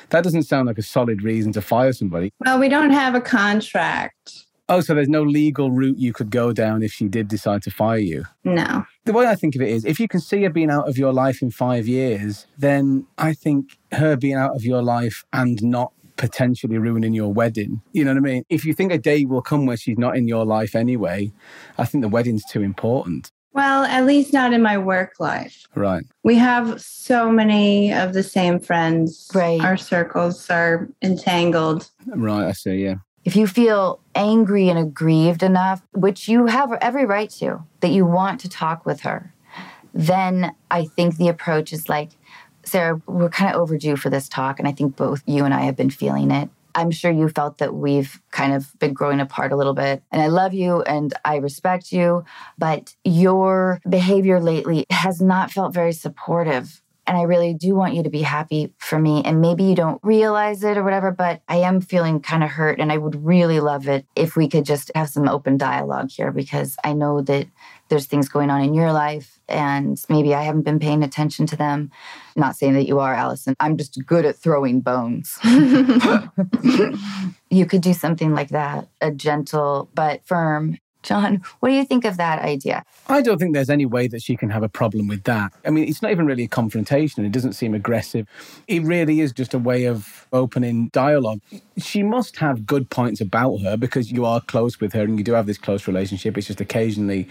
That 0.09 0.23
doesn't 0.23 0.43
sound 0.43 0.67
like 0.67 0.77
a 0.77 0.83
solid 0.83 1.21
reason 1.21 1.51
to 1.53 1.61
fire 1.61 1.93
somebody. 1.93 2.33
Well, 2.39 2.59
we 2.59 2.69
don't 2.69 2.91
have 2.91 3.15
a 3.15 3.21
contract. 3.21 4.45
Oh, 4.71 4.79
so 4.79 4.95
there's 4.95 5.09
no 5.09 5.21
legal 5.21 5.69
route 5.69 5.97
you 5.97 6.13
could 6.13 6.31
go 6.31 6.53
down 6.53 6.81
if 6.81 6.93
she 6.93 7.09
did 7.09 7.27
decide 7.27 7.61
to 7.63 7.71
fire 7.71 7.97
you. 7.97 8.23
No. 8.45 8.85
The 9.03 9.11
way 9.11 9.27
I 9.27 9.35
think 9.35 9.53
of 9.53 9.61
it 9.61 9.67
is 9.67 9.83
if 9.83 9.99
you 9.99 10.07
can 10.07 10.21
see 10.21 10.43
her 10.43 10.49
being 10.49 10.71
out 10.71 10.87
of 10.87 10.97
your 10.97 11.11
life 11.11 11.41
in 11.41 11.51
five 11.51 11.89
years, 11.89 12.47
then 12.57 13.05
I 13.17 13.33
think 13.33 13.77
her 13.91 14.15
being 14.15 14.35
out 14.35 14.55
of 14.55 14.63
your 14.63 14.81
life 14.81 15.25
and 15.33 15.61
not 15.61 15.91
potentially 16.15 16.77
ruining 16.77 17.13
your 17.13 17.33
wedding. 17.33 17.81
You 17.91 18.05
know 18.05 18.11
what 18.11 18.19
I 18.19 18.21
mean? 18.21 18.45
If 18.47 18.63
you 18.63 18.73
think 18.73 18.93
a 18.93 18.97
day 18.97 19.25
will 19.25 19.41
come 19.41 19.65
where 19.65 19.75
she's 19.75 19.97
not 19.97 20.15
in 20.15 20.29
your 20.29 20.45
life 20.45 20.73
anyway, 20.73 21.33
I 21.77 21.83
think 21.83 22.01
the 22.01 22.07
wedding's 22.07 22.45
too 22.45 22.61
important. 22.61 23.29
Well, 23.53 23.83
at 23.83 24.05
least 24.05 24.31
not 24.31 24.53
in 24.53 24.61
my 24.61 24.77
work 24.77 25.15
life. 25.19 25.65
Right. 25.75 26.05
We 26.23 26.35
have 26.35 26.79
so 26.79 27.29
many 27.29 27.91
of 27.91 28.13
the 28.13 28.23
same 28.23 28.61
friends. 28.61 29.29
Right. 29.35 29.59
Our 29.59 29.75
circles 29.75 30.49
are 30.49 30.87
entangled. 31.01 31.89
Right. 32.07 32.45
I 32.45 32.53
see. 32.53 32.75
Yeah. 32.75 32.95
If 33.23 33.35
you 33.35 33.45
feel 33.45 33.99
angry 34.15 34.69
and 34.69 34.79
aggrieved 34.79 35.43
enough, 35.43 35.83
which 35.93 36.27
you 36.27 36.47
have 36.47 36.73
every 36.81 37.05
right 37.05 37.29
to, 37.31 37.63
that 37.81 37.91
you 37.91 38.05
want 38.05 38.39
to 38.41 38.49
talk 38.49 38.85
with 38.85 39.01
her, 39.01 39.33
then 39.93 40.55
I 40.71 40.85
think 40.85 41.17
the 41.17 41.27
approach 41.27 41.71
is 41.71 41.87
like, 41.87 42.11
Sarah, 42.63 43.01
we're 43.07 43.29
kind 43.29 43.53
of 43.53 43.61
overdue 43.61 43.95
for 43.95 44.09
this 44.09 44.27
talk. 44.27 44.59
And 44.59 44.67
I 44.67 44.71
think 44.71 44.95
both 44.95 45.21
you 45.25 45.45
and 45.45 45.53
I 45.53 45.61
have 45.61 45.75
been 45.75 45.89
feeling 45.89 46.31
it. 46.31 46.49
I'm 46.73 46.89
sure 46.89 47.11
you 47.11 47.27
felt 47.27 47.57
that 47.57 47.73
we've 47.73 48.21
kind 48.31 48.53
of 48.53 48.77
been 48.79 48.93
growing 48.93 49.19
apart 49.19 49.51
a 49.51 49.57
little 49.57 49.73
bit. 49.73 50.01
And 50.11 50.21
I 50.21 50.27
love 50.27 50.53
you 50.53 50.81
and 50.83 51.13
I 51.25 51.35
respect 51.37 51.91
you, 51.91 52.23
but 52.57 52.95
your 53.03 53.81
behavior 53.87 54.39
lately 54.39 54.85
has 54.89 55.21
not 55.21 55.51
felt 55.51 55.73
very 55.73 55.91
supportive. 55.91 56.81
And 57.11 57.19
I 57.19 57.23
really 57.23 57.53
do 57.53 57.75
want 57.75 57.93
you 57.93 58.03
to 58.03 58.09
be 58.09 58.21
happy 58.21 58.73
for 58.77 58.97
me. 58.97 59.21
And 59.25 59.41
maybe 59.41 59.65
you 59.65 59.75
don't 59.75 59.99
realize 60.01 60.63
it 60.63 60.77
or 60.77 60.83
whatever, 60.85 61.11
but 61.11 61.41
I 61.49 61.57
am 61.57 61.81
feeling 61.81 62.21
kind 62.21 62.41
of 62.41 62.49
hurt. 62.49 62.79
And 62.79 62.89
I 62.89 62.97
would 62.97 63.25
really 63.25 63.59
love 63.59 63.89
it 63.89 64.05
if 64.15 64.37
we 64.37 64.47
could 64.47 64.63
just 64.63 64.89
have 64.95 65.09
some 65.09 65.27
open 65.27 65.57
dialogue 65.57 66.09
here 66.09 66.31
because 66.31 66.77
I 66.85 66.93
know 66.93 67.21
that 67.23 67.47
there's 67.89 68.05
things 68.05 68.29
going 68.29 68.49
on 68.49 68.61
in 68.61 68.73
your 68.73 68.93
life 68.93 69.41
and 69.49 70.01
maybe 70.07 70.33
I 70.33 70.43
haven't 70.43 70.61
been 70.61 70.79
paying 70.79 71.03
attention 71.03 71.45
to 71.47 71.57
them. 71.57 71.91
Not 72.37 72.55
saying 72.55 72.75
that 72.75 72.87
you 72.87 72.99
are, 72.99 73.13
Allison. 73.13 73.57
I'm 73.59 73.75
just 73.75 74.05
good 74.05 74.23
at 74.23 74.37
throwing 74.37 74.79
bones. 74.79 75.37
you 77.49 77.65
could 77.65 77.81
do 77.81 77.91
something 77.91 78.33
like 78.33 78.51
that, 78.51 78.87
a 79.01 79.11
gentle 79.11 79.89
but 79.93 80.25
firm 80.25 80.77
John, 81.03 81.41
what 81.59 81.69
do 81.69 81.75
you 81.75 81.85
think 81.85 82.05
of 82.05 82.17
that 82.17 82.41
idea? 82.41 82.83
I 83.07 83.21
don't 83.21 83.39
think 83.39 83.53
there's 83.53 83.69
any 83.69 83.85
way 83.85 84.07
that 84.07 84.21
she 84.21 84.35
can 84.35 84.49
have 84.49 84.63
a 84.63 84.69
problem 84.69 85.07
with 85.07 85.23
that. 85.23 85.51
I 85.65 85.69
mean, 85.69 85.87
it's 85.87 86.01
not 86.01 86.11
even 86.11 86.25
really 86.25 86.43
a 86.43 86.47
confrontation. 86.47 87.25
It 87.25 87.31
doesn't 87.31 87.53
seem 87.53 87.73
aggressive. 87.73 88.27
It 88.67 88.83
really 88.83 89.19
is 89.21 89.31
just 89.31 89.53
a 89.53 89.59
way 89.59 89.85
of 89.85 90.27
opening 90.31 90.89
dialogue. 90.89 91.41
She 91.77 92.03
must 92.03 92.37
have 92.37 92.65
good 92.65 92.89
points 92.89 93.21
about 93.21 93.57
her 93.59 93.77
because 93.77 94.11
you 94.11 94.25
are 94.25 94.41
close 94.41 94.79
with 94.79 94.91
her 94.93 95.03
and 95.03 95.17
you 95.17 95.23
do 95.23 95.33
have 95.33 95.45
this 95.45 95.57
close 95.57 95.87
relationship. 95.87 96.37
It's 96.37 96.47
just 96.47 96.59
occasionally 96.59 97.29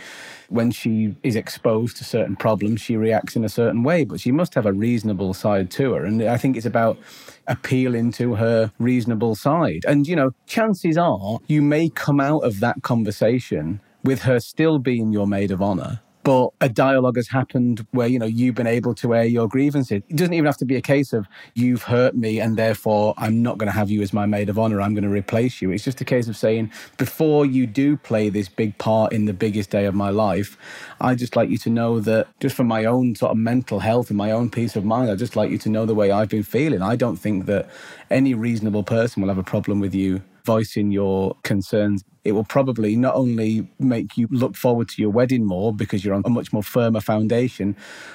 when 0.49 0.71
she 0.71 1.15
is 1.23 1.37
exposed 1.37 1.99
to 1.99 2.05
certain 2.05 2.37
problems, 2.37 2.81
she 2.81 2.97
reacts 2.97 3.37
in 3.37 3.45
a 3.45 3.49
certain 3.49 3.83
way, 3.83 4.05
but 4.05 4.19
she 4.19 4.33
must 4.33 4.55
have 4.55 4.67
a 4.67 4.73
reasonable 4.73 5.35
side 5.35 5.71
to 5.73 5.93
her. 5.93 6.05
And 6.05 6.23
I 6.23 6.39
think 6.39 6.57
it's 6.57 6.67
about 6.67 6.99
appealing 7.47 8.13
to 8.13 8.35
her 8.37 8.73
reasonable 8.79 9.35
side. 9.35 9.85
And, 9.87 10.07
you 10.07 10.17
know, 10.17 10.33
chances 10.47 10.97
are 10.97 11.39
you 11.47 11.61
may 11.61 11.91
come 11.91 12.21
out 12.21 12.41
of 12.41 12.61
that 12.61 12.83
conversation 12.83 13.81
with 14.03 14.23
her 14.23 14.41
still 14.41 14.79
being 14.79 15.13
your 15.13 15.27
maid 15.27 15.51
of 15.51 15.61
honor 15.61 16.01
but 16.23 16.51
a 16.61 16.69
dialogue 16.69 17.17
has 17.17 17.29
happened 17.29 17.87
where 17.93 18.07
you 18.07 18.19
know 18.19 18.27
you've 18.27 18.55
been 18.55 18.67
able 18.67 18.95
to 18.97 19.15
air 19.15 19.25
your 19.25 19.49
grievances. 19.49 20.03
It 20.09 20.17
doesn't 20.17 20.35
even 20.35 20.47
have 20.47 20.59
to 20.59 20.65
be 20.65 20.77
a 20.77 20.83
case 20.83 21.13
of 21.13 21.27
you've 21.55 21.83
hurt 21.85 22.15
me 22.15 22.41
and 22.41 22.57
therefore 22.57 23.15
i'm 23.19 23.43
not 23.43 23.59
going 23.59 23.67
to 23.67 23.73
have 23.73 23.91
you 23.91 24.03
as 24.03 24.13
my 24.13 24.27
maid 24.27 24.49
of 24.49 24.59
honor. 24.59 24.81
I'm 24.81 24.95
going 24.95 25.05
to 25.05 25.11
replace 25.11 25.63
you. 25.63 25.71
It's 25.71 25.85
just 25.85 26.01
a 26.01 26.05
case 26.05 26.29
of 26.29 26.37
saying 26.37 26.71
before 26.97 27.47
you 27.47 27.67
do 27.67 27.97
play 27.97 28.29
this 28.29 28.49
big 28.49 28.77
part 28.79 29.13
in 29.13 29.25
the 29.25 29.33
biggest 29.33 29.71
day 29.71 29.85
of 29.87 29.95
my 29.95 30.11
life 30.11 30.57
i 31.01 31.15
just 31.15 31.37
like 31.37 31.49
you 31.49 31.59
to 31.59 31.71
know 31.71 32.01
that 32.01 32.29
just 32.41 32.55
for 32.57 32.65
my 32.65 32.85
own 32.85 33.15
sort 33.15 33.33
of 33.33 33.39
mental 33.39 33.81
health 33.81 34.11
and 34.11 34.17
my 34.17 34.31
own 34.31 34.51
peace 34.51 34.77
of 34.77 34.85
mind 34.85 35.11
i 35.11 35.15
just 35.15 35.37
like 35.37 35.51
you 35.51 35.59
to 35.59 35.69
know 35.69 35.87
the 35.87 35.95
way 35.95 36.11
i've 36.11 36.29
been 36.29 36.43
feeling. 36.43 36.83
I 36.83 36.97
don't 36.97 37.17
think 37.17 37.47
that 37.47 37.69
any 38.11 38.35
reasonable 38.35 38.83
person 38.83 39.23
will 39.23 39.29
have 39.29 39.39
a 39.39 39.43
problem 39.43 39.81
with 39.81 39.95
you 39.95 40.23
voicing 40.45 40.91
your 40.91 41.37
concerns, 41.43 42.05
it 42.25 42.33
will 42.33 42.45
probably 42.45 42.97
not 42.97 43.15
only 43.15 43.67
make 43.79 44.17
you 44.17 44.29
look 44.31 44.55
forward 44.55 44.89
to 44.91 45.01
your 45.01 45.11
wedding 45.11 45.45
more 45.45 45.73
because 45.73 46.05
you're 46.05 46.15
on 46.15 46.23
a 46.27 46.31
much 46.31 46.53
more 46.53 46.63
firmer 46.63 47.01
foundation, 47.01 47.75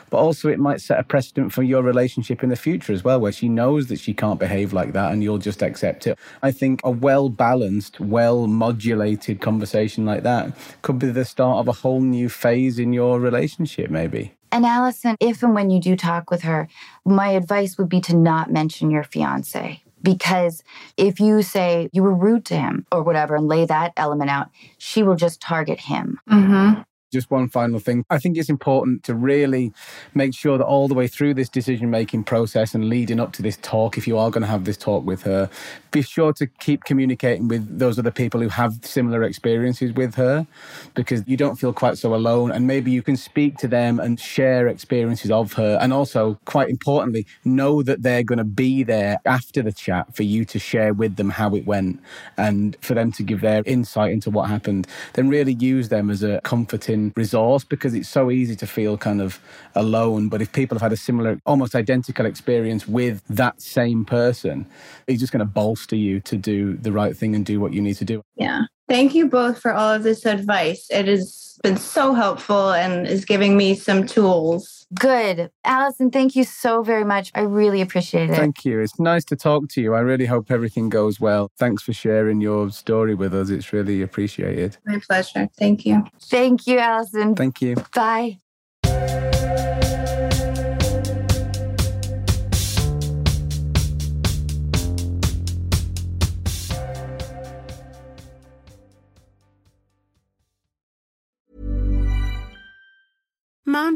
but 0.09 0.17
also 0.17 0.49
it 0.49 0.59
might 0.59 0.81
set 0.81 0.99
a 0.99 1.03
precedent 1.03 1.51
for 1.53 1.63
your 1.63 1.81
relationship 1.81 2.43
in 2.43 2.49
the 2.49 2.55
future 2.55 2.93
as 2.93 3.03
well, 3.03 3.19
where 3.19 3.31
she 3.31 3.49
knows 3.49 3.87
that 3.87 3.99
she 3.99 4.13
can't 4.13 4.39
behave 4.39 4.73
like 4.73 4.93
that 4.93 5.11
and 5.11 5.23
you'll 5.23 5.39
just 5.39 5.63
accept 5.63 6.05
it. 6.05 6.19
I 6.43 6.51
think 6.51 6.81
a 6.83 6.91
well 6.91 7.29
balanced, 7.29 7.99
well 7.99 8.47
modulated 8.47 9.41
conversation 9.41 10.05
like 10.05 10.23
that 10.23 10.53
could 10.83 10.99
be 10.99 11.09
the 11.09 11.25
start 11.25 11.57
of 11.57 11.67
a 11.67 11.71
whole 11.73 12.01
new 12.01 12.29
phase 12.29 12.77
in 12.77 12.93
your 12.93 13.19
relationship, 13.19 13.89
maybe. 13.89 14.33
And 14.51 14.65
Allison, 14.65 15.17
if 15.19 15.41
and 15.43 15.53
when 15.55 15.69
you 15.69 15.81
do 15.81 15.95
talk 15.95 16.29
with 16.29 16.43
her, 16.43 16.69
my 17.03 17.29
advice 17.29 17.77
would 17.77 17.89
be 17.89 17.99
to 18.01 18.15
not 18.15 18.51
mention 18.51 18.89
your 18.89 19.03
fiance 19.03 19.81
because 20.05 20.63
if 20.95 21.19
you 21.19 21.41
say 21.41 21.89
you 21.91 22.03
were 22.03 22.13
rude 22.13 22.45
to 22.45 22.55
him 22.55 22.85
or 22.91 23.03
whatever 23.03 23.35
and 23.35 23.47
lay 23.47 23.65
that 23.65 23.91
element 23.97 24.29
out, 24.29 24.49
she 24.77 25.03
will 25.03 25.15
just 25.15 25.41
target 25.41 25.81
him. 25.81 26.19
Mm-hmm 26.29 26.81
just 27.15 27.31
one 27.31 27.47
final 27.49 27.79
thing. 27.79 28.05
I 28.09 28.19
think 28.19 28.37
it's 28.37 28.49
important 28.49 29.03
to 29.05 29.15
really 29.15 29.71
make 30.13 30.35
sure 30.35 30.57
that 30.57 30.65
all 30.65 30.87
the 30.87 30.93
way 30.93 31.07
through 31.07 31.33
this 31.33 31.49
decision 31.49 31.89
making 31.89 32.25
process 32.25 32.75
and 32.75 32.89
leading 32.89 33.19
up 33.19 33.31
to 33.33 33.41
this 33.41 33.57
talk, 33.61 33.97
if 33.97 34.05
you 34.05 34.17
are 34.17 34.29
going 34.29 34.41
to 34.41 34.47
have 34.47 34.65
this 34.65 34.77
talk 34.77 35.05
with 35.05 35.23
her, 35.23 35.49
be 35.91 36.01
sure 36.01 36.33
to 36.33 36.45
keep 36.45 36.83
communicating 36.83 37.47
with 37.47 37.79
those 37.79 37.97
other 37.97 38.11
people 38.11 38.41
who 38.41 38.49
have 38.49 38.79
similar 38.83 39.23
experiences 39.23 39.93
with 39.93 40.15
her 40.15 40.45
because 40.93 41.23
you 41.25 41.37
don't 41.37 41.55
feel 41.55 41.71
quite 41.71 41.97
so 41.97 42.13
alone. 42.13 42.51
And 42.51 42.67
maybe 42.67 42.91
you 42.91 43.01
can 43.01 43.15
speak 43.15 43.57
to 43.59 43.67
them 43.67 43.99
and 44.01 44.19
share 44.19 44.67
experiences 44.67 45.31
of 45.31 45.53
her. 45.53 45.77
And 45.81 45.93
also, 45.93 46.37
quite 46.43 46.69
importantly, 46.69 47.25
know 47.45 47.81
that 47.81 48.03
they're 48.03 48.23
going 48.23 48.39
to 48.39 48.43
be 48.43 48.83
there 48.83 49.19
after 49.25 49.61
the 49.61 49.71
chat 49.71 50.13
for 50.13 50.23
you 50.23 50.43
to 50.45 50.59
share 50.59 50.93
with 50.93 51.15
them 51.15 51.29
how 51.29 51.55
it 51.55 51.65
went 51.65 52.01
and 52.35 52.75
for 52.81 52.93
them 52.93 53.13
to 53.13 53.23
give 53.23 53.39
their 53.39 53.63
insight 53.65 54.11
into 54.11 54.29
what 54.29 54.49
happened. 54.49 54.87
Then 55.13 55.29
really 55.29 55.53
use 55.53 55.87
them 55.87 56.09
as 56.09 56.23
a 56.23 56.41
comforting 56.43 57.04
resource 57.15 57.63
because 57.63 57.93
it's 57.93 58.09
so 58.09 58.31
easy 58.31 58.55
to 58.55 58.67
feel 58.67 58.97
kind 58.97 59.21
of 59.21 59.39
alone. 59.75 60.29
But 60.29 60.41
if 60.41 60.51
people 60.51 60.75
have 60.75 60.81
had 60.81 60.93
a 60.93 60.97
similar, 60.97 61.39
almost 61.45 61.75
identical 61.75 62.25
experience 62.25 62.87
with 62.87 63.21
that 63.29 63.61
same 63.61 64.05
person, 64.05 64.65
it's 65.07 65.19
just 65.19 65.31
going 65.31 65.39
to 65.39 65.45
bolster 65.45 65.95
you 65.95 66.19
to 66.21 66.37
do 66.37 66.75
the 66.77 66.91
right 66.91 67.15
thing 67.15 67.35
and 67.35 67.45
do 67.45 67.59
what 67.59 67.73
you 67.73 67.81
need 67.81 67.95
to 67.95 68.05
do. 68.05 68.21
Yeah. 68.35 68.63
Thank 68.87 69.15
you 69.15 69.27
both 69.29 69.59
for 69.59 69.73
all 69.73 69.93
of 69.93 70.03
this 70.03 70.25
advice. 70.25 70.87
It 70.89 71.07
has 71.07 71.44
been 71.65 71.77
so 71.77 72.13
helpful 72.13 72.71
and 72.73 73.07
is 73.07 73.25
giving 73.25 73.57
me 73.57 73.73
some 73.73 74.05
tools. 74.05 74.85
Good. 74.93 75.49
Allison, 75.63 76.11
thank 76.11 76.35
you 76.35 76.43
so 76.43 76.83
very 76.83 77.03
much. 77.03 77.31
I 77.33 77.41
really 77.41 77.81
appreciate 77.81 78.29
it. 78.29 78.35
Thank 78.35 78.65
you. 78.65 78.79
It's 78.79 78.99
nice 78.99 79.25
to 79.25 79.35
talk 79.35 79.67
to 79.69 79.81
you. 79.81 79.95
I 79.95 80.01
really 80.01 80.27
hope 80.27 80.51
everything 80.51 80.89
goes 80.89 81.19
well. 81.19 81.49
Thanks 81.57 81.81
for 81.81 81.91
sharing 81.91 82.39
your 82.39 82.69
story 82.69 83.15
with 83.15 83.33
us. 83.33 83.49
It's 83.49 83.73
really 83.73 84.03
appreciated. 84.03 84.77
My 84.85 84.99
pleasure. 84.99 85.49
Thank 85.57 85.85
you. 85.87 86.03
Thank 86.21 86.67
you, 86.67 86.77
Allison. 86.77 87.35
Thank 87.35 87.61
you. 87.61 87.75
Bye. 87.93 88.39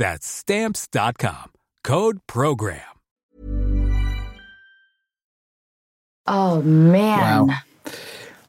That's 0.00 0.26
stamps.com. 0.26 1.52
Code 1.84 2.20
program. 2.26 2.80
Oh, 6.26 6.62
man. 6.62 7.48
Wow. 7.48 7.54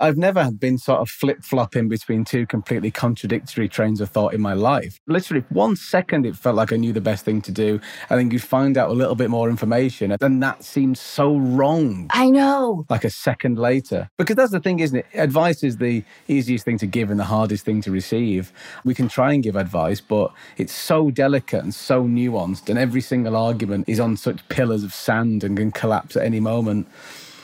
I've 0.02 0.18
never 0.18 0.52
been 0.52 0.80
sort 0.80 1.00
of 1.00 1.10
flip 1.10 1.44
flopping 1.44 1.88
between 1.88 2.26
two 2.26 2.48
completely 2.48 2.90
contradictory 2.90 3.70
trains 3.70 4.02
of 4.02 4.10
thought 4.10 4.34
in 4.34 4.42
my 4.42 4.54
life. 4.54 5.00
Literally, 5.06 5.46
one 5.50 5.76
second 5.76 6.26
it 6.26 6.36
felt 6.36 6.56
like 6.56 6.74
I 6.74 6.76
knew 6.78 6.92
the 6.92 7.00
best 7.00 7.24
thing 7.24 7.40
to 7.44 7.52
do. 7.52 7.80
And 8.10 8.20
then 8.20 8.32
you 8.32 8.40
find 8.40 8.80
out 8.80 8.90
a 8.90 8.94
little 8.94 9.14
bit 9.14 9.30
more 9.30 9.48
information. 9.48 10.16
And 10.20 10.42
that 10.42 10.64
seems 10.64 11.00
so 11.00 11.38
wrong. 11.38 12.08
I 12.12 12.32
know. 12.32 12.86
Like 12.90 13.04
a 13.04 13.12
second 13.12 13.60
later. 13.60 14.10
Because 14.18 14.36
that's 14.36 14.52
the 14.52 14.60
thing, 14.60 14.80
isn't 14.80 14.98
it? 14.98 15.06
Advice 15.14 15.64
is 15.64 15.78
the 15.78 16.04
easiest 16.28 16.66
thing 16.66 16.80
to 16.80 16.88
give 16.88 17.12
and 17.12 17.20
the 17.20 17.26
hardest 17.26 17.64
thing 17.64 17.82
to 17.84 17.92
receive. 17.92 18.52
We 18.84 18.96
can 18.96 19.08
try 19.08 19.34
and 19.34 19.44
give 19.44 19.56
advice, 19.56 20.02
but 20.02 20.34
it's 20.58 20.74
so 20.74 21.12
delicate 21.12 21.64
and 21.64 21.76
so 21.76 22.06
nuanced. 22.06 22.70
And 22.70 22.80
every 22.80 23.02
single 23.02 23.36
argument 23.36 23.88
is 23.88 24.00
on 24.00 24.18
such 24.18 24.48
pillars 24.50 24.84
of 24.84 24.96
sand 24.96 25.44
and 25.44 25.56
can 25.56 25.72
collapse 25.72 26.16
at 26.16 26.26
any 26.26 26.40
moment. 26.40 26.88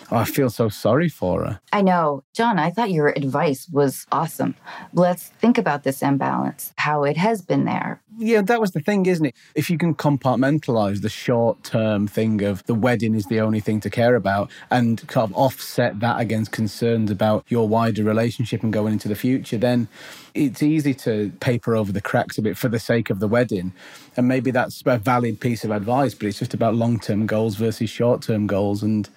Oh, 0.10 0.18
I 0.18 0.24
feel 0.24 0.50
so 0.50 0.70
sorry 0.70 1.10
for 1.10 1.44
her. 1.44 1.60
I 1.74 1.82
know. 1.82 2.24
John, 2.34 2.60
I 2.60 2.70
thought 2.70 2.92
your 2.92 3.10
advice 3.10 3.68
was 3.70 4.06
awesome. 4.12 4.56
Let's 4.94 5.28
think 5.28 5.58
about 5.58 5.84
this 5.84 6.02
imbalance, 6.02 6.74
how 6.78 7.04
it 7.04 7.18
has 7.18 7.42
been 7.42 7.66
there. 7.66 8.02
Yeah, 8.18 8.42
that 8.42 8.62
was 8.62 8.72
the 8.72 8.80
thing, 8.80 9.06
isn't 9.06 9.26
it? 9.26 9.36
If 9.54 9.70
you 9.70 9.78
can 9.78 9.94
compartmentalize 9.94 11.02
the 11.02 11.10
short 11.10 11.64
term 11.64 12.08
thing 12.08 12.42
of 12.42 12.66
the 12.66 12.74
wedding 12.74 13.16
is 13.16 13.26
the 13.26 13.42
only 13.42 13.60
thing 13.60 13.80
to 13.82 13.90
care 13.90 14.16
about 14.16 14.50
and 14.72 15.06
kind 15.08 15.30
of 15.30 15.36
offset 15.36 16.00
that 16.00 16.20
against 16.20 16.52
concerns 16.52 17.12
about 17.12 17.46
your 17.50 17.68
wider 17.68 18.04
relationship 18.04 18.64
and 18.64 18.72
going 18.72 18.94
into 18.94 19.08
the 19.08 19.16
future, 19.16 19.58
then 19.58 19.88
it's 20.34 20.64
easy 20.64 20.94
to 20.94 21.32
paper 21.42 21.76
over 21.76 21.92
the 21.92 22.02
cracks 22.02 22.38
a 22.38 22.42
bit 22.42 22.58
for 22.58 22.70
the 22.70 22.80
sake 22.80 23.10
of 23.10 23.20
the 23.20 23.28
wedding. 23.28 23.74
And 24.16 24.28
maybe 24.28 24.52
that's 24.52 24.82
a 24.86 24.98
valid 24.98 25.40
piece 25.40 25.64
of 25.64 25.72
advice, 25.72 26.14
but 26.14 26.28
it's 26.28 26.40
just 26.40 26.54
about 26.54 26.76
long 26.76 27.00
term 27.00 27.26
goals 27.26 27.56
versus 27.56 27.90
short 27.90 28.22
term 28.22 28.48
goals. 28.48 28.82
And 28.82 29.10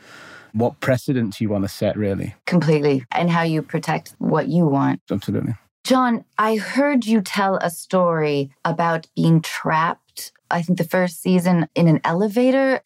what 0.53 0.81
precedents 0.81 1.41
you 1.41 1.49
want 1.49 1.65
to 1.65 1.69
set, 1.69 1.97
really. 1.97 2.35
Completely. 2.47 3.05
And 3.13 3.31
how 3.31 3.43
you 3.43 3.63
protect 3.63 4.15
what 4.19 4.49
you 4.49 4.67
want. 4.67 5.01
Absolutely. 5.11 5.55
John, 5.85 6.25
I 6.39 6.57
heard 6.57 7.07
you 7.07 7.21
tell 7.21 7.57
a 7.57 7.71
story 7.71 8.51
about 8.65 9.07
being 9.17 9.41
trapped, 9.41 10.33
I 10.51 10.63
think 10.63 10.79
the 10.79 10.85
first 10.85 11.23
season 11.23 11.69
in 11.75 11.89
an 11.89 12.01
elevator. 12.05 12.83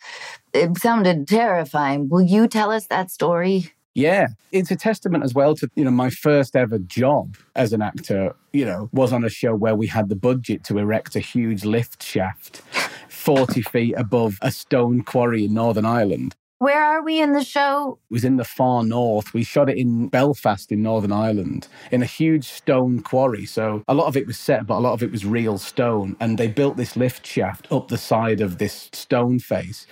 It 0.53 0.79
sounded 0.79 1.27
terrifying. 1.27 2.09
Will 2.09 2.23
you 2.23 2.47
tell 2.47 2.71
us 2.71 2.87
that 2.87 3.11
story? 3.11 3.73
Yeah, 3.95 4.29
it's 4.51 4.71
a 4.71 4.77
testament 4.77 5.23
as 5.23 5.35
well 5.35 5.55
to, 5.57 5.71
you 5.77 5.85
know, 5.85 5.91
my 5.91 6.11
first 6.11 6.57
ever 6.57 6.79
job 6.79 7.37
as 7.55 7.73
an 7.73 7.81
actor, 7.81 8.35
you 8.53 8.65
know, 8.65 8.89
was 8.93 9.13
on 9.13 9.25
a 9.25 9.29
show 9.29 9.55
where 9.55 9.77
we 9.77 9.87
had 9.87 10.09
the 10.09 10.17
budget 10.17 10.65
to 10.65 10.79
erect 10.79 11.15
a 11.15 11.21
huge 11.21 11.65
lift 11.65 12.03
shaft 12.03 12.61
40 13.09 13.63
feet 13.63 13.95
above 13.97 14.39
a 14.43 14.51
stone 14.51 15.03
quarry 15.03 15.45
in 15.45 15.55
Northern 15.55 15.87
Ireland. 15.87 16.35
Where 16.65 16.83
are 16.83 17.03
we 17.03 17.21
in 17.21 17.35
the 17.35 17.45
show? 17.45 17.99
It 18.11 18.15
was 18.15 18.25
in 18.25 18.37
the 18.39 18.45
far 18.45 18.83
north. 18.85 19.35
We 19.35 19.45
shot 19.45 19.69
it 19.69 19.77
in 19.77 20.09
Belfast 20.09 20.73
in 20.73 20.83
Northern 20.83 21.13
Ireland 21.13 21.69
in 21.91 22.01
a 22.01 22.07
huge 22.07 22.49
stone 22.49 23.03
quarry. 23.03 23.45
So 23.45 23.85
a 23.87 23.93
lot 23.93 24.07
of 24.07 24.17
it 24.17 24.27
was 24.27 24.39
set, 24.39 24.67
but 24.67 24.79
a 24.79 24.81
lot 24.81 24.95
of 24.95 25.03
it 25.03 25.11
was 25.13 25.27
real 25.27 25.59
stone. 25.59 26.17
And 26.21 26.39
they 26.39 26.49
built 26.49 26.79
this 26.79 26.97
lift 26.97 27.27
shaft 27.27 27.71
up 27.71 27.89
the 27.89 27.99
side 27.99 28.41
of 28.41 28.57
this 28.57 28.89
stone 28.95 29.41
face. 29.41 29.87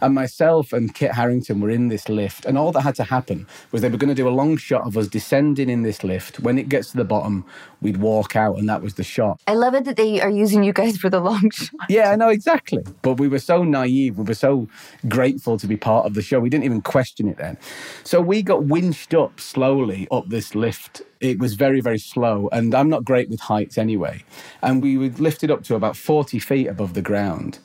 And 0.00 0.16
myself 0.16 0.72
and 0.72 0.92
Kit 0.92 1.12
Harington 1.12 1.60
were 1.60 1.70
in 1.70 1.86
this 1.86 2.08
lift. 2.08 2.44
And 2.44 2.58
all 2.58 2.72
that 2.72 2.80
had 2.80 2.96
to 2.96 3.04
happen 3.04 3.46
was 3.70 3.82
they 3.82 3.88
were 3.88 3.96
going 3.96 4.08
to 4.08 4.22
do 4.22 4.28
a 4.28 4.30
long 4.30 4.56
shot 4.56 4.84
of 4.84 4.96
us 4.96 5.06
descending 5.06 5.70
in 5.70 5.82
this 5.82 6.02
lift. 6.02 6.40
When 6.40 6.58
it 6.58 6.68
gets 6.68 6.90
to 6.90 6.96
the 6.96 7.04
bottom, 7.04 7.44
we'd 7.80 7.98
walk 7.98 8.34
out, 8.34 8.58
and 8.58 8.68
that 8.68 8.82
was 8.82 8.94
the 8.94 9.04
shot. 9.04 9.40
I 9.46 9.54
love 9.54 9.74
it 9.74 9.84
that 9.84 9.96
they 9.96 10.20
are 10.20 10.30
using 10.30 10.64
you 10.64 10.72
guys 10.72 10.96
for 10.96 11.08
the 11.08 11.20
long 11.20 11.50
shot. 11.52 11.70
Yeah, 11.88 12.10
I 12.10 12.16
know 12.16 12.30
exactly. 12.30 12.82
But 13.02 13.20
we 13.20 13.28
were 13.28 13.38
so 13.38 13.62
naive. 13.62 14.18
We 14.18 14.24
were 14.24 14.34
so 14.34 14.68
grateful 15.06 15.56
to 15.58 15.68
be 15.68 15.76
part 15.76 16.04
of 16.04 16.15
the 16.16 16.22
show. 16.22 16.40
We 16.40 16.50
didn't 16.50 16.64
even 16.64 16.82
question 16.82 17.28
it 17.28 17.36
then. 17.36 17.56
So 18.02 18.20
we 18.20 18.42
got 18.42 18.64
winched 18.64 19.14
up 19.14 19.38
slowly 19.40 20.08
up 20.10 20.28
this 20.28 20.54
lift. 20.54 21.02
It 21.20 21.38
was 21.38 21.54
very, 21.54 21.80
very 21.80 21.98
slow. 21.98 22.48
And 22.50 22.74
I'm 22.74 22.88
not 22.88 23.04
great 23.04 23.30
with 23.30 23.40
heights 23.40 23.78
anyway. 23.78 24.24
And 24.62 24.82
we 24.82 24.98
were 24.98 25.08
lifted 25.18 25.50
up 25.50 25.62
to 25.64 25.76
about 25.76 25.96
40 25.96 26.38
feet 26.38 26.66
above 26.66 26.94
the 26.94 27.02
ground. 27.02 27.60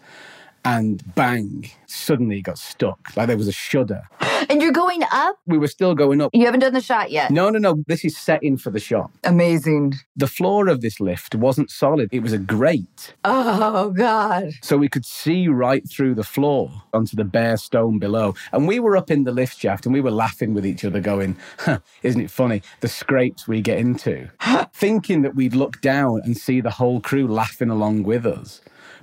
And 0.64 1.04
bang, 1.16 1.72
suddenly 1.88 2.42
got 2.42 2.60
stuck. 2.60 3.00
Like 3.18 3.28
there 3.28 3.38
was 3.38 3.48
a 3.48 3.52
shudder. 3.52 4.04
And 4.50 4.62
you're 4.62 4.72
going 4.72 5.02
up? 5.12 5.38
We 5.46 5.58
were 5.58 5.68
still 5.68 5.96
going 5.96 6.22
up. 6.22 6.32
You 6.34 6.46
haven't 6.46 6.60
done 6.62 6.74
the 6.74 6.82
shot 6.82 7.12
yet? 7.12 7.32
No, 7.32 7.50
no, 7.50 7.60
no. 7.60 7.84
This 7.88 8.04
is 8.04 8.18
setting 8.18 8.58
for 8.58 8.70
the 8.70 8.80
shot. 8.80 9.12
Amazing. 9.24 9.94
The 10.16 10.28
floor 10.28 10.68
of 10.68 10.82
this 10.82 11.00
lift 11.00 11.36
wasn't 11.36 11.70
solid, 11.70 12.10
it 12.12 12.22
was 12.22 12.34
a 12.34 12.38
grate. 12.38 13.14
Oh, 13.24 13.92
God. 13.92 14.52
So 14.62 14.78
we 14.78 14.90
could 14.90 15.06
see 15.06 15.48
right 15.48 15.88
through 15.90 16.16
the 16.16 16.24
floor 16.24 16.72
onto 16.94 17.16
the 17.16 17.24
bare 17.24 17.58
stone 17.58 18.00
below. 18.00 18.36
And 18.52 18.68
we 18.68 18.80
were 18.80 18.98
up 18.98 19.10
in 19.12 19.24
the 19.24 19.32
lift 19.32 19.58
shaft 19.58 19.86
and 19.86 19.94
we 19.94 20.02
were 20.02 20.12
laughing 20.12 20.54
with 20.54 20.66
each 20.66 20.84
other, 20.84 21.00
going, 21.00 21.38
huh, 21.60 21.80
Isn't 22.04 22.22
it 22.22 22.32
funny? 22.32 22.62
The 22.82 22.88
scrapes 22.88 23.48
we 23.48 23.62
get 23.62 23.80
into. 23.80 24.30
Thinking 24.74 25.22
that 25.22 25.36
we'd 25.36 25.56
look 25.56 25.82
down 25.82 26.22
and 26.24 26.36
see 26.36 26.62
the 26.62 26.72
whole 26.72 27.00
crew 27.00 27.28
laughing 27.28 27.70
along 27.70 28.04
with 28.04 28.26
us 28.26 28.62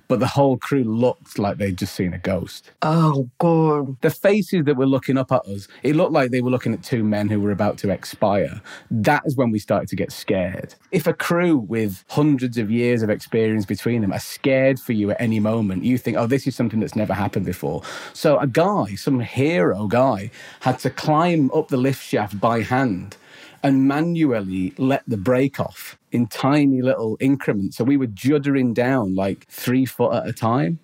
but 0.08 0.20
the 0.20 0.26
whole 0.26 0.56
crew 0.56 0.84
looked 0.84 1.38
like 1.38 1.58
they'd 1.58 1.76
just 1.76 1.94
seen 1.94 2.14
a 2.14 2.18
ghost. 2.18 2.70
Oh, 2.82 3.28
God. 3.38 4.00
The 4.00 4.10
faces 4.10 4.64
that 4.64 4.76
were 4.76 4.86
looking 4.86 5.18
up 5.18 5.30
at 5.30 5.46
us, 5.46 5.68
it 5.82 5.94
looked 5.94 6.12
like 6.12 6.30
they 6.30 6.40
were 6.40 6.50
looking 6.50 6.72
at 6.72 6.82
two 6.82 7.04
men 7.04 7.28
who 7.28 7.40
were 7.40 7.50
about 7.50 7.76
to 7.78 7.90
expire. 7.90 8.60
That 8.90 9.22
is 9.26 9.36
when 9.36 9.50
we 9.50 9.58
started 9.58 9.88
to 9.90 9.96
get 9.96 10.10
scared. 10.10 10.74
If 10.90 11.06
a 11.06 11.12
crew 11.12 11.58
with 11.58 12.04
hundreds 12.08 12.56
of 12.56 12.70
years 12.70 13.02
of 13.02 13.10
experience 13.10 13.66
between 13.66 14.00
them 14.00 14.12
are 14.12 14.18
scared 14.18 14.80
for 14.80 14.92
you 14.94 15.10
at 15.10 15.20
any 15.20 15.40
moment, 15.40 15.84
you 15.84 15.98
think, 15.98 16.16
oh, 16.16 16.26
this 16.26 16.46
is 16.46 16.56
something 16.56 16.80
that's 16.80 16.96
never 16.96 17.12
happened 17.12 17.44
before. 17.44 17.82
So 18.14 18.38
a 18.38 18.46
guy, 18.46 18.94
some 18.94 19.20
hero 19.20 19.86
guy, 19.86 20.30
had 20.60 20.78
to 20.80 20.90
climb 20.90 21.50
up 21.52 21.68
the 21.68 21.76
lift 21.76 22.02
shaft 22.02 22.40
by 22.40 22.62
hand 22.62 23.16
and 23.62 23.86
manually 23.86 24.72
let 24.78 25.02
the 25.06 25.16
brake 25.16 25.60
off 25.60 25.97
in 26.12 26.26
tiny 26.26 26.82
little 26.82 27.16
increments. 27.20 27.76
So 27.76 27.84
we 27.84 27.96
were 27.96 28.06
juddering 28.06 28.74
down 28.74 29.14
like 29.14 29.46
three 29.48 29.84
foot 29.84 30.14
at 30.14 30.28
a 30.28 30.32
time 30.32 30.78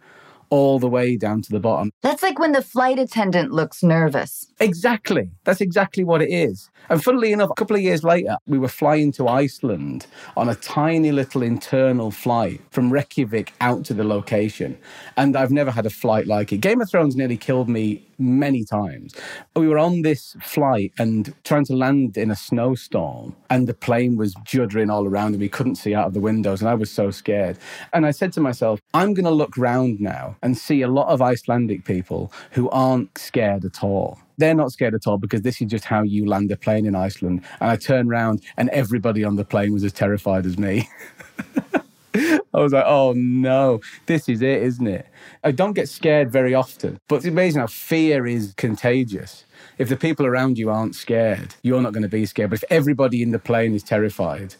all 0.50 0.78
the 0.78 0.88
way 0.88 1.16
down 1.16 1.42
to 1.42 1.50
the 1.50 1.58
bottom. 1.58 1.90
That's 2.02 2.22
like 2.22 2.38
when 2.38 2.52
the 2.52 2.62
flight 2.62 2.98
attendant 2.98 3.50
looks 3.50 3.82
nervous. 3.82 4.46
Exactly. 4.60 5.30
That's 5.42 5.60
exactly 5.60 6.04
what 6.04 6.22
it 6.22 6.30
is. 6.30 6.70
And 6.88 7.02
funnily 7.02 7.32
enough, 7.32 7.50
a 7.50 7.54
couple 7.54 7.74
of 7.74 7.82
years 7.82 8.04
later, 8.04 8.36
we 8.46 8.58
were 8.58 8.68
flying 8.68 9.10
to 9.12 9.26
Iceland 9.26 10.06
on 10.36 10.48
a 10.48 10.54
tiny 10.54 11.12
little 11.12 11.42
internal 11.42 12.10
flight 12.10 12.60
from 12.70 12.92
Reykjavik 12.92 13.52
out 13.60 13.84
to 13.86 13.94
the 13.94 14.04
location. 14.04 14.78
And 15.16 15.36
I've 15.36 15.50
never 15.50 15.70
had 15.70 15.86
a 15.86 15.90
flight 15.90 16.26
like 16.26 16.52
it. 16.52 16.58
Game 16.58 16.80
of 16.80 16.90
Thrones 16.90 17.16
nearly 17.16 17.36
killed 17.36 17.68
me 17.68 18.06
many 18.18 18.64
times. 18.64 19.14
We 19.56 19.68
were 19.68 19.78
on 19.78 20.02
this 20.02 20.36
flight 20.42 20.92
and 20.98 21.34
trying 21.44 21.64
to 21.66 21.76
land 21.76 22.16
in 22.16 22.30
a 22.30 22.36
snowstorm, 22.36 23.36
and 23.50 23.66
the 23.66 23.74
plane 23.74 24.16
was 24.16 24.34
juddering 24.36 24.90
all 24.90 25.06
around, 25.06 25.32
and 25.32 25.40
we 25.40 25.48
couldn't 25.48 25.76
see 25.76 25.94
out 25.94 26.06
of 26.06 26.14
the 26.14 26.20
windows. 26.20 26.60
And 26.60 26.68
I 26.68 26.74
was 26.74 26.90
so 26.90 27.10
scared. 27.10 27.58
And 27.92 28.06
I 28.06 28.10
said 28.10 28.32
to 28.34 28.40
myself, 28.40 28.80
I'm 28.92 29.14
going 29.14 29.24
to 29.24 29.30
look 29.30 29.56
round 29.56 30.00
now 30.00 30.36
and 30.42 30.56
see 30.56 30.82
a 30.82 30.88
lot 30.88 31.08
of 31.08 31.22
Icelandic 31.22 31.84
people 31.84 32.32
who 32.52 32.68
aren't 32.70 33.16
scared 33.18 33.64
at 33.64 33.82
all. 33.82 34.18
They're 34.36 34.54
not 34.54 34.72
scared 34.72 34.94
at 34.94 35.06
all 35.06 35.18
because 35.18 35.42
this 35.42 35.60
is 35.60 35.68
just 35.68 35.84
how 35.84 36.02
you 36.02 36.26
land 36.26 36.50
a 36.50 36.56
plane 36.56 36.86
in 36.86 36.94
Iceland. 36.94 37.44
And 37.60 37.70
I 37.70 37.76
turned 37.76 38.10
around 38.10 38.42
and 38.56 38.68
everybody 38.70 39.22
on 39.24 39.36
the 39.36 39.44
plane 39.44 39.72
was 39.72 39.84
as 39.84 39.92
terrified 39.92 40.44
as 40.44 40.58
me. 40.58 40.88
I 42.54 42.60
was 42.60 42.72
like, 42.72 42.84
oh 42.86 43.12
no, 43.16 43.80
this 44.06 44.28
is 44.28 44.40
it, 44.40 44.62
isn't 44.62 44.86
it? 44.86 45.06
I 45.42 45.50
don't 45.50 45.72
get 45.72 45.88
scared 45.88 46.30
very 46.30 46.54
often, 46.54 47.00
but 47.08 47.16
it's 47.16 47.26
amazing 47.26 47.60
how 47.60 47.66
fear 47.66 48.26
is 48.26 48.54
contagious. 48.56 49.44
If 49.78 49.88
the 49.88 49.96
people 49.96 50.24
around 50.24 50.56
you 50.56 50.70
aren't 50.70 50.94
scared, 50.94 51.56
you're 51.62 51.82
not 51.82 51.92
going 51.92 52.02
to 52.04 52.08
be 52.08 52.26
scared. 52.26 52.50
But 52.50 52.62
if 52.62 52.70
everybody 52.70 53.22
in 53.22 53.32
the 53.32 53.38
plane 53.40 53.74
is 53.74 53.82
terrified, 53.82 54.54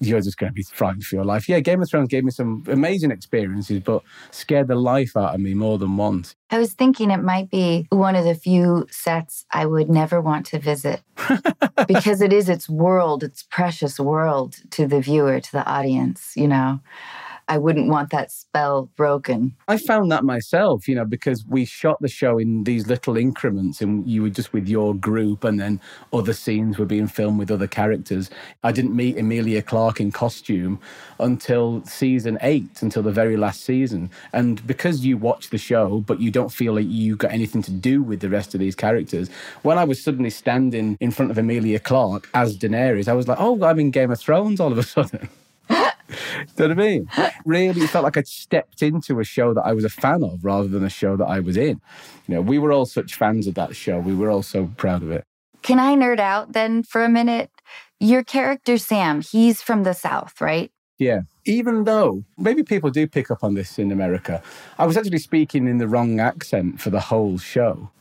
you're 0.00 0.20
just 0.20 0.38
going 0.38 0.50
to 0.50 0.54
be 0.54 0.62
frightened 0.62 1.04
for 1.04 1.16
your 1.16 1.24
life. 1.24 1.48
Yeah, 1.48 1.60
Game 1.60 1.82
of 1.82 1.90
Thrones 1.90 2.08
gave 2.08 2.24
me 2.24 2.30
some 2.30 2.64
amazing 2.68 3.10
experiences, 3.10 3.80
but 3.80 4.02
scared 4.30 4.68
the 4.68 4.74
life 4.74 5.16
out 5.16 5.34
of 5.34 5.40
me 5.40 5.54
more 5.54 5.78
than 5.78 5.96
once. 5.96 6.36
I 6.50 6.58
was 6.58 6.72
thinking 6.72 7.10
it 7.10 7.22
might 7.22 7.50
be 7.50 7.86
one 7.90 8.16
of 8.16 8.24
the 8.24 8.34
few 8.34 8.86
sets 8.90 9.44
I 9.50 9.66
would 9.66 9.90
never 9.90 10.20
want 10.20 10.46
to 10.46 10.58
visit 10.58 11.02
because 11.88 12.20
it 12.20 12.32
is 12.32 12.48
its 12.48 12.68
world, 12.68 13.22
its 13.22 13.42
precious 13.42 13.98
world 13.98 14.56
to 14.70 14.86
the 14.86 15.00
viewer, 15.00 15.40
to 15.40 15.52
the 15.52 15.66
audience, 15.66 16.32
you 16.36 16.48
know. 16.48 16.80
I 17.48 17.56
wouldn't 17.56 17.88
want 17.88 18.10
that 18.10 18.30
spell 18.30 18.90
broken. 18.94 19.56
I 19.68 19.78
found 19.78 20.12
that 20.12 20.22
myself, 20.22 20.86
you 20.86 20.94
know, 20.94 21.06
because 21.06 21.46
we 21.46 21.64
shot 21.64 22.00
the 22.00 22.08
show 22.08 22.38
in 22.38 22.64
these 22.64 22.86
little 22.86 23.16
increments 23.16 23.80
and 23.80 24.06
you 24.06 24.22
were 24.22 24.28
just 24.28 24.52
with 24.52 24.68
your 24.68 24.94
group 24.94 25.44
and 25.44 25.58
then 25.58 25.80
other 26.12 26.34
scenes 26.34 26.78
were 26.78 26.84
being 26.84 27.06
filmed 27.06 27.38
with 27.38 27.50
other 27.50 27.66
characters. 27.66 28.28
I 28.62 28.72
didn't 28.72 28.94
meet 28.94 29.16
Emilia 29.16 29.62
Clarke 29.62 29.98
in 29.98 30.12
costume 30.12 30.78
until 31.18 31.82
season 31.84 32.38
eight, 32.42 32.82
until 32.82 33.02
the 33.02 33.12
very 33.12 33.38
last 33.38 33.64
season. 33.64 34.10
And 34.34 34.64
because 34.66 35.06
you 35.06 35.16
watch 35.16 35.48
the 35.48 35.58
show, 35.58 36.00
but 36.00 36.20
you 36.20 36.30
don't 36.30 36.52
feel 36.52 36.74
like 36.74 36.86
you 36.86 37.16
got 37.16 37.32
anything 37.32 37.62
to 37.62 37.70
do 37.70 38.02
with 38.02 38.20
the 38.20 38.28
rest 38.28 38.52
of 38.52 38.60
these 38.60 38.74
characters, 38.74 39.30
when 39.62 39.78
I 39.78 39.84
was 39.84 40.02
suddenly 40.02 40.30
standing 40.30 40.98
in 41.00 41.10
front 41.10 41.30
of 41.30 41.38
Emilia 41.38 41.78
Clarke 41.78 42.28
as 42.34 42.58
Daenerys, 42.58 43.08
I 43.08 43.14
was 43.14 43.26
like, 43.26 43.38
oh, 43.40 43.64
I'm 43.64 43.80
in 43.80 43.90
Game 43.90 44.10
of 44.10 44.20
Thrones 44.20 44.60
all 44.60 44.70
of 44.70 44.78
a 44.78 44.82
sudden. 44.82 45.30
Do 46.08 46.14
you 46.64 46.68
know 46.68 46.74
what 46.74 46.84
I 46.84 46.88
mean? 46.88 47.10
Really, 47.44 47.82
it 47.82 47.90
felt 47.90 48.04
like 48.04 48.16
I'd 48.16 48.26
stepped 48.26 48.82
into 48.82 49.20
a 49.20 49.24
show 49.24 49.54
that 49.54 49.62
I 49.62 49.72
was 49.72 49.84
a 49.84 49.90
fan 49.90 50.22
of 50.22 50.44
rather 50.44 50.68
than 50.68 50.84
a 50.84 50.90
show 50.90 51.16
that 51.16 51.26
I 51.26 51.40
was 51.40 51.56
in. 51.56 51.80
You 52.26 52.36
know, 52.36 52.40
we 52.40 52.58
were 52.58 52.72
all 52.72 52.86
such 52.86 53.14
fans 53.14 53.46
of 53.46 53.54
that 53.54 53.76
show. 53.76 53.98
We 53.98 54.14
were 54.14 54.30
all 54.30 54.42
so 54.42 54.70
proud 54.76 55.02
of 55.02 55.10
it. 55.10 55.24
Can 55.62 55.78
I 55.78 55.94
nerd 55.94 56.20
out 56.20 56.52
then 56.52 56.82
for 56.82 57.04
a 57.04 57.08
minute? 57.08 57.50
Your 58.00 58.22
character, 58.22 58.78
Sam, 58.78 59.22
he's 59.22 59.60
from 59.60 59.82
the 59.82 59.92
South, 59.92 60.40
right? 60.40 60.70
Yeah. 60.98 61.22
Even 61.44 61.84
though 61.84 62.24
maybe 62.36 62.62
people 62.62 62.90
do 62.90 63.06
pick 63.06 63.30
up 63.30 63.44
on 63.44 63.54
this 63.54 63.78
in 63.78 63.92
America, 63.92 64.42
I 64.78 64.86
was 64.86 64.96
actually 64.96 65.18
speaking 65.18 65.66
in 65.66 65.78
the 65.78 65.88
wrong 65.88 66.20
accent 66.20 66.80
for 66.80 66.90
the 66.90 67.00
whole 67.00 67.38
show. 67.38 67.90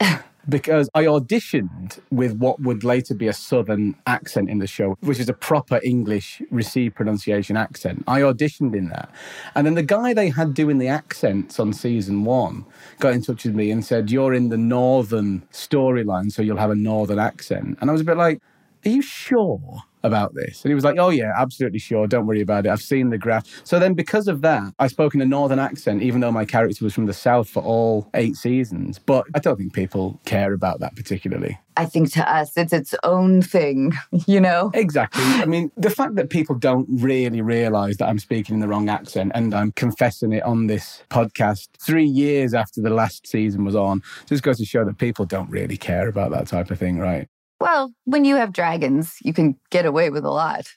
because 0.49 0.89
I 0.93 1.03
auditioned 1.05 1.99
with 2.09 2.37
what 2.37 2.59
would 2.61 2.83
later 2.83 3.13
be 3.13 3.27
a 3.27 3.33
southern 3.33 3.95
accent 4.05 4.49
in 4.49 4.59
the 4.59 4.67
show, 4.67 4.97
which 5.01 5.19
is 5.19 5.29
a 5.29 5.33
proper 5.33 5.79
English 5.83 6.41
received 6.51 6.95
pronunciation 6.95 7.57
accent. 7.57 8.03
I 8.07 8.21
auditioned 8.21 8.75
in 8.75 8.89
that. 8.89 9.09
And 9.55 9.67
then 9.67 9.75
the 9.75 9.83
guy 9.83 10.13
they 10.13 10.29
had 10.29 10.53
doing 10.53 10.77
the 10.77 10.87
accents 10.87 11.59
on 11.59 11.73
season 11.73 12.23
one 12.23 12.65
got 12.99 13.13
in 13.13 13.21
touch 13.21 13.45
with 13.45 13.55
me 13.55 13.71
and 13.71 13.83
said, 13.83 14.11
You're 14.11 14.33
in 14.33 14.49
the 14.49 14.57
northern 14.57 15.41
storyline, 15.51 16.31
so 16.31 16.41
you'll 16.41 16.57
have 16.57 16.71
a 16.71 16.75
northern 16.75 17.19
accent. 17.19 17.77
And 17.81 17.89
I 17.89 17.93
was 17.93 18.01
a 18.01 18.05
bit 18.05 18.17
like, 18.17 18.41
Are 18.87 18.91
you 18.91 19.01
sure? 19.01 19.83
about 20.03 20.33
this? 20.33 20.63
And 20.63 20.71
he 20.71 20.75
was 20.75 20.83
like, 20.83 20.97
Oh, 20.97 21.09
yeah, 21.09 21.33
absolutely 21.37 21.79
sure. 21.79 22.07
Don't 22.07 22.25
worry 22.25 22.41
about 22.41 22.65
it. 22.65 22.69
I've 22.69 22.81
seen 22.81 23.09
the 23.09 23.17
graph. 23.17 23.45
So 23.63 23.77
then, 23.77 23.93
because 23.93 24.27
of 24.27 24.41
that, 24.41 24.73
I 24.79 24.87
spoke 24.87 25.13
in 25.13 25.21
a 25.21 25.25
northern 25.25 25.59
accent, 25.59 26.01
even 26.01 26.21
though 26.21 26.31
my 26.31 26.45
character 26.45 26.83
was 26.83 26.93
from 26.93 27.05
the 27.05 27.13
south 27.13 27.49
for 27.49 27.61
all 27.61 28.09
eight 28.13 28.35
seasons. 28.35 28.99
But 28.99 29.25
I 29.35 29.39
don't 29.39 29.57
think 29.57 29.73
people 29.73 30.19
care 30.25 30.53
about 30.53 30.79
that 30.79 30.95
particularly. 30.95 31.59
I 31.75 31.85
think 31.85 32.11
to 32.13 32.31
us, 32.31 32.57
it's 32.57 32.73
its 32.73 32.95
own 33.03 33.43
thing, 33.43 33.93
you 34.25 34.41
know? 34.41 34.71
Exactly. 34.73 35.23
I 35.23 35.45
mean, 35.45 35.71
the 35.77 35.91
fact 35.91 36.15
that 36.15 36.31
people 36.31 36.55
don't 36.55 36.87
really 36.89 37.41
realize 37.41 37.97
that 37.97 38.07
I'm 38.07 38.17
speaking 38.17 38.55
in 38.55 38.61
the 38.61 38.67
wrong 38.67 38.89
accent 38.89 39.31
and 39.35 39.53
I'm 39.53 39.71
confessing 39.73 40.31
it 40.33 40.41
on 40.41 40.67
this 40.67 41.03
podcast 41.11 41.67
three 41.79 42.05
years 42.05 42.55
after 42.55 42.81
the 42.81 42.89
last 42.89 43.27
season 43.27 43.63
was 43.63 43.75
on 43.75 44.01
just 44.25 44.41
goes 44.41 44.57
to 44.57 44.65
show 44.65 44.85
that 44.85 44.97
people 44.97 45.25
don't 45.25 45.49
really 45.51 45.77
care 45.77 46.07
about 46.07 46.31
that 46.31 46.47
type 46.47 46.71
of 46.71 46.79
thing, 46.79 46.97
right? 46.97 47.27
Well, 47.59 47.93
when 48.05 48.25
you 48.25 48.35
have 48.35 48.53
dragons, 48.53 49.17
you 49.23 49.33
can 49.33 49.57
get 49.69 49.85
away 49.85 50.09
with 50.09 50.25
a 50.25 50.31
lot. 50.31 50.67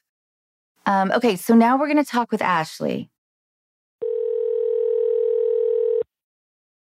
Um, 0.87 1.13
okay, 1.13 1.37
so 1.37 1.55
now 1.55 1.79
we're 1.79 1.87
going 1.87 2.03
to 2.03 2.11
talk 2.11 2.33
with 2.33 2.43
Ashley. 2.43 3.11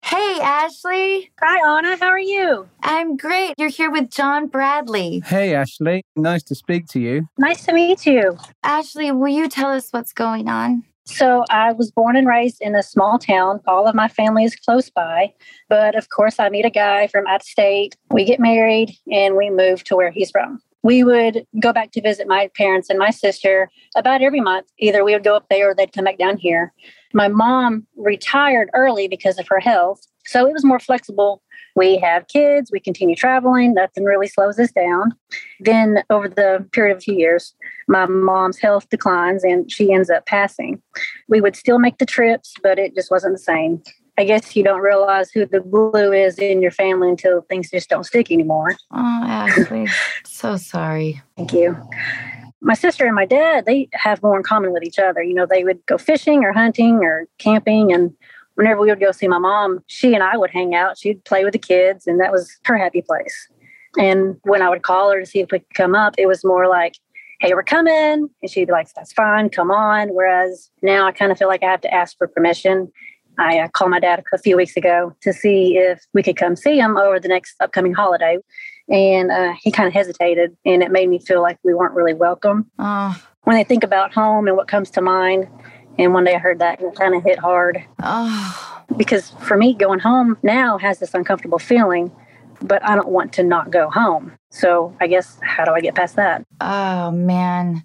Hey, 0.03 0.39
Ashley. 0.41 1.31
Hi, 1.41 1.77
Anna. 1.77 1.97
How 1.97 2.09
are 2.09 2.19
you? 2.19 2.69
I'm 2.83 3.17
great. 3.17 3.55
You're 3.57 3.69
here 3.69 3.89
with 3.89 4.11
John 4.11 4.47
Bradley. 4.47 5.23
Hey, 5.25 5.55
Ashley. 5.55 6.03
Nice 6.15 6.43
to 6.43 6.55
speak 6.55 6.87
to 6.89 6.99
you. 6.99 7.27
Nice 7.39 7.65
to 7.65 7.73
meet 7.73 8.05
you. 8.05 8.37
Ashley, 8.63 9.11
will 9.11 9.29
you 9.29 9.49
tell 9.49 9.71
us 9.71 9.89
what's 9.89 10.13
going 10.13 10.47
on? 10.47 10.83
So 11.05 11.45
I 11.51 11.71
was 11.71 11.91
born 11.91 12.15
and 12.15 12.27
raised 12.27 12.61
in 12.61 12.75
a 12.75 12.81
small 12.81 13.19
town. 13.19 13.61
All 13.67 13.87
of 13.87 13.93
my 13.93 14.07
family 14.07 14.43
is 14.43 14.55
close 14.55 14.89
by. 14.89 15.33
But 15.69 15.95
of 15.95 16.09
course, 16.09 16.39
I 16.39 16.49
meet 16.49 16.65
a 16.65 16.71
guy 16.71 17.07
from 17.07 17.27
out 17.27 17.41
of 17.41 17.47
state. 17.47 17.95
We 18.09 18.25
get 18.25 18.39
married 18.39 18.97
and 19.11 19.35
we 19.35 19.51
move 19.51 19.83
to 19.85 19.95
where 19.95 20.09
he's 20.09 20.31
from. 20.31 20.59
We 20.81 21.03
would 21.03 21.45
go 21.59 21.73
back 21.73 21.91
to 21.93 22.01
visit 22.01 22.27
my 22.27 22.49
parents 22.55 22.89
and 22.89 22.99
my 22.99 23.11
sister 23.11 23.69
about 23.95 24.21
every 24.21 24.41
month. 24.41 24.67
Either 24.79 25.03
we 25.03 25.13
would 25.13 25.23
go 25.23 25.35
up 25.35 25.47
there 25.49 25.69
or 25.71 25.75
they'd 25.75 25.93
come 25.93 26.05
back 26.05 26.17
down 26.17 26.37
here. 26.37 26.73
My 27.13 27.27
mom 27.27 27.87
retired 27.95 28.69
early 28.73 29.07
because 29.07 29.39
of 29.39 29.47
her 29.47 29.59
health. 29.59 30.05
So 30.25 30.47
it 30.47 30.53
was 30.53 30.65
more 30.65 30.79
flexible 30.79 31.41
we 31.75 31.97
have 31.97 32.27
kids, 32.27 32.71
we 32.71 32.79
continue 32.79 33.15
traveling, 33.15 33.73
nothing 33.73 34.05
really 34.05 34.27
slows 34.27 34.57
us 34.59 34.71
down. 34.71 35.11
Then, 35.59 36.03
over 36.09 36.29
the 36.29 36.65
period 36.71 36.93
of 36.93 36.97
a 36.99 37.01
few 37.01 37.15
years, 37.15 37.53
my 37.87 38.05
mom's 38.05 38.57
health 38.57 38.89
declines 38.89 39.43
and 39.43 39.69
she 39.69 39.91
ends 39.91 40.09
up 40.09 40.25
passing. 40.25 40.81
We 41.27 41.41
would 41.41 41.55
still 41.55 41.79
make 41.79 41.97
the 41.97 42.05
trips, 42.05 42.53
but 42.63 42.79
it 42.79 42.95
just 42.95 43.11
wasn't 43.11 43.33
the 43.33 43.39
same. 43.39 43.83
I 44.17 44.23
guess 44.23 44.55
you 44.55 44.63
don't 44.63 44.79
realize 44.79 45.29
who 45.31 45.45
the 45.45 45.59
glue 45.59 46.13
is 46.13 46.39
in 46.39 46.61
your 46.61 46.71
family 46.71 47.09
until 47.09 47.41
things 47.41 47.69
just 47.69 47.89
don't 47.89 48.05
stick 48.05 48.31
anymore. 48.31 48.71
Oh, 48.91 49.23
Ashley, 49.25 49.87
so 50.25 50.55
sorry. 50.55 51.21
Thank 51.35 51.51
you. 51.51 51.77
My 52.61 52.75
sister 52.75 53.05
and 53.05 53.13
my 53.13 53.25
dad, 53.25 53.65
they 53.65 53.89
have 53.91 54.23
more 54.23 54.37
in 54.37 54.43
common 54.43 54.71
with 54.71 54.83
each 54.83 54.97
other. 54.97 55.21
You 55.21 55.33
know, 55.33 55.45
they 55.45 55.65
would 55.65 55.85
go 55.85 55.97
fishing 55.97 56.45
or 56.45 56.53
hunting 56.53 57.03
or 57.03 57.27
camping, 57.37 57.91
and 57.91 58.13
whenever 58.55 58.81
we 58.81 58.89
would 58.89 58.99
go 58.99 59.11
see 59.11 59.27
my 59.27 59.37
mom, 59.37 59.79
she 59.87 60.13
and 60.13 60.23
I 60.23 60.37
would 60.37 60.49
hang 60.49 60.75
out. 60.75 60.97
She'd 60.97 61.23
play 61.23 61.43
with 61.43 61.53
the 61.53 61.59
kids, 61.59 62.07
and 62.07 62.19
that 62.19 62.31
was 62.31 62.51
her 62.65 62.77
happy 62.77 63.01
place. 63.01 63.47
And 63.97 64.37
when 64.43 64.61
I 64.61 64.69
would 64.69 64.83
call 64.83 65.11
her 65.11 65.19
to 65.19 65.25
see 65.25 65.39
if 65.39 65.51
we 65.51 65.59
could 65.59 65.73
come 65.73 65.95
up, 65.95 66.15
it 66.17 66.25
was 66.25 66.43
more 66.43 66.67
like, 66.67 66.95
hey, 67.39 67.53
we're 67.53 67.63
coming. 67.63 68.29
And 68.41 68.49
she'd 68.49 68.65
be 68.65 68.71
like, 68.71 68.91
that's 68.93 69.13
fine, 69.13 69.49
come 69.49 69.71
on. 69.71 70.09
Whereas 70.09 70.69
now 70.81 71.05
I 71.05 71.11
kind 71.11 71.31
of 71.31 71.37
feel 71.37 71.47
like 71.47 71.63
I 71.63 71.71
have 71.71 71.81
to 71.81 71.93
ask 71.93 72.17
for 72.17 72.27
permission. 72.27 72.91
I 73.37 73.59
uh, 73.59 73.67
called 73.67 73.91
my 73.91 73.99
dad 73.99 74.23
a 74.33 74.37
few 74.37 74.55
weeks 74.55 74.77
ago 74.77 75.13
to 75.21 75.33
see 75.33 75.77
if 75.77 76.05
we 76.13 76.23
could 76.23 76.37
come 76.37 76.55
see 76.55 76.79
him 76.79 76.97
over 76.97 77.19
the 77.19 77.27
next 77.27 77.55
upcoming 77.59 77.93
holiday. 77.93 78.37
And 78.89 79.31
uh, 79.31 79.53
he 79.59 79.71
kind 79.71 79.87
of 79.87 79.93
hesitated, 79.93 80.55
and 80.63 80.83
it 80.83 80.91
made 80.91 81.09
me 81.09 81.19
feel 81.19 81.41
like 81.41 81.57
we 81.63 81.73
weren't 81.73 81.95
really 81.95 82.13
welcome. 82.13 82.69
Oh. 82.77 83.19
When 83.41 83.55
I 83.55 83.63
think 83.63 83.83
about 83.83 84.13
home 84.13 84.47
and 84.47 84.55
what 84.55 84.67
comes 84.67 84.91
to 84.91 85.01
mind, 85.01 85.47
and 85.97 86.13
one 86.13 86.23
day 86.23 86.35
I 86.35 86.39
heard 86.39 86.59
that 86.59 86.79
and 86.79 86.91
it 86.91 86.95
kind 86.97 87.15
of 87.15 87.23
hit 87.23 87.39
hard. 87.39 87.83
Oh. 88.01 88.83
Because 88.97 89.31
for 89.41 89.57
me, 89.57 89.73
going 89.73 89.99
home 89.99 90.37
now 90.43 90.77
has 90.77 90.99
this 90.99 91.13
uncomfortable 91.13 91.59
feeling, 91.59 92.11
but 92.61 92.83
I 92.85 92.95
don't 92.95 93.09
want 93.09 93.33
to 93.33 93.43
not 93.43 93.71
go 93.71 93.89
home. 93.89 94.33
So 94.49 94.95
I 95.01 95.07
guess, 95.07 95.39
how 95.41 95.65
do 95.65 95.71
I 95.71 95.81
get 95.81 95.95
past 95.95 96.15
that? 96.15 96.45
Oh, 96.61 97.11
man. 97.11 97.83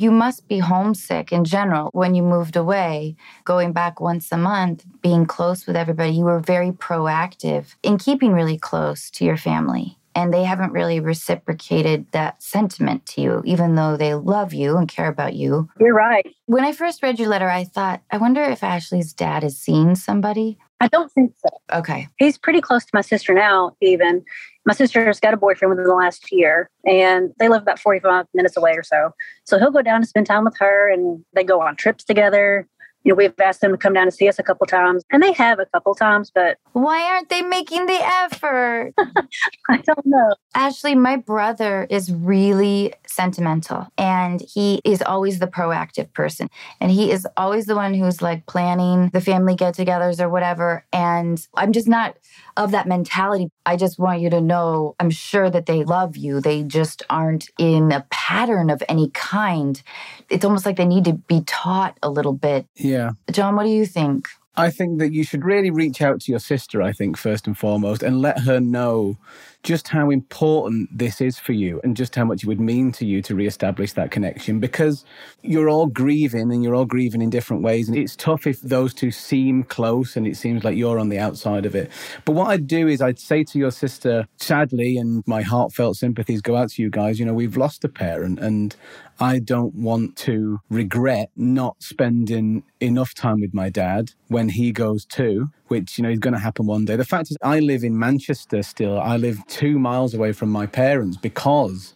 You 0.00 0.12
must 0.12 0.46
be 0.46 0.60
homesick 0.60 1.32
in 1.32 1.44
general 1.44 1.90
when 1.92 2.14
you 2.14 2.22
moved 2.22 2.54
away, 2.54 3.16
going 3.44 3.72
back 3.72 4.00
once 4.00 4.30
a 4.30 4.36
month, 4.36 4.84
being 5.02 5.26
close 5.26 5.66
with 5.66 5.74
everybody. 5.74 6.12
You 6.12 6.24
were 6.24 6.38
very 6.38 6.70
proactive 6.70 7.74
in 7.82 7.98
keeping 7.98 8.32
really 8.32 8.58
close 8.58 9.10
to 9.10 9.24
your 9.24 9.36
family 9.36 9.97
and 10.14 10.32
they 10.32 10.44
haven't 10.44 10.72
really 10.72 11.00
reciprocated 11.00 12.06
that 12.12 12.42
sentiment 12.42 13.06
to 13.06 13.20
you, 13.20 13.42
even 13.44 13.74
though 13.74 13.96
they 13.96 14.14
love 14.14 14.52
you 14.52 14.76
and 14.76 14.88
care 14.88 15.08
about 15.08 15.34
you. 15.34 15.68
You're 15.78 15.94
right. 15.94 16.26
When 16.46 16.64
I 16.64 16.72
first 16.72 17.02
read 17.02 17.18
your 17.18 17.28
letter, 17.28 17.48
I 17.48 17.64
thought, 17.64 18.02
I 18.10 18.18
wonder 18.18 18.42
if 18.42 18.62
Ashley's 18.64 19.12
dad 19.12 19.42
has 19.42 19.56
seen 19.56 19.94
somebody. 19.94 20.58
I 20.80 20.88
don't 20.88 21.10
think 21.10 21.34
so. 21.38 21.78
Okay. 21.78 22.08
He's 22.18 22.38
pretty 22.38 22.60
close 22.60 22.84
to 22.84 22.90
my 22.94 23.00
sister 23.00 23.34
now, 23.34 23.76
even. 23.82 24.24
My 24.64 24.74
sister's 24.74 25.18
got 25.18 25.34
a 25.34 25.36
boyfriend 25.36 25.70
within 25.70 25.86
the 25.86 25.94
last 25.94 26.30
year, 26.30 26.70
and 26.84 27.32
they 27.38 27.48
live 27.48 27.62
about 27.62 27.78
45 27.78 28.26
minutes 28.34 28.56
away 28.56 28.72
or 28.72 28.82
so. 28.82 29.10
So 29.44 29.58
he'll 29.58 29.70
go 29.70 29.82
down 29.82 30.00
to 30.02 30.06
spend 30.06 30.26
time 30.26 30.44
with 30.44 30.56
her, 30.58 30.90
and 30.90 31.24
they 31.34 31.42
go 31.42 31.60
on 31.60 31.74
trips 31.74 32.04
together 32.04 32.68
you 33.08 33.14
know, 33.14 33.16
we've 33.16 33.32
asked 33.40 33.62
them 33.62 33.70
to 33.70 33.78
come 33.78 33.94
down 33.94 34.04
to 34.04 34.12
see 34.12 34.28
us 34.28 34.38
a 34.38 34.42
couple 34.42 34.66
times, 34.66 35.02
and 35.10 35.22
they 35.22 35.32
have 35.32 35.58
a 35.58 35.64
couple 35.64 35.94
times, 35.94 36.30
but 36.30 36.58
why 36.74 37.02
aren't 37.04 37.30
they 37.30 37.40
making 37.40 37.86
the 37.86 37.94
effort? 37.94 38.92
I 39.70 39.78
don't 39.78 40.04
know. 40.04 40.34
Ashley, 40.54 40.94
my 40.94 41.16
brother 41.16 41.86
is 41.88 42.12
really 42.12 42.92
sentimental, 43.06 43.86
and 43.96 44.42
he 44.42 44.82
is 44.84 45.00
always 45.00 45.38
the 45.38 45.46
proactive 45.46 46.12
person, 46.12 46.50
and 46.82 46.90
he 46.90 47.10
is 47.10 47.26
always 47.38 47.64
the 47.64 47.74
one 47.74 47.94
who's 47.94 48.20
like 48.20 48.44
planning 48.44 49.08
the 49.14 49.22
family 49.22 49.54
get-togethers 49.54 50.20
or 50.20 50.28
whatever. 50.28 50.84
And 50.92 51.42
I'm 51.54 51.72
just 51.72 51.88
not 51.88 52.14
of 52.58 52.72
that 52.72 52.88
mentality. 52.88 53.48
I 53.64 53.76
just 53.76 53.98
want 53.98 54.20
you 54.20 54.28
to 54.30 54.40
know 54.40 54.96
I'm 54.98 55.10
sure 55.10 55.48
that 55.48 55.66
they 55.66 55.84
love 55.84 56.16
you. 56.16 56.40
They 56.40 56.64
just 56.64 57.02
aren't 57.08 57.48
in 57.56 57.92
a 57.92 58.04
pattern 58.10 58.68
of 58.68 58.82
any 58.88 59.10
kind. 59.10 59.80
It's 60.28 60.44
almost 60.44 60.66
like 60.66 60.76
they 60.76 60.84
need 60.84 61.04
to 61.04 61.14
be 61.14 61.42
taught 61.46 61.96
a 62.02 62.10
little 62.10 62.32
bit. 62.34 62.66
Yeah. 62.74 63.12
John, 63.30 63.54
what 63.54 63.62
do 63.62 63.70
you 63.70 63.86
think? 63.86 64.28
I 64.56 64.70
think 64.70 64.98
that 64.98 65.12
you 65.12 65.22
should 65.22 65.44
really 65.44 65.70
reach 65.70 66.02
out 66.02 66.20
to 66.22 66.32
your 66.32 66.40
sister, 66.40 66.82
I 66.82 66.92
think, 66.92 67.16
first 67.16 67.46
and 67.46 67.56
foremost, 67.56 68.02
and 68.02 68.20
let 68.20 68.40
her 68.40 68.58
know 68.58 69.16
just 69.62 69.88
how 69.88 70.10
important 70.10 70.88
this 70.96 71.20
is 71.20 71.38
for 71.38 71.52
you 71.52 71.80
and 71.82 71.96
just 71.96 72.14
how 72.14 72.24
much 72.24 72.44
it 72.44 72.46
would 72.46 72.60
mean 72.60 72.92
to 72.92 73.04
you 73.04 73.20
to 73.22 73.34
reestablish 73.34 73.92
that 73.92 74.10
connection 74.10 74.60
because 74.60 75.04
you're 75.42 75.68
all 75.68 75.86
grieving 75.86 76.52
and 76.52 76.62
you're 76.62 76.74
all 76.74 76.84
grieving 76.84 77.20
in 77.20 77.28
different 77.28 77.62
ways. 77.62 77.88
And 77.88 77.96
it's 77.96 78.16
tough 78.16 78.46
if 78.46 78.60
those 78.60 78.94
two 78.94 79.10
seem 79.10 79.64
close 79.64 80.16
and 80.16 80.26
it 80.26 80.36
seems 80.36 80.64
like 80.64 80.76
you're 80.76 80.98
on 80.98 81.08
the 81.08 81.18
outside 81.18 81.66
of 81.66 81.74
it. 81.74 81.90
But 82.24 82.32
what 82.32 82.48
I'd 82.48 82.66
do 82.66 82.86
is 82.86 83.02
I'd 83.02 83.18
say 83.18 83.44
to 83.44 83.58
your 83.58 83.72
sister, 83.72 84.26
sadly, 84.36 84.96
and 84.96 85.24
my 85.26 85.42
heartfelt 85.42 85.96
sympathies 85.96 86.40
go 86.40 86.56
out 86.56 86.70
to 86.70 86.82
you 86.82 86.90
guys, 86.90 87.18
you 87.18 87.26
know, 87.26 87.34
we've 87.34 87.56
lost 87.56 87.84
a 87.84 87.88
parent 87.88 88.38
and 88.38 88.76
I 89.20 89.40
don't 89.40 89.74
want 89.74 90.16
to 90.18 90.60
regret 90.70 91.30
not 91.34 91.82
spending 91.82 92.62
enough 92.80 93.14
time 93.14 93.40
with 93.40 93.52
my 93.52 93.68
dad 93.68 94.12
when 94.28 94.50
he 94.50 94.70
goes 94.70 95.04
too, 95.04 95.50
which, 95.68 95.98
you 95.98 96.02
know, 96.02 96.10
is 96.10 96.18
going 96.18 96.34
to 96.34 96.40
happen 96.40 96.66
one 96.66 96.84
day. 96.84 96.96
The 96.96 97.04
fact 97.04 97.30
is, 97.30 97.36
I 97.42 97.60
live 97.60 97.84
in 97.84 97.98
Manchester 97.98 98.62
still. 98.62 99.00
I 99.00 99.16
live 99.16 99.38
two 99.46 99.78
miles 99.78 100.14
away 100.14 100.32
from 100.32 100.50
my 100.50 100.66
parents 100.66 101.16
because 101.16 101.94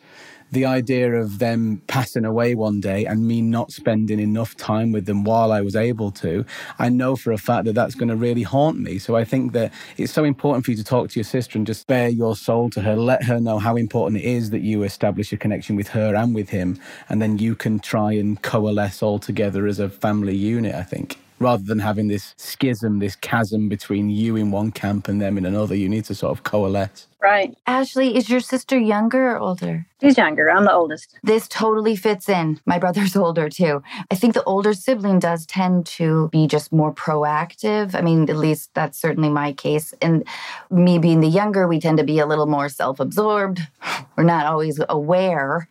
the 0.53 0.66
idea 0.66 1.14
of 1.14 1.39
them 1.39 1.81
passing 1.87 2.27
away 2.27 2.55
one 2.55 2.79
day 2.79 3.07
and 3.07 3.27
me 3.27 3.41
not 3.41 3.73
spending 3.73 4.20
enough 4.20 4.55
time 4.55 4.93
with 4.93 5.07
them 5.07 5.25
while 5.25 5.51
I 5.51 5.62
was 5.62 5.75
able 5.75 6.11
to, 6.12 6.45
I 6.79 6.91
know 6.91 7.16
for 7.16 7.33
a 7.33 7.39
fact 7.39 7.64
that 7.64 7.73
that's 7.73 7.95
going 7.95 8.11
to 8.11 8.16
really 8.16 8.43
haunt 8.43 8.79
me. 8.79 8.99
So 8.99 9.16
I 9.16 9.25
think 9.25 9.53
that 9.53 9.73
it's 9.97 10.12
so 10.12 10.25
important 10.25 10.66
for 10.66 10.73
you 10.73 10.77
to 10.77 10.85
talk 10.85 11.09
to 11.09 11.18
your 11.18 11.25
sister 11.25 11.57
and 11.57 11.66
just 11.66 11.87
bare 11.87 12.11
your 12.11 12.37
soul 12.37 12.68
to 12.70 12.83
her. 12.83 12.95
Let 12.95 13.25
her 13.25 13.41
know 13.41 13.59
how 13.59 13.77
important 13.77 14.23
it 14.23 14.27
is 14.27 14.51
that 14.51 14.61
you 14.61 14.83
establish 14.83 15.33
a 15.33 15.39
connection 15.39 15.75
with 15.75 15.89
her 15.89 16.14
and 16.14 16.35
with 16.35 16.51
him. 16.51 16.79
And 17.09 17.23
then 17.23 17.39
you 17.39 17.55
can 17.55 17.81
try 17.81 18.12
and 18.12 18.41
coalesce 18.43 19.03
all 19.03 19.18
together 19.18 19.66
as 19.66 19.79
a 19.79 19.89
family 19.89 20.37
unit, 20.37 20.75
I 20.75 20.83
think. 20.83 21.18
Rather 21.43 21.62
than 21.62 21.80
having 21.80 22.09
this 22.09 22.34
schism, 22.36 23.01
this 23.01 23.16
chasm 23.16 23.68
between 23.68 24.09
you 24.09 24.36
in 24.36 24.51
one 24.51 24.70
camp 24.70 25.09
and 25.09 25.20
them 25.20 25.36
in 25.36 25.45
another. 25.45 25.74
You 25.74 25.88
need 25.88 26.05
to 26.07 26.14
sort 26.14 26.30
of 26.36 26.45
coalesce. 26.45 27.09
Right. 27.22 27.57
Ashley, 27.68 28.16
is 28.16 28.28
your 28.28 28.40
sister 28.40 28.76
younger 28.76 29.30
or 29.30 29.38
older? 29.38 29.86
She's 30.01 30.18
younger. 30.18 30.51
I'm 30.51 30.64
the 30.64 30.72
oldest. 30.72 31.16
This 31.22 31.47
totally 31.47 31.95
fits 31.95 32.28
in. 32.28 32.61
My 32.66 32.78
brother's 32.78 33.14
older 33.24 33.49
too. 33.49 33.82
I 34.11 34.16
think 34.16 34.34
the 34.34 34.43
older 34.43 34.74
sibling 34.74 35.20
does 35.20 35.47
tend 35.47 35.86
to 35.99 36.28
be 36.30 36.49
just 36.49 36.72
more 36.72 36.93
proactive. 36.93 37.95
I 37.95 38.01
mean, 38.01 38.28
at 38.28 38.36
least 38.36 38.74
that's 38.74 39.01
certainly 39.01 39.28
my 39.28 39.53
case. 39.53 39.95
And 40.03 40.26
me 40.70 40.99
being 40.99 41.20
the 41.20 41.28
younger, 41.28 41.68
we 41.68 41.78
tend 41.78 41.99
to 41.99 42.05
be 42.05 42.18
a 42.18 42.26
little 42.26 42.47
more 42.47 42.68
self 42.68 42.99
absorbed. 42.99 43.61
We're 44.16 44.24
not 44.24 44.47
always 44.47 44.80
aware. 44.88 45.68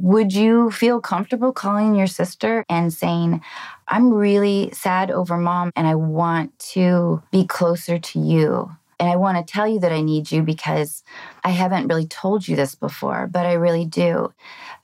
Would 0.00 0.32
you 0.32 0.70
feel 0.70 1.00
comfortable 1.00 1.52
calling 1.52 1.96
your 1.96 2.06
sister 2.06 2.64
and 2.68 2.92
saying, 2.92 3.40
I'm 3.88 4.12
really 4.12 4.70
sad 4.72 5.10
over 5.10 5.36
mom 5.36 5.72
and 5.74 5.86
I 5.86 5.94
want 5.94 6.58
to 6.74 7.22
be 7.30 7.46
closer 7.46 7.98
to 7.98 8.18
you? 8.18 8.70
And 9.00 9.08
I 9.08 9.16
want 9.16 9.38
to 9.38 9.52
tell 9.52 9.68
you 9.68 9.78
that 9.80 9.92
I 9.92 10.00
need 10.00 10.32
you 10.32 10.42
because 10.42 11.04
I 11.44 11.50
haven't 11.50 11.86
really 11.86 12.06
told 12.06 12.48
you 12.48 12.56
this 12.56 12.74
before, 12.74 13.28
but 13.28 13.46
I 13.46 13.52
really 13.52 13.84
do. 13.84 14.32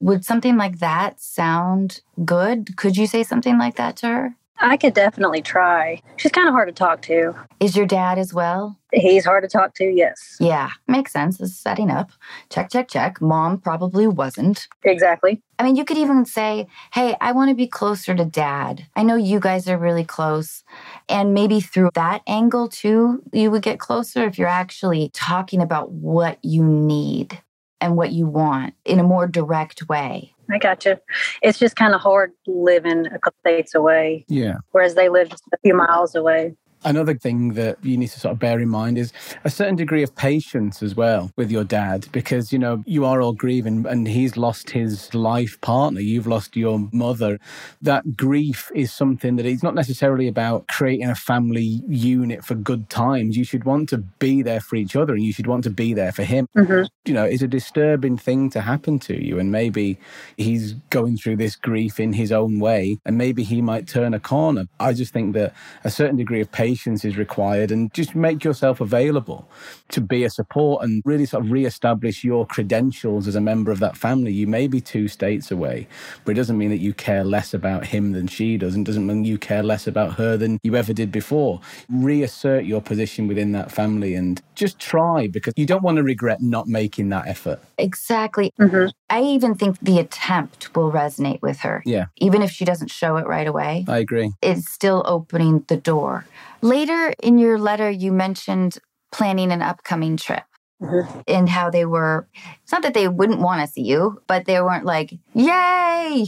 Would 0.01 0.25
something 0.25 0.57
like 0.57 0.79
that 0.79 1.21
sound 1.21 2.01
good? 2.25 2.77
Could 2.77 2.97
you 2.97 3.07
say 3.07 3.25
something 3.25 3.59
like 3.59 3.77
that 3.77 3.97
to 3.99 4.07
her? 4.07 4.37
I 4.59 4.77
could 4.77 4.95
definitely 4.95 5.43
try. 5.43 6.01
She's 6.17 6.31
kind 6.31 6.49
of 6.49 6.55
hard 6.55 6.69
to 6.69 6.73
talk 6.73 7.03
to. 7.03 7.35
Is 7.61 7.77
your 7.77 7.87
dad 7.87 8.19
as 8.19 8.33
well? 8.33 8.79
He's 8.93 9.25
hard 9.25 9.43
to 9.43 9.49
talk 9.49 9.75
to, 9.75 9.85
yes. 9.85 10.37
Yeah, 10.39 10.71
makes 10.87 11.13
sense. 11.13 11.41
It's 11.41 11.57
setting 11.57 11.91
up. 11.91 12.13
Check, 12.51 12.71
check, 12.71 12.89
check. 12.89 13.21
Mom 13.21 13.59
probably 13.59 14.07
wasn't. 14.07 14.69
Exactly. 14.85 15.43
I 15.59 15.65
mean, 15.65 15.75
you 15.75 15.85
could 15.85 15.99
even 15.99 16.25
say, 16.25 16.69
hey, 16.93 17.17
I 17.21 17.33
want 17.33 17.49
to 17.49 17.57
be 17.57 17.67
closer 17.67 18.15
to 18.15 18.25
dad. 18.25 18.87
I 18.95 19.03
know 19.03 19.17
you 19.17 19.41
guys 19.41 19.69
are 19.69 19.79
really 19.79 20.05
close. 20.05 20.63
And 21.09 21.35
maybe 21.35 21.61
through 21.61 21.91
that 21.95 22.23
angle, 22.27 22.69
too, 22.69 23.23
you 23.33 23.51
would 23.51 23.63
get 23.63 23.81
closer 23.81 24.25
if 24.25 24.39
you're 24.39 24.49
actually 24.49 25.11
talking 25.13 25.61
about 25.61 25.91
what 25.91 26.39
you 26.43 26.63
need 26.63 27.41
and 27.81 27.97
what 27.97 28.13
you 28.13 28.27
want 28.27 28.75
in 28.85 29.01
a 29.01 29.05
more 29.05 29.27
direct 29.27 29.89
way. 29.89 30.34
I 30.51 30.59
got 30.59 30.85
you. 30.85 30.97
It's 31.43 31.59
just 31.59 31.77
kind 31.77 31.95
of 31.95 32.01
hard 32.01 32.33
living 32.47 33.07
a 33.07 33.19
couple 33.19 33.39
states 33.41 33.75
away. 33.75 34.25
Yeah. 34.29 34.57
Whereas 34.73 34.95
they 34.95 35.09
live 35.09 35.33
a 35.53 35.57
few 35.63 35.75
miles 35.75 36.15
away. 36.15 36.55
Another 36.85 37.15
thing 37.15 37.55
that 37.55 37.79
you 37.83 37.97
need 37.97 38.09
to 38.09 38.21
sort 38.21 38.33
of 38.33 38.39
bear 38.39 38.61
in 38.61 38.69
mind 38.69 38.99
is 38.99 39.13
a 39.45 39.51
certain 39.51 39.77
degree 39.77 40.03
of 40.03 40.15
patience 40.15 40.83
as 40.83 40.95
well 40.95 41.31
with 41.37 41.51
your 41.51 41.65
dad, 41.65 42.07
because, 42.13 42.53
you 42.53 42.59
know, 42.59 42.83
you 42.87 43.07
are 43.07 43.23
all 43.23 43.33
grieving 43.33 43.87
and 43.89 44.07
he's 44.07 44.37
lost 44.37 44.71
his 44.71 45.15
life 45.15 45.59
partner. 45.63 46.01
You've 46.01 46.27
lost 46.27 46.57
your 46.57 46.89
mother. 46.93 47.39
That 47.81 48.17
grief 48.17 48.71
is 48.75 48.93
something 48.93 49.37
that 49.37 49.47
it's 49.47 49.63
not 49.63 49.75
necessarily 49.75 50.29
about 50.29 50.69
creating 50.69 51.09
a 51.09 51.15
family 51.15 51.81
unit 51.89 52.45
for 52.45 52.55
good 52.55 52.91
times. 52.91 53.37
You 53.37 53.45
should 53.45 53.65
want 53.65 53.89
to 53.89 53.99
be 53.99 54.43
there 54.43 54.61
for 54.61 54.77
each 54.77 54.95
other 54.95 55.15
and 55.15 55.25
you 55.25 55.33
should 55.33 55.47
want 55.47 55.65
to 55.65 55.71
be 55.71 55.95
there 55.95 56.13
for 56.13 56.25
him. 56.25 56.49
Mm-hmm. 56.55 56.85
You 57.07 57.15
know, 57.15 57.25
it's 57.25 57.43
a 57.43 57.49
disturbing 57.49 58.19
thing 58.19 58.51
to 58.51 58.61
happen 58.61 58.99
to 59.01 59.25
you. 59.25 59.39
And 59.39 59.51
maybe 59.51 59.99
he's 60.37 60.75
going 60.91 61.17
through 61.17 61.37
this 61.37 61.57
grief 61.57 61.99
in 61.99 62.13
his 62.13 62.31
own 62.31 62.61
way 62.61 62.99
and 63.07 63.17
maybe 63.17 63.43
he 63.43 63.63
might 63.63 63.89
turn 63.89 64.13
a 64.13 64.21
corner. 64.21 64.67
I 64.79 64.93
just 64.93 65.15
think 65.15 65.33
that 65.35 65.55
a 65.85 65.91
certain 65.91 66.17
degree 66.17 66.43
of 66.43 66.53
patience 66.53 66.74
patience 66.75 67.05
is 67.05 67.17
required 67.17 67.71
and 67.71 67.95
just 67.95 68.17
make 68.17 68.43
yourself 68.43 68.81
available 68.81 69.49
to 69.91 70.01
be 70.01 70.25
a 70.25 70.31
support 70.31 70.83
and 70.83 71.03
really 71.05 71.25
sort 71.25 71.45
of 71.45 71.53
re-establish 71.53 72.25
your 72.25 72.45
credentials 72.45 73.29
as 73.29 73.37
a 73.37 73.41
member 73.41 73.71
of 73.71 73.79
that 73.79 73.97
family. 73.97 74.33
You 74.33 74.49
may 74.49 74.67
be 74.67 74.81
two 74.81 75.07
states 75.07 75.53
away, 75.53 75.87
but 76.25 76.33
it 76.33 76.35
doesn't 76.35 76.59
mean 76.59 76.71
that 76.71 76.81
you 76.81 76.93
care 76.93 77.23
less 77.23 77.55
about 77.55 77.87
him 77.87 78.11
than 78.11 78.27
she 78.27 78.57
does 78.57 78.75
and 78.75 78.85
doesn't 78.85 79.07
mean 79.07 79.25
you 79.25 79.39
care 79.39 79.63
less 79.63 79.87
about 79.87 80.15
her 80.15 80.37
than 80.37 80.59
you 80.65 80.75
ever 80.75 80.93
did 80.93 81.13
before. 81.13 81.61
Reassert 81.89 82.65
your 82.65 82.83
position 82.83 83.29
within 83.29 83.53
that 83.53 83.71
family 83.71 84.17
and 84.17 84.43
just 84.57 84.81
try 84.81 85.29
because 85.29 85.55
you 85.57 85.67
don't 85.67 85.85
want 85.85 85.99
to 85.99 86.03
regret 86.03 86.43
not 86.43 86.67
making 86.67 87.11
that 87.11 87.29
effort. 87.29 87.61
Exactly. 87.79 88.53
Mm-hmm. 88.59 88.89
I 89.11 89.23
even 89.23 89.55
think 89.55 89.79
the 89.81 90.01
attempt 90.01 90.75
will 90.75 90.91
resonate 90.91 91.41
with 91.41 91.61
her. 91.61 91.85
Yeah. 91.87 92.07
Even 92.17 92.43
if 92.43 92.51
she 92.51 92.65
doesn't 92.65 92.91
show 92.91 93.17
it 93.17 93.29
right 93.29 93.47
away. 93.47 93.85
I 93.87 93.99
agree. 93.99 94.33
It's 94.43 94.69
still 94.69 95.05
opening 95.07 95.65
the 95.69 95.77
door. 95.77 96.25
Later 96.65 97.13
in 97.23 97.37
your 97.37 97.59
letter, 97.59 97.91
you 97.91 98.11
mentioned 98.11 98.79
planning 99.13 99.53
an 99.53 99.61
upcoming 99.61 100.17
trip. 100.17 100.45
Mm-hmm. 100.81 101.21
And 101.29 101.47
how 101.47 101.69
they 101.69 101.85
were, 101.85 102.27
it's 102.63 102.73
not 102.73 102.81
that 102.83 102.95
they 102.95 103.07
wouldn't 103.07 103.41
want 103.41 103.61
to 103.61 103.67
see 103.71 103.83
you, 103.83 104.23
but 104.27 104.47
they 104.47 104.59
weren't 104.63 104.87
like, 104.87 105.13
yay! 105.35 106.25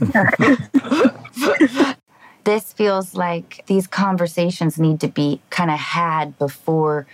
this 2.44 2.72
feels 2.72 3.14
like 3.14 3.62
these 3.66 3.86
conversations 3.86 4.76
need 4.76 4.98
to 5.00 5.08
be 5.08 5.40
kind 5.50 5.70
of 5.70 5.78
had 5.78 6.36
before 6.36 7.06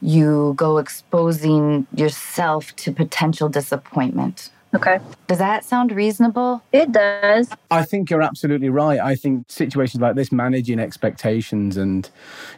you 0.00 0.54
go 0.56 0.78
exposing 0.78 1.88
yourself 1.92 2.74
to 2.76 2.92
potential 2.92 3.48
disappointment. 3.48 4.50
Okay. 4.74 5.00
Does 5.26 5.38
that 5.38 5.64
sound 5.64 5.92
reasonable? 5.92 6.62
It 6.72 6.92
does. 6.92 7.50
I 7.70 7.82
think 7.82 8.08
you're 8.08 8.22
absolutely 8.22 8.70
right. 8.70 8.98
I 8.98 9.14
think 9.16 9.50
situations 9.50 10.00
like 10.00 10.14
this, 10.14 10.32
managing 10.32 10.78
expectations 10.78 11.76
and 11.76 12.08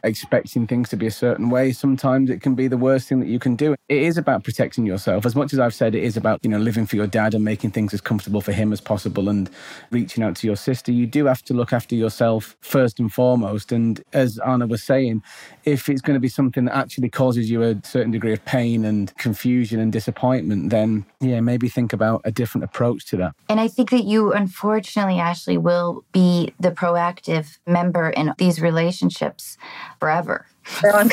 expecting 0.05 0.67
things 0.69 0.89
to 0.91 0.97
be 0.97 1.07
a 1.07 1.11
certain 1.11 1.51
way, 1.51 1.73
sometimes 1.73 2.31
it 2.31 2.41
can 2.41 2.55
be 2.55 2.69
the 2.69 2.77
worst 2.77 3.09
thing 3.09 3.19
that 3.19 3.27
you 3.29 3.41
can 3.41 3.57
do. 3.57 3.75
It 3.89 4.03
is 4.03 4.17
about 4.17 4.45
protecting 4.45 4.87
yourself. 4.87 5.27
As 5.27 5.35
much 5.35 5.53
as 5.53 5.59
I've 5.59 5.75
said 5.75 5.97
it 5.97 6.05
is 6.05 6.17
about, 6.17 6.39
you 6.45 6.51
know, 6.51 6.59
living 6.59 6.87
for 6.87 6.95
your 6.95 7.09
dad 7.09 7.35
and 7.35 7.45
making 7.45 7.73
things 7.73 7.93
as 7.93 8.01
comfortable 8.01 8.41
for 8.41 8.53
him 8.53 8.73
as 8.73 8.81
possible 8.81 9.29
and 9.29 9.51
reaching 9.91 10.23
out 10.23 10.37
to 10.37 10.47
your 10.47 10.57
sister, 10.57 10.93
you 10.93 11.07
do 11.07 11.27
have 11.27 11.43
to 11.45 11.55
look 11.55 11.73
after 11.73 11.97
yourself 11.97 12.57
first 12.61 13.01
and 13.01 13.12
foremost. 13.12 13.73
And 13.73 14.03
as 14.12 14.39
Anna 14.47 14.69
was 14.69 14.85
saying, 14.85 15.23
if 15.65 15.89
it's 15.89 16.01
going 16.01 16.15
to 16.15 16.21
be 16.21 16.29
something 16.29 16.67
that 16.67 16.77
actually 16.77 17.09
causes 17.09 17.51
you 17.51 17.62
a 17.62 17.75
certain 17.83 18.12
degree 18.12 18.33
of 18.33 18.45
pain 18.45 18.85
and 18.85 19.12
confusion 19.17 19.81
and 19.81 19.93
disappointment, 19.93 20.71
then 20.71 21.05
yeah, 21.21 21.41
maybe 21.41 21.69
think 21.69 21.93
about 21.93 22.04
a 22.25 22.31
different 22.31 22.65
approach 22.65 23.07
to 23.07 23.17
that. 23.19 23.35
And 23.49 23.61
I 23.61 23.69
think 23.69 23.91
that 23.91 24.05
you, 24.05 24.33
unfortunately, 24.33 25.19
Ashley, 25.19 25.59
will 25.59 26.05
be 26.13 26.53
the 26.59 26.71
proactive 26.71 27.59
member 27.67 28.11
in 28.11 28.33
these 28.39 28.61
relationships 28.61 29.57
forever. 30.01 30.47
So 30.81 30.91
I'm, 30.91 31.11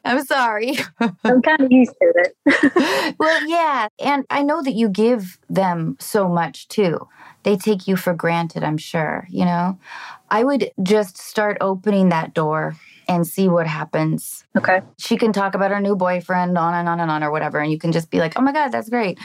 I'm 0.04 0.24
sorry. 0.24 0.78
I'm 1.24 1.42
kind 1.42 1.60
of 1.60 1.70
used 1.70 1.94
to 2.00 2.12
it. 2.16 3.14
well, 3.18 3.46
yeah. 3.46 3.88
And 3.98 4.24
I 4.30 4.42
know 4.42 4.62
that 4.62 4.72
you 4.72 4.88
give 4.88 5.38
them 5.48 5.96
so 6.00 6.28
much 6.28 6.68
too. 6.68 7.08
They 7.42 7.56
take 7.56 7.88
you 7.88 7.96
for 7.96 8.14
granted, 8.14 8.64
I'm 8.64 8.78
sure, 8.78 9.26
you 9.30 9.44
know? 9.44 9.78
I 10.30 10.44
would 10.44 10.70
just 10.82 11.18
start 11.18 11.58
opening 11.60 12.10
that 12.10 12.34
door 12.34 12.76
and 13.10 13.26
see 13.26 13.48
what 13.48 13.66
happens. 13.66 14.44
Okay. 14.56 14.82
She 14.96 15.16
can 15.16 15.32
talk 15.32 15.56
about 15.56 15.72
her 15.72 15.80
new 15.80 15.96
boyfriend 15.96 16.56
on 16.56 16.74
and 16.74 16.88
on 16.88 17.00
and 17.00 17.10
on 17.10 17.24
or 17.24 17.32
whatever. 17.32 17.58
And 17.58 17.72
you 17.72 17.76
can 17.76 17.90
just 17.90 18.08
be 18.08 18.20
like, 18.20 18.38
oh 18.38 18.40
my 18.40 18.52
God, 18.52 18.68
that's 18.68 18.88
great. 18.88 19.18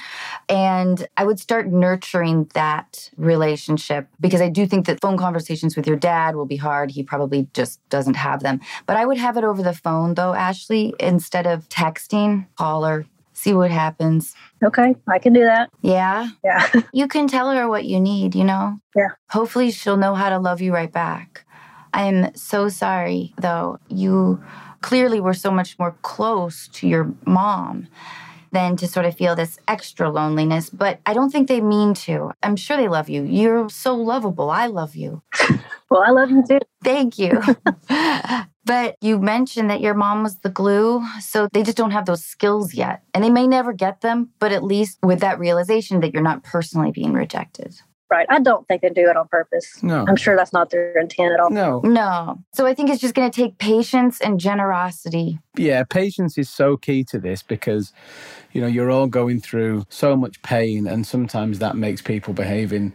And 0.49 1.07
I 1.17 1.23
would 1.23 1.39
start 1.39 1.67
nurturing 1.67 2.49
that 2.55 3.11
relationship 3.15 4.07
because 4.19 4.41
I 4.41 4.49
do 4.49 4.65
think 4.65 4.87
that 4.87 4.99
phone 5.01 5.17
conversations 5.17 5.75
with 5.75 5.85
your 5.85 5.97
dad 5.97 6.35
will 6.35 6.47
be 6.47 6.55
hard. 6.55 6.89
He 6.89 7.03
probably 7.03 7.47
just 7.53 7.79
doesn't 7.89 8.15
have 8.15 8.41
them. 8.41 8.59
But 8.87 8.97
I 8.97 9.05
would 9.05 9.19
have 9.19 9.37
it 9.37 9.43
over 9.43 9.61
the 9.61 9.73
phone 9.73 10.15
though, 10.15 10.33
Ashley, 10.33 10.95
instead 10.99 11.45
of 11.45 11.69
texting, 11.69 12.47
call 12.57 12.85
her, 12.85 13.05
see 13.33 13.53
what 13.53 13.69
happens. 13.69 14.33
Okay, 14.63 14.95
I 15.07 15.19
can 15.19 15.33
do 15.33 15.41
that. 15.41 15.69
Yeah. 15.81 16.29
Yeah. 16.43 16.67
You 16.91 17.07
can 17.07 17.27
tell 17.27 17.51
her 17.51 17.67
what 17.67 17.85
you 17.85 17.99
need, 17.99 18.33
you 18.33 18.45
know? 18.45 18.79
Yeah. 18.95 19.09
Hopefully 19.29 19.69
she'll 19.69 19.97
know 19.97 20.15
how 20.15 20.29
to 20.29 20.39
love 20.39 20.61
you 20.61 20.73
right 20.73 20.91
back. 20.91 21.44
I'm 21.95 22.35
so 22.35 22.67
sorry, 22.69 23.33
though. 23.37 23.79
You 23.87 24.43
clearly 24.81 25.19
were 25.21 25.33
so 25.33 25.49
much 25.49 25.79
more 25.79 25.95
close 26.01 26.67
to 26.67 26.87
your 26.87 27.13
mom 27.25 27.87
than 28.51 28.75
to 28.77 28.87
sort 28.87 29.05
of 29.05 29.15
feel 29.15 29.35
this 29.35 29.57
extra 29.67 30.09
loneliness, 30.09 30.69
but 30.69 30.99
I 31.05 31.13
don't 31.13 31.29
think 31.31 31.47
they 31.47 31.61
mean 31.61 31.93
to. 32.05 32.31
I'm 32.43 32.55
sure 32.55 32.77
they 32.77 32.87
love 32.87 33.09
you. 33.09 33.23
You're 33.23 33.69
so 33.69 33.95
lovable. 33.95 34.49
I 34.49 34.67
love 34.67 34.95
you. 34.95 35.23
Well, 35.91 36.03
I 36.03 36.09
love 36.09 36.31
you 36.31 36.43
too. 36.49 36.57
Thank 36.83 37.19
you. 37.19 37.39
but 38.65 38.95
you 39.01 39.19
mentioned 39.19 39.69
that 39.69 39.81
your 39.81 39.93
mom 39.93 40.23
was 40.23 40.37
the 40.39 40.49
glue, 40.49 41.05
so 41.21 41.47
they 41.53 41.61
just 41.61 41.77
don't 41.77 41.91
have 41.91 42.07
those 42.07 42.25
skills 42.25 42.73
yet. 42.73 43.03
And 43.13 43.23
they 43.23 43.29
may 43.29 43.45
never 43.45 43.71
get 43.71 44.01
them, 44.01 44.31
but 44.39 44.51
at 44.51 44.63
least 44.63 44.97
with 45.03 45.19
that 45.19 45.37
realization 45.37 45.99
that 46.01 46.11
you're 46.11 46.23
not 46.23 46.43
personally 46.43 46.91
being 46.91 47.13
rejected. 47.13 47.75
Right. 48.15 48.27
I 48.29 48.39
don't 48.39 48.65
think 48.67 48.81
they 48.81 48.89
do 48.89 49.09
it 49.09 49.17
on 49.17 49.27
purpose. 49.27 49.83
No. 49.83 50.05
I'm 50.07 50.15
sure 50.15 50.37
that's 50.37 50.53
not 50.53 50.69
their 50.69 50.97
intent 50.97 51.33
at 51.33 51.39
all. 51.41 51.49
No. 51.49 51.81
No. 51.81 52.39
So 52.53 52.65
I 52.65 52.73
think 52.73 52.89
it's 52.89 53.01
just 53.01 53.13
going 53.13 53.29
to 53.29 53.41
take 53.41 53.57
patience 53.57 54.21
and 54.21 54.39
generosity. 54.39 55.37
Yeah, 55.57 55.83
patience 55.83 56.37
is 56.37 56.49
so 56.49 56.77
key 56.77 57.03
to 57.05 57.19
this 57.19 57.43
because, 57.43 57.91
you 58.53 58.61
know, 58.61 58.67
you're 58.67 58.89
all 58.89 59.07
going 59.07 59.41
through 59.41 59.85
so 59.89 60.15
much 60.15 60.41
pain, 60.43 60.87
and 60.87 61.05
sometimes 61.05 61.59
that 61.59 61.75
makes 61.75 62.01
people 62.01 62.33
behave 62.33 62.71
in 62.71 62.93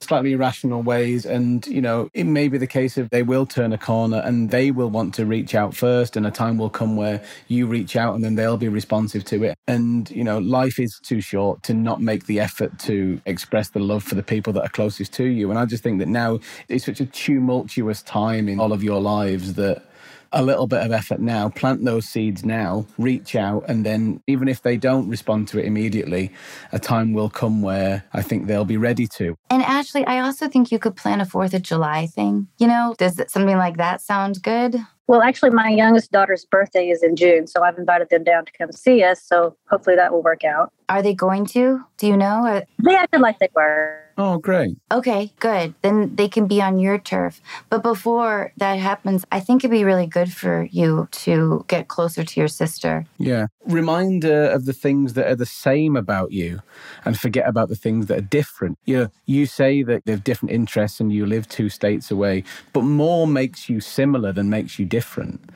slightly 0.00 0.32
irrational 0.32 0.82
ways. 0.82 1.26
And, 1.26 1.66
you 1.66 1.80
know, 1.80 2.08
it 2.14 2.24
may 2.24 2.48
be 2.48 2.58
the 2.58 2.66
case 2.66 2.96
of 2.96 3.10
they 3.10 3.22
will 3.22 3.46
turn 3.46 3.72
a 3.72 3.78
corner 3.78 4.18
and 4.24 4.50
they 4.50 4.70
will 4.70 4.90
want 4.90 5.14
to 5.14 5.26
reach 5.26 5.54
out 5.54 5.74
first, 5.74 6.16
and 6.16 6.26
a 6.26 6.30
time 6.30 6.58
will 6.58 6.70
come 6.70 6.96
where 6.96 7.22
you 7.48 7.66
reach 7.66 7.96
out 7.96 8.14
and 8.14 8.24
then 8.24 8.34
they'll 8.34 8.56
be 8.56 8.68
responsive 8.68 9.24
to 9.24 9.44
it. 9.44 9.56
And, 9.66 10.10
you 10.10 10.24
know, 10.24 10.38
life 10.38 10.78
is 10.78 10.98
too 11.02 11.20
short 11.20 11.62
to 11.64 11.74
not 11.74 12.00
make 12.00 12.26
the 12.26 12.40
effort 12.40 12.78
to 12.80 13.20
express 13.26 13.70
the 13.70 13.80
love 13.80 14.02
for 14.02 14.14
the 14.14 14.22
people 14.22 14.52
that 14.54 14.62
are 14.62 14.68
closest 14.68 15.12
to 15.14 15.24
you. 15.24 15.50
And 15.50 15.58
I 15.58 15.64
just 15.64 15.82
think 15.82 15.98
that 15.98 16.08
now 16.08 16.38
it's 16.68 16.84
such 16.84 17.00
a 17.00 17.06
tumultuous 17.06 18.02
time 18.02 18.48
in 18.48 18.60
all 18.60 18.72
of 18.72 18.82
your 18.82 19.00
lives 19.00 19.54
that 19.54 19.84
a 20.32 20.42
little 20.42 20.66
bit 20.66 20.82
of 20.82 20.92
effort 20.92 21.20
now, 21.20 21.48
plant 21.48 21.84
those 21.84 22.06
seeds 22.08 22.44
now, 22.44 22.86
reach 22.98 23.34
out, 23.34 23.64
and 23.68 23.84
then 23.84 24.22
even 24.26 24.48
if 24.48 24.62
they 24.62 24.76
don't 24.76 25.08
respond 25.08 25.48
to 25.48 25.58
it 25.58 25.64
immediately, 25.64 26.30
a 26.72 26.78
time 26.78 27.12
will 27.12 27.30
come 27.30 27.62
where 27.62 28.04
I 28.12 28.22
think 28.22 28.46
they'll 28.46 28.64
be 28.64 28.76
ready 28.76 29.06
to. 29.08 29.36
And 29.50 29.62
Ashley, 29.62 30.04
I 30.06 30.20
also 30.20 30.48
think 30.48 30.70
you 30.70 30.78
could 30.78 30.96
plan 30.96 31.20
a 31.20 31.26
4th 31.26 31.54
of 31.54 31.62
July 31.62 32.06
thing. 32.06 32.48
You 32.58 32.66
know, 32.66 32.94
does 32.98 33.20
something 33.28 33.56
like 33.56 33.76
that 33.78 34.00
sound 34.00 34.42
good? 34.42 34.76
Well, 35.06 35.22
actually, 35.22 35.50
my 35.50 35.70
youngest 35.70 36.12
daughter's 36.12 36.44
birthday 36.44 36.90
is 36.90 37.02
in 37.02 37.16
June, 37.16 37.46
so 37.46 37.62
I've 37.62 37.78
invited 37.78 38.10
them 38.10 38.24
down 38.24 38.44
to 38.44 38.52
come 38.52 38.72
see 38.72 39.02
us. 39.02 39.22
So 39.22 39.56
hopefully 39.70 39.96
that 39.96 40.12
will 40.12 40.22
work 40.22 40.44
out. 40.44 40.72
Are 40.88 41.02
they 41.02 41.14
going 41.14 41.44
to? 41.46 41.84
Do 41.98 42.06
you 42.06 42.16
know? 42.16 42.46
Or... 42.46 42.62
They 42.78 42.94
acted 42.94 43.20
like 43.20 43.38
they 43.38 43.50
were. 43.54 44.04
Oh, 44.16 44.38
great. 44.38 44.76
Okay, 44.90 45.32
good. 45.38 45.74
Then 45.82 46.16
they 46.16 46.28
can 46.28 46.48
be 46.48 46.60
on 46.60 46.80
your 46.80 46.98
turf. 46.98 47.40
But 47.70 47.84
before 47.84 48.52
that 48.56 48.78
happens, 48.78 49.24
I 49.30 49.38
think 49.38 49.60
it'd 49.60 49.70
be 49.70 49.84
really 49.84 50.08
good 50.08 50.32
for 50.32 50.66
you 50.72 51.08
to 51.12 51.64
get 51.68 51.86
closer 51.86 52.24
to 52.24 52.40
your 52.40 52.48
sister. 52.48 53.06
Yeah. 53.18 53.46
Reminder 53.66 54.50
uh, 54.50 54.54
of 54.54 54.64
the 54.64 54.72
things 54.72 55.12
that 55.12 55.30
are 55.30 55.36
the 55.36 55.46
same 55.46 55.94
about 55.94 56.32
you 56.32 56.62
and 57.04 57.18
forget 57.18 57.46
about 57.46 57.68
the 57.68 57.76
things 57.76 58.06
that 58.06 58.18
are 58.18 58.22
different. 58.22 58.78
You, 58.86 58.96
know, 58.96 59.08
you 59.26 59.46
say 59.46 59.84
that 59.84 60.04
they 60.04 60.12
have 60.12 60.24
different 60.24 60.52
interests 60.52 60.98
and 60.98 61.12
you 61.12 61.24
live 61.24 61.48
two 61.48 61.68
states 61.68 62.10
away, 62.10 62.42
but 62.72 62.82
more 62.82 63.26
makes 63.26 63.68
you 63.68 63.80
similar 63.80 64.32
than 64.32 64.50
makes 64.50 64.80
you 64.80 64.86
different. 64.86 65.48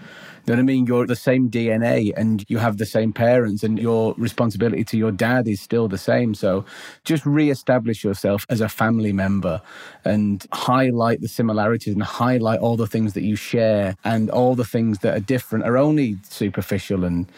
You 0.44 0.54
know 0.54 0.58
what 0.58 0.62
I 0.62 0.64
mean? 0.64 0.86
You're 0.86 1.06
the 1.06 1.14
same 1.14 1.50
DNA 1.50 2.12
and 2.16 2.44
you 2.48 2.58
have 2.58 2.78
the 2.78 2.86
same 2.86 3.12
parents, 3.12 3.62
and 3.62 3.78
your 3.78 4.14
responsibility 4.18 4.82
to 4.84 4.96
your 4.98 5.12
dad 5.12 5.46
is 5.46 5.60
still 5.60 5.86
the 5.86 5.98
same. 5.98 6.34
So 6.34 6.64
just 7.04 7.24
re-establish 7.24 8.02
yourself 8.02 8.44
as 8.48 8.60
a 8.60 8.68
family 8.68 9.12
member 9.12 9.62
and 10.04 10.44
highlight 10.52 11.20
the 11.20 11.28
similarities 11.28 11.94
and 11.94 12.02
highlight 12.02 12.58
all 12.58 12.76
the 12.76 12.88
things 12.88 13.12
that 13.12 13.22
you 13.22 13.36
share 13.36 13.94
and 14.04 14.30
all 14.30 14.56
the 14.56 14.64
things 14.64 14.98
that 14.98 15.16
are 15.16 15.20
different 15.20 15.64
are 15.64 15.78
only 15.78 16.16
superficial 16.28 17.04
and 17.04 17.30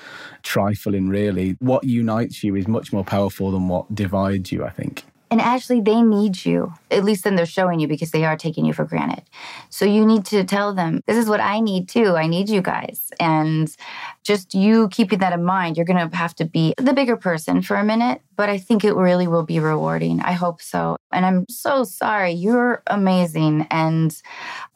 trifling, 0.43 1.11
really. 1.11 1.57
What 1.59 1.85
unites 1.85 2.43
you 2.43 2.57
is 2.57 2.67
much 2.67 2.91
more 2.91 3.05
powerful 3.05 3.51
than 3.51 3.69
what 3.69 3.95
divides 3.95 4.51
you, 4.51 4.65
I 4.65 4.71
think. 4.71 5.05
And 5.35 5.41
actually, 5.41 5.81
they 5.81 6.01
need 6.01 6.45
you. 6.45 6.73
At 6.93 7.03
least 7.03 7.25
then 7.25 7.35
they're 7.35 7.45
showing 7.45 7.81
you 7.81 7.89
because 7.89 8.13
they 8.13 8.25
are 8.25 8.37
taking 8.37 8.65
you 8.65 8.73
for 8.73 8.85
granted. 8.85 9.25
So 9.69 9.85
you 9.85 10.07
need 10.07 10.25
to 10.27 10.45
tell 10.45 10.73
them, 10.73 11.01
this 11.09 11.17
is 11.17 11.29
what 11.29 11.41
I 11.41 11.59
need 11.59 11.89
too. 11.89 12.15
I 12.15 12.29
need 12.29 12.49
you 12.49 12.63
guys. 12.63 13.11
And 13.19 13.69
just 14.23 14.55
you 14.55 14.89
keeping 14.91 15.19
that 15.19 15.33
in 15.33 15.43
mind, 15.43 15.77
you're 15.77 15.87
going 15.87 16.09
to 16.09 16.17
have 16.17 16.37
to 16.37 16.45
be 16.45 16.73
the 16.79 16.93
bigger 16.93 17.17
person 17.17 17.63
for 17.63 17.75
a 17.75 17.83
minute. 17.83 18.21
But 18.37 18.49
I 18.49 18.59
think 18.59 18.85
it 18.85 18.95
really 18.95 19.27
will 19.27 19.43
be 19.43 19.59
rewarding. 19.59 20.21
I 20.21 20.35
hope 20.35 20.63
so. 20.63 20.99
And 21.11 21.27
I'm 21.27 21.47
so 21.49 21.83
sorry. 21.83 22.31
You're 22.31 22.85
amazing. 22.87 23.67
And 23.73 24.17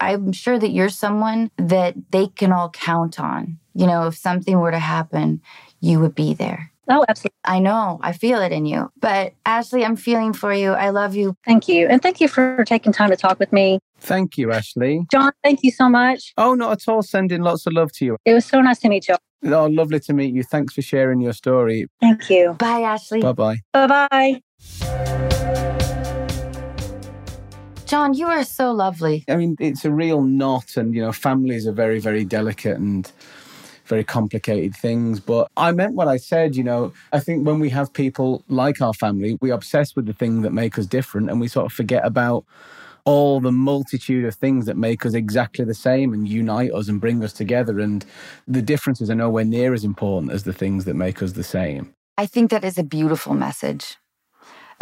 I'm 0.01 0.33
sure 0.33 0.59
that 0.59 0.71
you're 0.71 0.89
someone 0.89 1.53
that 1.57 1.95
they 2.11 2.27
can 2.27 2.51
all 2.51 2.71
count 2.71 3.21
on. 3.21 3.61
You 3.75 3.87
know, 3.87 4.09
if 4.09 4.17
something 4.17 4.59
were 4.59 4.73
to 4.73 4.81
happen, 4.81 5.41
you 5.81 6.01
would 6.01 6.17
be 6.17 6.35
there. 6.35 6.73
Oh, 6.89 7.05
absolutely. 7.09 7.37
I 7.45 7.59
know. 7.59 7.99
I 8.03 8.13
feel 8.13 8.41
it 8.41 8.53
in 8.53 8.65
you. 8.65 8.91
But 8.99 9.35
Ashley, 9.45 9.85
I'm 9.85 9.97
feeling 9.97 10.33
for 10.33 10.53
you. 10.53 10.73
I 10.73 10.91
love 10.91 11.15
you. 11.15 11.35
Thank 11.45 11.69
you. 11.69 11.87
And 11.87 12.01
thank 12.01 12.21
you 12.21 12.29
for 12.29 12.65
taking 12.65 12.93
time 12.93 13.11
to 13.11 13.17
talk 13.17 13.39
with 13.39 13.53
me. 13.53 13.79
Thank 14.01 14.39
you, 14.39 14.53
Ashley. 14.53 15.05
John, 15.11 15.33
thank 15.45 15.63
you 15.63 15.71
so 15.71 15.89
much. 15.89 16.33
Oh, 16.39 16.55
not 16.55 16.73
at 16.73 16.89
all. 16.89 17.03
Sending 17.03 17.43
lots 17.43 17.67
of 17.67 17.75
love 17.75 17.93
to 17.93 18.05
you. 18.05 18.17
It 18.25 18.33
was 18.33 18.47
so 18.47 18.61
nice 18.61 18.79
to 18.81 18.89
meet 18.89 19.09
you. 19.09 19.17
Oh, 19.45 19.67
lovely 19.67 20.01
to 20.01 20.13
meet 20.13 20.35
you. 20.35 20.43
Thanks 20.43 20.75
for 20.75 20.83
sharing 20.83 21.21
your 21.21 21.33
story. 21.33 21.87
Thank 22.01 22.31
you. 22.31 22.55
Bye, 22.55 22.81
Ashley. 22.81 23.21
Bye 23.21 23.33
bye. 23.33 23.59
Bye 23.73 23.87
bye. 23.87 24.43
John, 27.85 28.13
you 28.13 28.27
are 28.27 28.45
so 28.45 28.73
lovely. 28.73 29.25
I 29.29 29.37
mean, 29.37 29.57
it's 29.59 29.85
a 29.85 29.91
real 29.91 30.23
knot, 30.23 30.77
and, 30.77 30.95
you 30.95 31.01
know, 31.01 31.13
families 31.13 31.67
are 31.67 31.73
very, 31.73 32.01
very 32.01 32.25
delicate 32.25 32.77
and 32.77 33.11
very 33.89 34.05
complicated 34.05 34.77
things. 34.77 35.21
But 35.21 35.51
I 35.57 35.73
meant 35.73 35.95
what 35.95 36.09
I 36.09 36.17
said, 36.17 36.55
you 36.55 36.65
know. 36.65 36.93
I 37.13 37.21
think 37.21 37.47
when 37.47 37.59
we 37.59 37.71
have 37.71 37.93
people 37.93 38.45
like 38.49 38.81
our 38.81 38.95
family, 38.95 39.39
we 39.41 39.51
obsess 39.51 39.97
with 39.97 40.07
the 40.07 40.13
thing 40.13 40.43
that 40.43 40.53
make 40.53 40.79
us 40.79 40.87
different 40.87 41.31
and 41.31 41.41
we 41.41 41.49
sort 41.49 41.67
of 41.67 41.73
forget 41.73 42.05
about 42.05 42.45
all 43.05 43.41
the 43.41 43.53
multitude 43.53 44.27
of 44.27 44.35
things 44.35 44.67
that 44.67 44.77
make 44.77 45.07
us 45.07 45.15
exactly 45.15 45.65
the 45.65 45.75
same 45.75 46.13
and 46.13 46.29
unite 46.29 46.73
us 46.73 46.89
and 46.89 47.01
bring 47.01 47.25
us 47.25 47.33
together. 47.33 47.81
And 47.81 48.05
the 48.47 48.61
differences 48.61 49.09
are 49.09 49.15
nowhere 49.15 49.45
near 49.45 49.73
as 49.73 49.83
important 49.83 50.33
as 50.33 50.45
the 50.45 50.53
things 50.53 50.85
that 50.85 50.95
make 50.95 51.23
us 51.23 51.33
the 51.33 51.43
same. 51.43 51.95
I 52.19 52.27
think 52.27 52.51
that 52.51 52.65
is 52.65 52.77
a 52.77 52.83
beautiful 52.83 53.33
message. 53.33 53.97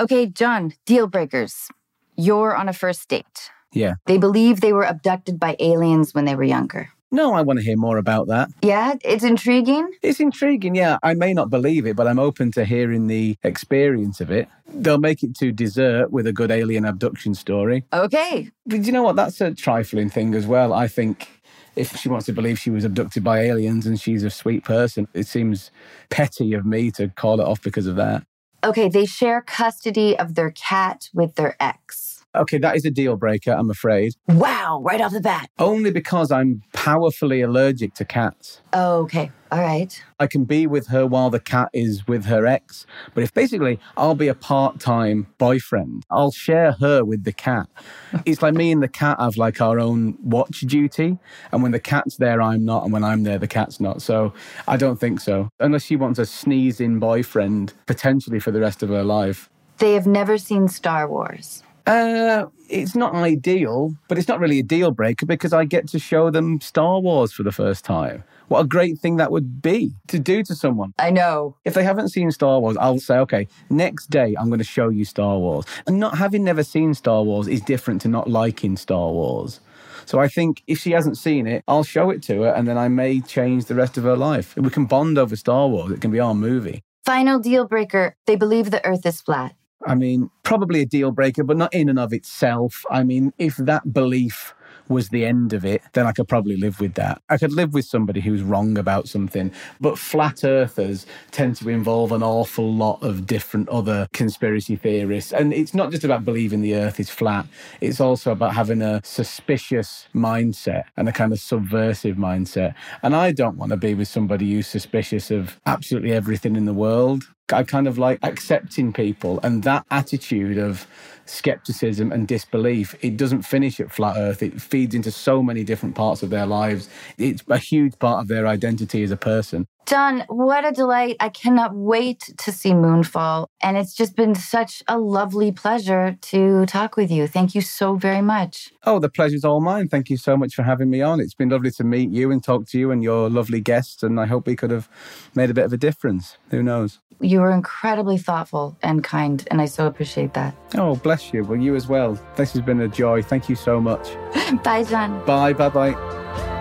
Okay, 0.00 0.26
John, 0.26 0.72
deal 0.86 1.06
breakers. 1.06 1.68
You're 2.16 2.56
on 2.56 2.68
a 2.68 2.72
first 2.72 3.08
date. 3.08 3.50
Yeah. 3.72 3.94
They 4.06 4.18
believe 4.18 4.60
they 4.60 4.72
were 4.72 4.84
abducted 4.84 5.38
by 5.38 5.54
aliens 5.60 6.14
when 6.14 6.24
they 6.24 6.34
were 6.34 6.44
younger. 6.44 6.90
No, 7.12 7.34
I 7.34 7.42
want 7.42 7.58
to 7.58 7.64
hear 7.64 7.76
more 7.76 7.98
about 7.98 8.26
that. 8.28 8.50
Yeah, 8.62 8.94
it's 9.04 9.22
intriguing. 9.24 9.90
It's 10.02 10.18
intriguing, 10.18 10.74
yeah. 10.74 10.98
I 11.02 11.14
may 11.14 11.32
not 11.32 11.50
believe 11.50 11.86
it, 11.86 11.94
but 11.94 12.08
I'm 12.08 12.18
open 12.18 12.50
to 12.52 12.64
hearing 12.64 13.06
the 13.06 13.36
experience 13.44 14.20
of 14.20 14.30
it. 14.30 14.48
They'll 14.68 14.98
make 14.98 15.22
it 15.22 15.36
to 15.36 15.52
dessert 15.52 16.10
with 16.10 16.26
a 16.26 16.32
good 16.32 16.50
alien 16.50 16.84
abduction 16.84 17.34
story. 17.34 17.84
Okay. 17.92 18.50
But 18.66 18.84
you 18.84 18.92
know 18.92 19.04
what? 19.04 19.16
That's 19.16 19.40
a 19.40 19.54
trifling 19.54 20.10
thing 20.10 20.34
as 20.34 20.46
well. 20.46 20.72
I 20.72 20.88
think 20.88 21.28
if 21.76 21.96
she 21.96 22.08
wants 22.08 22.26
to 22.26 22.32
believe 22.32 22.58
she 22.58 22.70
was 22.70 22.84
abducted 22.84 23.22
by 23.22 23.40
aliens 23.40 23.86
and 23.86 24.00
she's 24.00 24.24
a 24.24 24.30
sweet 24.30 24.64
person, 24.64 25.06
it 25.14 25.26
seems 25.26 25.70
petty 26.10 26.54
of 26.54 26.66
me 26.66 26.90
to 26.92 27.08
call 27.10 27.40
it 27.40 27.44
off 27.44 27.62
because 27.62 27.86
of 27.86 27.96
that. 27.96 28.24
Okay, 28.64 28.88
they 28.88 29.06
share 29.06 29.42
custody 29.42 30.18
of 30.18 30.34
their 30.34 30.50
cat 30.50 31.08
with 31.14 31.36
their 31.36 31.54
ex. 31.60 32.15
Okay, 32.36 32.58
that 32.58 32.76
is 32.76 32.84
a 32.84 32.90
deal 32.90 33.16
breaker, 33.16 33.52
I'm 33.52 33.70
afraid. 33.70 34.14
Wow, 34.28 34.80
right 34.84 35.00
off 35.00 35.12
the 35.12 35.20
bat. 35.20 35.50
Only 35.58 35.90
because 35.90 36.30
I'm 36.30 36.62
powerfully 36.72 37.40
allergic 37.40 37.94
to 37.94 38.04
cats. 38.04 38.60
Oh, 38.72 38.98
okay. 39.02 39.30
All 39.52 39.60
right. 39.60 40.02
I 40.18 40.26
can 40.26 40.44
be 40.44 40.66
with 40.66 40.88
her 40.88 41.06
while 41.06 41.30
the 41.30 41.38
cat 41.40 41.70
is 41.72 42.06
with 42.06 42.24
her 42.24 42.46
ex. 42.46 42.84
But 43.14 43.22
if 43.22 43.32
basically 43.32 43.78
I'll 43.96 44.14
be 44.14 44.28
a 44.28 44.34
part 44.34 44.80
time 44.80 45.28
boyfriend, 45.38 46.04
I'll 46.10 46.32
share 46.32 46.72
her 46.80 47.04
with 47.04 47.24
the 47.24 47.32
cat. 47.32 47.68
it's 48.24 48.42
like 48.42 48.54
me 48.54 48.72
and 48.72 48.82
the 48.82 48.88
cat 48.88 49.18
have 49.20 49.36
like 49.36 49.60
our 49.60 49.78
own 49.78 50.18
watch 50.22 50.60
duty. 50.60 51.18
And 51.52 51.62
when 51.62 51.72
the 51.72 51.80
cat's 51.80 52.16
there, 52.16 52.42
I'm 52.42 52.64
not. 52.64 52.84
And 52.84 52.92
when 52.92 53.04
I'm 53.04 53.22
there, 53.22 53.38
the 53.38 53.46
cat's 53.46 53.78
not. 53.78 54.02
So 54.02 54.34
I 54.66 54.76
don't 54.76 54.98
think 54.98 55.20
so. 55.20 55.48
Unless 55.60 55.84
she 55.84 55.96
wants 55.96 56.18
a 56.18 56.26
sneezing 56.26 56.98
boyfriend, 56.98 57.72
potentially 57.86 58.40
for 58.40 58.50
the 58.50 58.60
rest 58.60 58.82
of 58.82 58.88
her 58.88 59.04
life. 59.04 59.48
They 59.78 59.94
have 59.94 60.06
never 60.06 60.38
seen 60.38 60.68
Star 60.68 61.06
Wars. 61.08 61.62
Uh, 61.86 62.46
it's 62.68 62.96
not 62.96 63.14
ideal, 63.14 63.94
but 64.08 64.18
it's 64.18 64.26
not 64.26 64.40
really 64.40 64.58
a 64.58 64.62
deal 64.62 64.90
breaker 64.90 65.24
because 65.24 65.52
I 65.52 65.64
get 65.64 65.86
to 65.88 65.98
show 65.98 66.30
them 66.30 66.60
Star 66.60 66.98
Wars 66.98 67.32
for 67.32 67.44
the 67.44 67.52
first 67.52 67.84
time. 67.84 68.24
What 68.48 68.60
a 68.60 68.64
great 68.64 68.98
thing 68.98 69.16
that 69.16 69.30
would 69.32 69.60
be 69.62 69.92
to 70.08 70.18
do 70.18 70.42
to 70.44 70.54
someone. 70.54 70.92
I 70.98 71.10
know. 71.10 71.56
If 71.64 71.74
they 71.74 71.84
haven't 71.84 72.08
seen 72.08 72.30
Star 72.30 72.60
Wars, 72.60 72.76
I'll 72.76 72.98
say, 72.98 73.18
okay, 73.18 73.48
next 73.70 74.10
day 74.10 74.34
I'm 74.38 74.48
going 74.48 74.58
to 74.58 74.64
show 74.64 74.88
you 74.88 75.04
Star 75.04 75.38
Wars. 75.38 75.64
And 75.86 75.98
not 75.98 76.18
having 76.18 76.44
never 76.44 76.62
seen 76.62 76.94
Star 76.94 77.22
Wars 77.22 77.48
is 77.48 77.60
different 77.60 78.00
to 78.02 78.08
not 78.08 78.28
liking 78.28 78.76
Star 78.76 79.10
Wars. 79.10 79.60
So 80.04 80.20
I 80.20 80.28
think 80.28 80.62
if 80.68 80.78
she 80.78 80.92
hasn't 80.92 81.18
seen 81.18 81.46
it, 81.48 81.64
I'll 81.66 81.82
show 81.82 82.10
it 82.10 82.22
to 82.24 82.42
her 82.42 82.50
and 82.50 82.68
then 82.68 82.78
I 82.78 82.86
may 82.88 83.20
change 83.20 83.64
the 83.64 83.74
rest 83.74 83.98
of 83.98 84.04
her 84.04 84.16
life. 84.16 84.56
We 84.56 84.70
can 84.70 84.86
bond 84.86 85.18
over 85.18 85.34
Star 85.34 85.66
Wars. 85.66 85.90
It 85.90 86.00
can 86.00 86.12
be 86.12 86.20
our 86.20 86.34
movie. 86.34 86.82
Final 87.04 87.38
deal 87.38 87.66
breaker 87.66 88.14
they 88.26 88.36
believe 88.36 88.70
the 88.70 88.84
earth 88.84 89.06
is 89.06 89.20
flat. 89.20 89.54
I 89.86 89.94
mean, 89.94 90.30
probably 90.42 90.82
a 90.82 90.86
deal 90.86 91.12
breaker, 91.12 91.44
but 91.44 91.56
not 91.56 91.72
in 91.72 91.88
and 91.88 91.98
of 91.98 92.12
itself. 92.12 92.84
I 92.90 93.04
mean, 93.04 93.32
if 93.38 93.56
that 93.56 93.92
belief 93.92 94.54
was 94.88 95.08
the 95.08 95.24
end 95.24 95.52
of 95.52 95.64
it, 95.64 95.82
then 95.92 96.06
I 96.06 96.12
could 96.12 96.28
probably 96.28 96.56
live 96.56 96.80
with 96.80 96.94
that. 96.94 97.20
I 97.28 97.38
could 97.38 97.52
live 97.52 97.74
with 97.74 97.84
somebody 97.84 98.20
who's 98.20 98.42
wrong 98.42 98.78
about 98.78 99.08
something. 99.08 99.50
But 99.80 99.98
flat 99.98 100.44
earthers 100.44 101.06
tend 101.30 101.56
to 101.56 101.68
involve 101.68 102.12
an 102.12 102.22
awful 102.22 102.72
lot 102.72 103.02
of 103.02 103.26
different 103.26 103.68
other 103.68 104.08
conspiracy 104.12 104.76
theorists. 104.76 105.32
And 105.32 105.52
it's 105.52 105.74
not 105.74 105.90
just 105.90 106.04
about 106.04 106.24
believing 106.24 106.60
the 106.60 106.76
earth 106.76 107.00
is 107.00 107.10
flat, 107.10 107.46
it's 107.80 108.00
also 108.00 108.32
about 108.32 108.54
having 108.54 108.82
a 108.82 109.00
suspicious 109.04 110.08
mindset 110.14 110.84
and 110.96 111.08
a 111.08 111.12
kind 111.12 111.32
of 111.32 111.40
subversive 111.40 112.16
mindset. 112.16 112.74
And 113.02 113.14
I 113.14 113.32
don't 113.32 113.56
want 113.56 113.70
to 113.70 113.76
be 113.76 113.94
with 113.94 114.08
somebody 114.08 114.52
who's 114.52 114.66
suspicious 114.66 115.30
of 115.30 115.60
absolutely 115.66 116.12
everything 116.12 116.56
in 116.56 116.64
the 116.64 116.74
world. 116.74 117.24
I 117.52 117.62
kind 117.62 117.86
of 117.86 117.96
like 117.96 118.18
accepting 118.22 118.92
people 118.92 119.38
and 119.42 119.62
that 119.62 119.86
attitude 119.90 120.58
of 120.58 120.86
skepticism 121.26 122.10
and 122.10 122.26
disbelief, 122.26 122.94
it 123.02 123.16
doesn't 123.16 123.42
finish 123.42 123.78
at 123.78 123.92
flat 123.92 124.16
earth. 124.16 124.42
It 124.42 124.60
feeds 124.60 124.94
into 124.94 125.10
so 125.10 125.42
many 125.42 125.62
different 125.62 125.94
parts 125.94 126.22
of 126.22 126.30
their 126.30 126.46
lives. 126.46 126.88
It's 127.18 127.44
a 127.48 127.58
huge 127.58 127.98
part 127.98 128.20
of 128.20 128.28
their 128.28 128.46
identity 128.46 129.02
as 129.02 129.10
a 129.10 129.16
person. 129.16 129.66
John, 129.86 130.24
what 130.28 130.66
a 130.66 130.72
delight. 130.72 131.16
I 131.20 131.28
cannot 131.28 131.74
wait 131.74 132.32
to 132.38 132.50
see 132.50 132.72
Moonfall. 132.72 133.46
And 133.62 133.76
it's 133.76 133.94
just 133.94 134.16
been 134.16 134.34
such 134.34 134.82
a 134.88 134.98
lovely 134.98 135.52
pleasure 135.52 136.18
to 136.22 136.66
talk 136.66 136.96
with 136.96 137.08
you. 137.10 137.28
Thank 137.28 137.54
you 137.54 137.60
so 137.60 137.94
very 137.94 138.20
much. 138.20 138.72
Oh, 138.84 138.98
the 138.98 139.08
pleasure's 139.08 139.44
all 139.44 139.60
mine. 139.60 139.88
Thank 139.88 140.10
you 140.10 140.16
so 140.16 140.36
much 140.36 140.54
for 140.54 140.64
having 140.64 140.90
me 140.90 141.02
on. 141.02 141.20
It's 141.20 141.34
been 141.34 141.50
lovely 141.50 141.70
to 141.72 141.84
meet 141.84 142.10
you 142.10 142.32
and 142.32 142.42
talk 142.42 142.66
to 142.68 142.78
you 142.78 142.90
and 142.90 143.00
your 143.00 143.30
lovely 143.30 143.60
guests. 143.60 144.02
And 144.02 144.18
I 144.18 144.26
hope 144.26 144.46
we 144.46 144.56
could 144.56 144.72
have 144.72 144.88
made 145.36 145.50
a 145.50 145.54
bit 145.54 145.64
of 145.64 145.72
a 145.72 145.78
difference. 145.78 146.36
Who 146.50 146.64
knows? 146.64 146.98
You 147.20 147.40
were 147.40 147.52
incredibly 147.52 148.18
thoughtful 148.18 148.76
and 148.82 149.02
kind, 149.02 149.46
and 149.50 149.62
I 149.62 149.66
so 149.66 149.86
appreciate 149.86 150.34
that. 150.34 150.54
Oh, 150.74 150.96
bless 150.96 151.32
you. 151.32 151.44
Well, 151.44 151.58
you 151.58 151.74
as 151.74 151.86
well. 151.86 152.20
This 152.34 152.52
has 152.52 152.60
been 152.60 152.80
a 152.80 152.88
joy. 152.88 153.22
Thank 153.22 153.48
you 153.48 153.54
so 153.54 153.80
much. 153.80 154.08
Bye, 154.62 154.84
John. 154.84 155.24
Bye. 155.24 155.54
Bye 155.54 155.70
bye. 155.70 156.52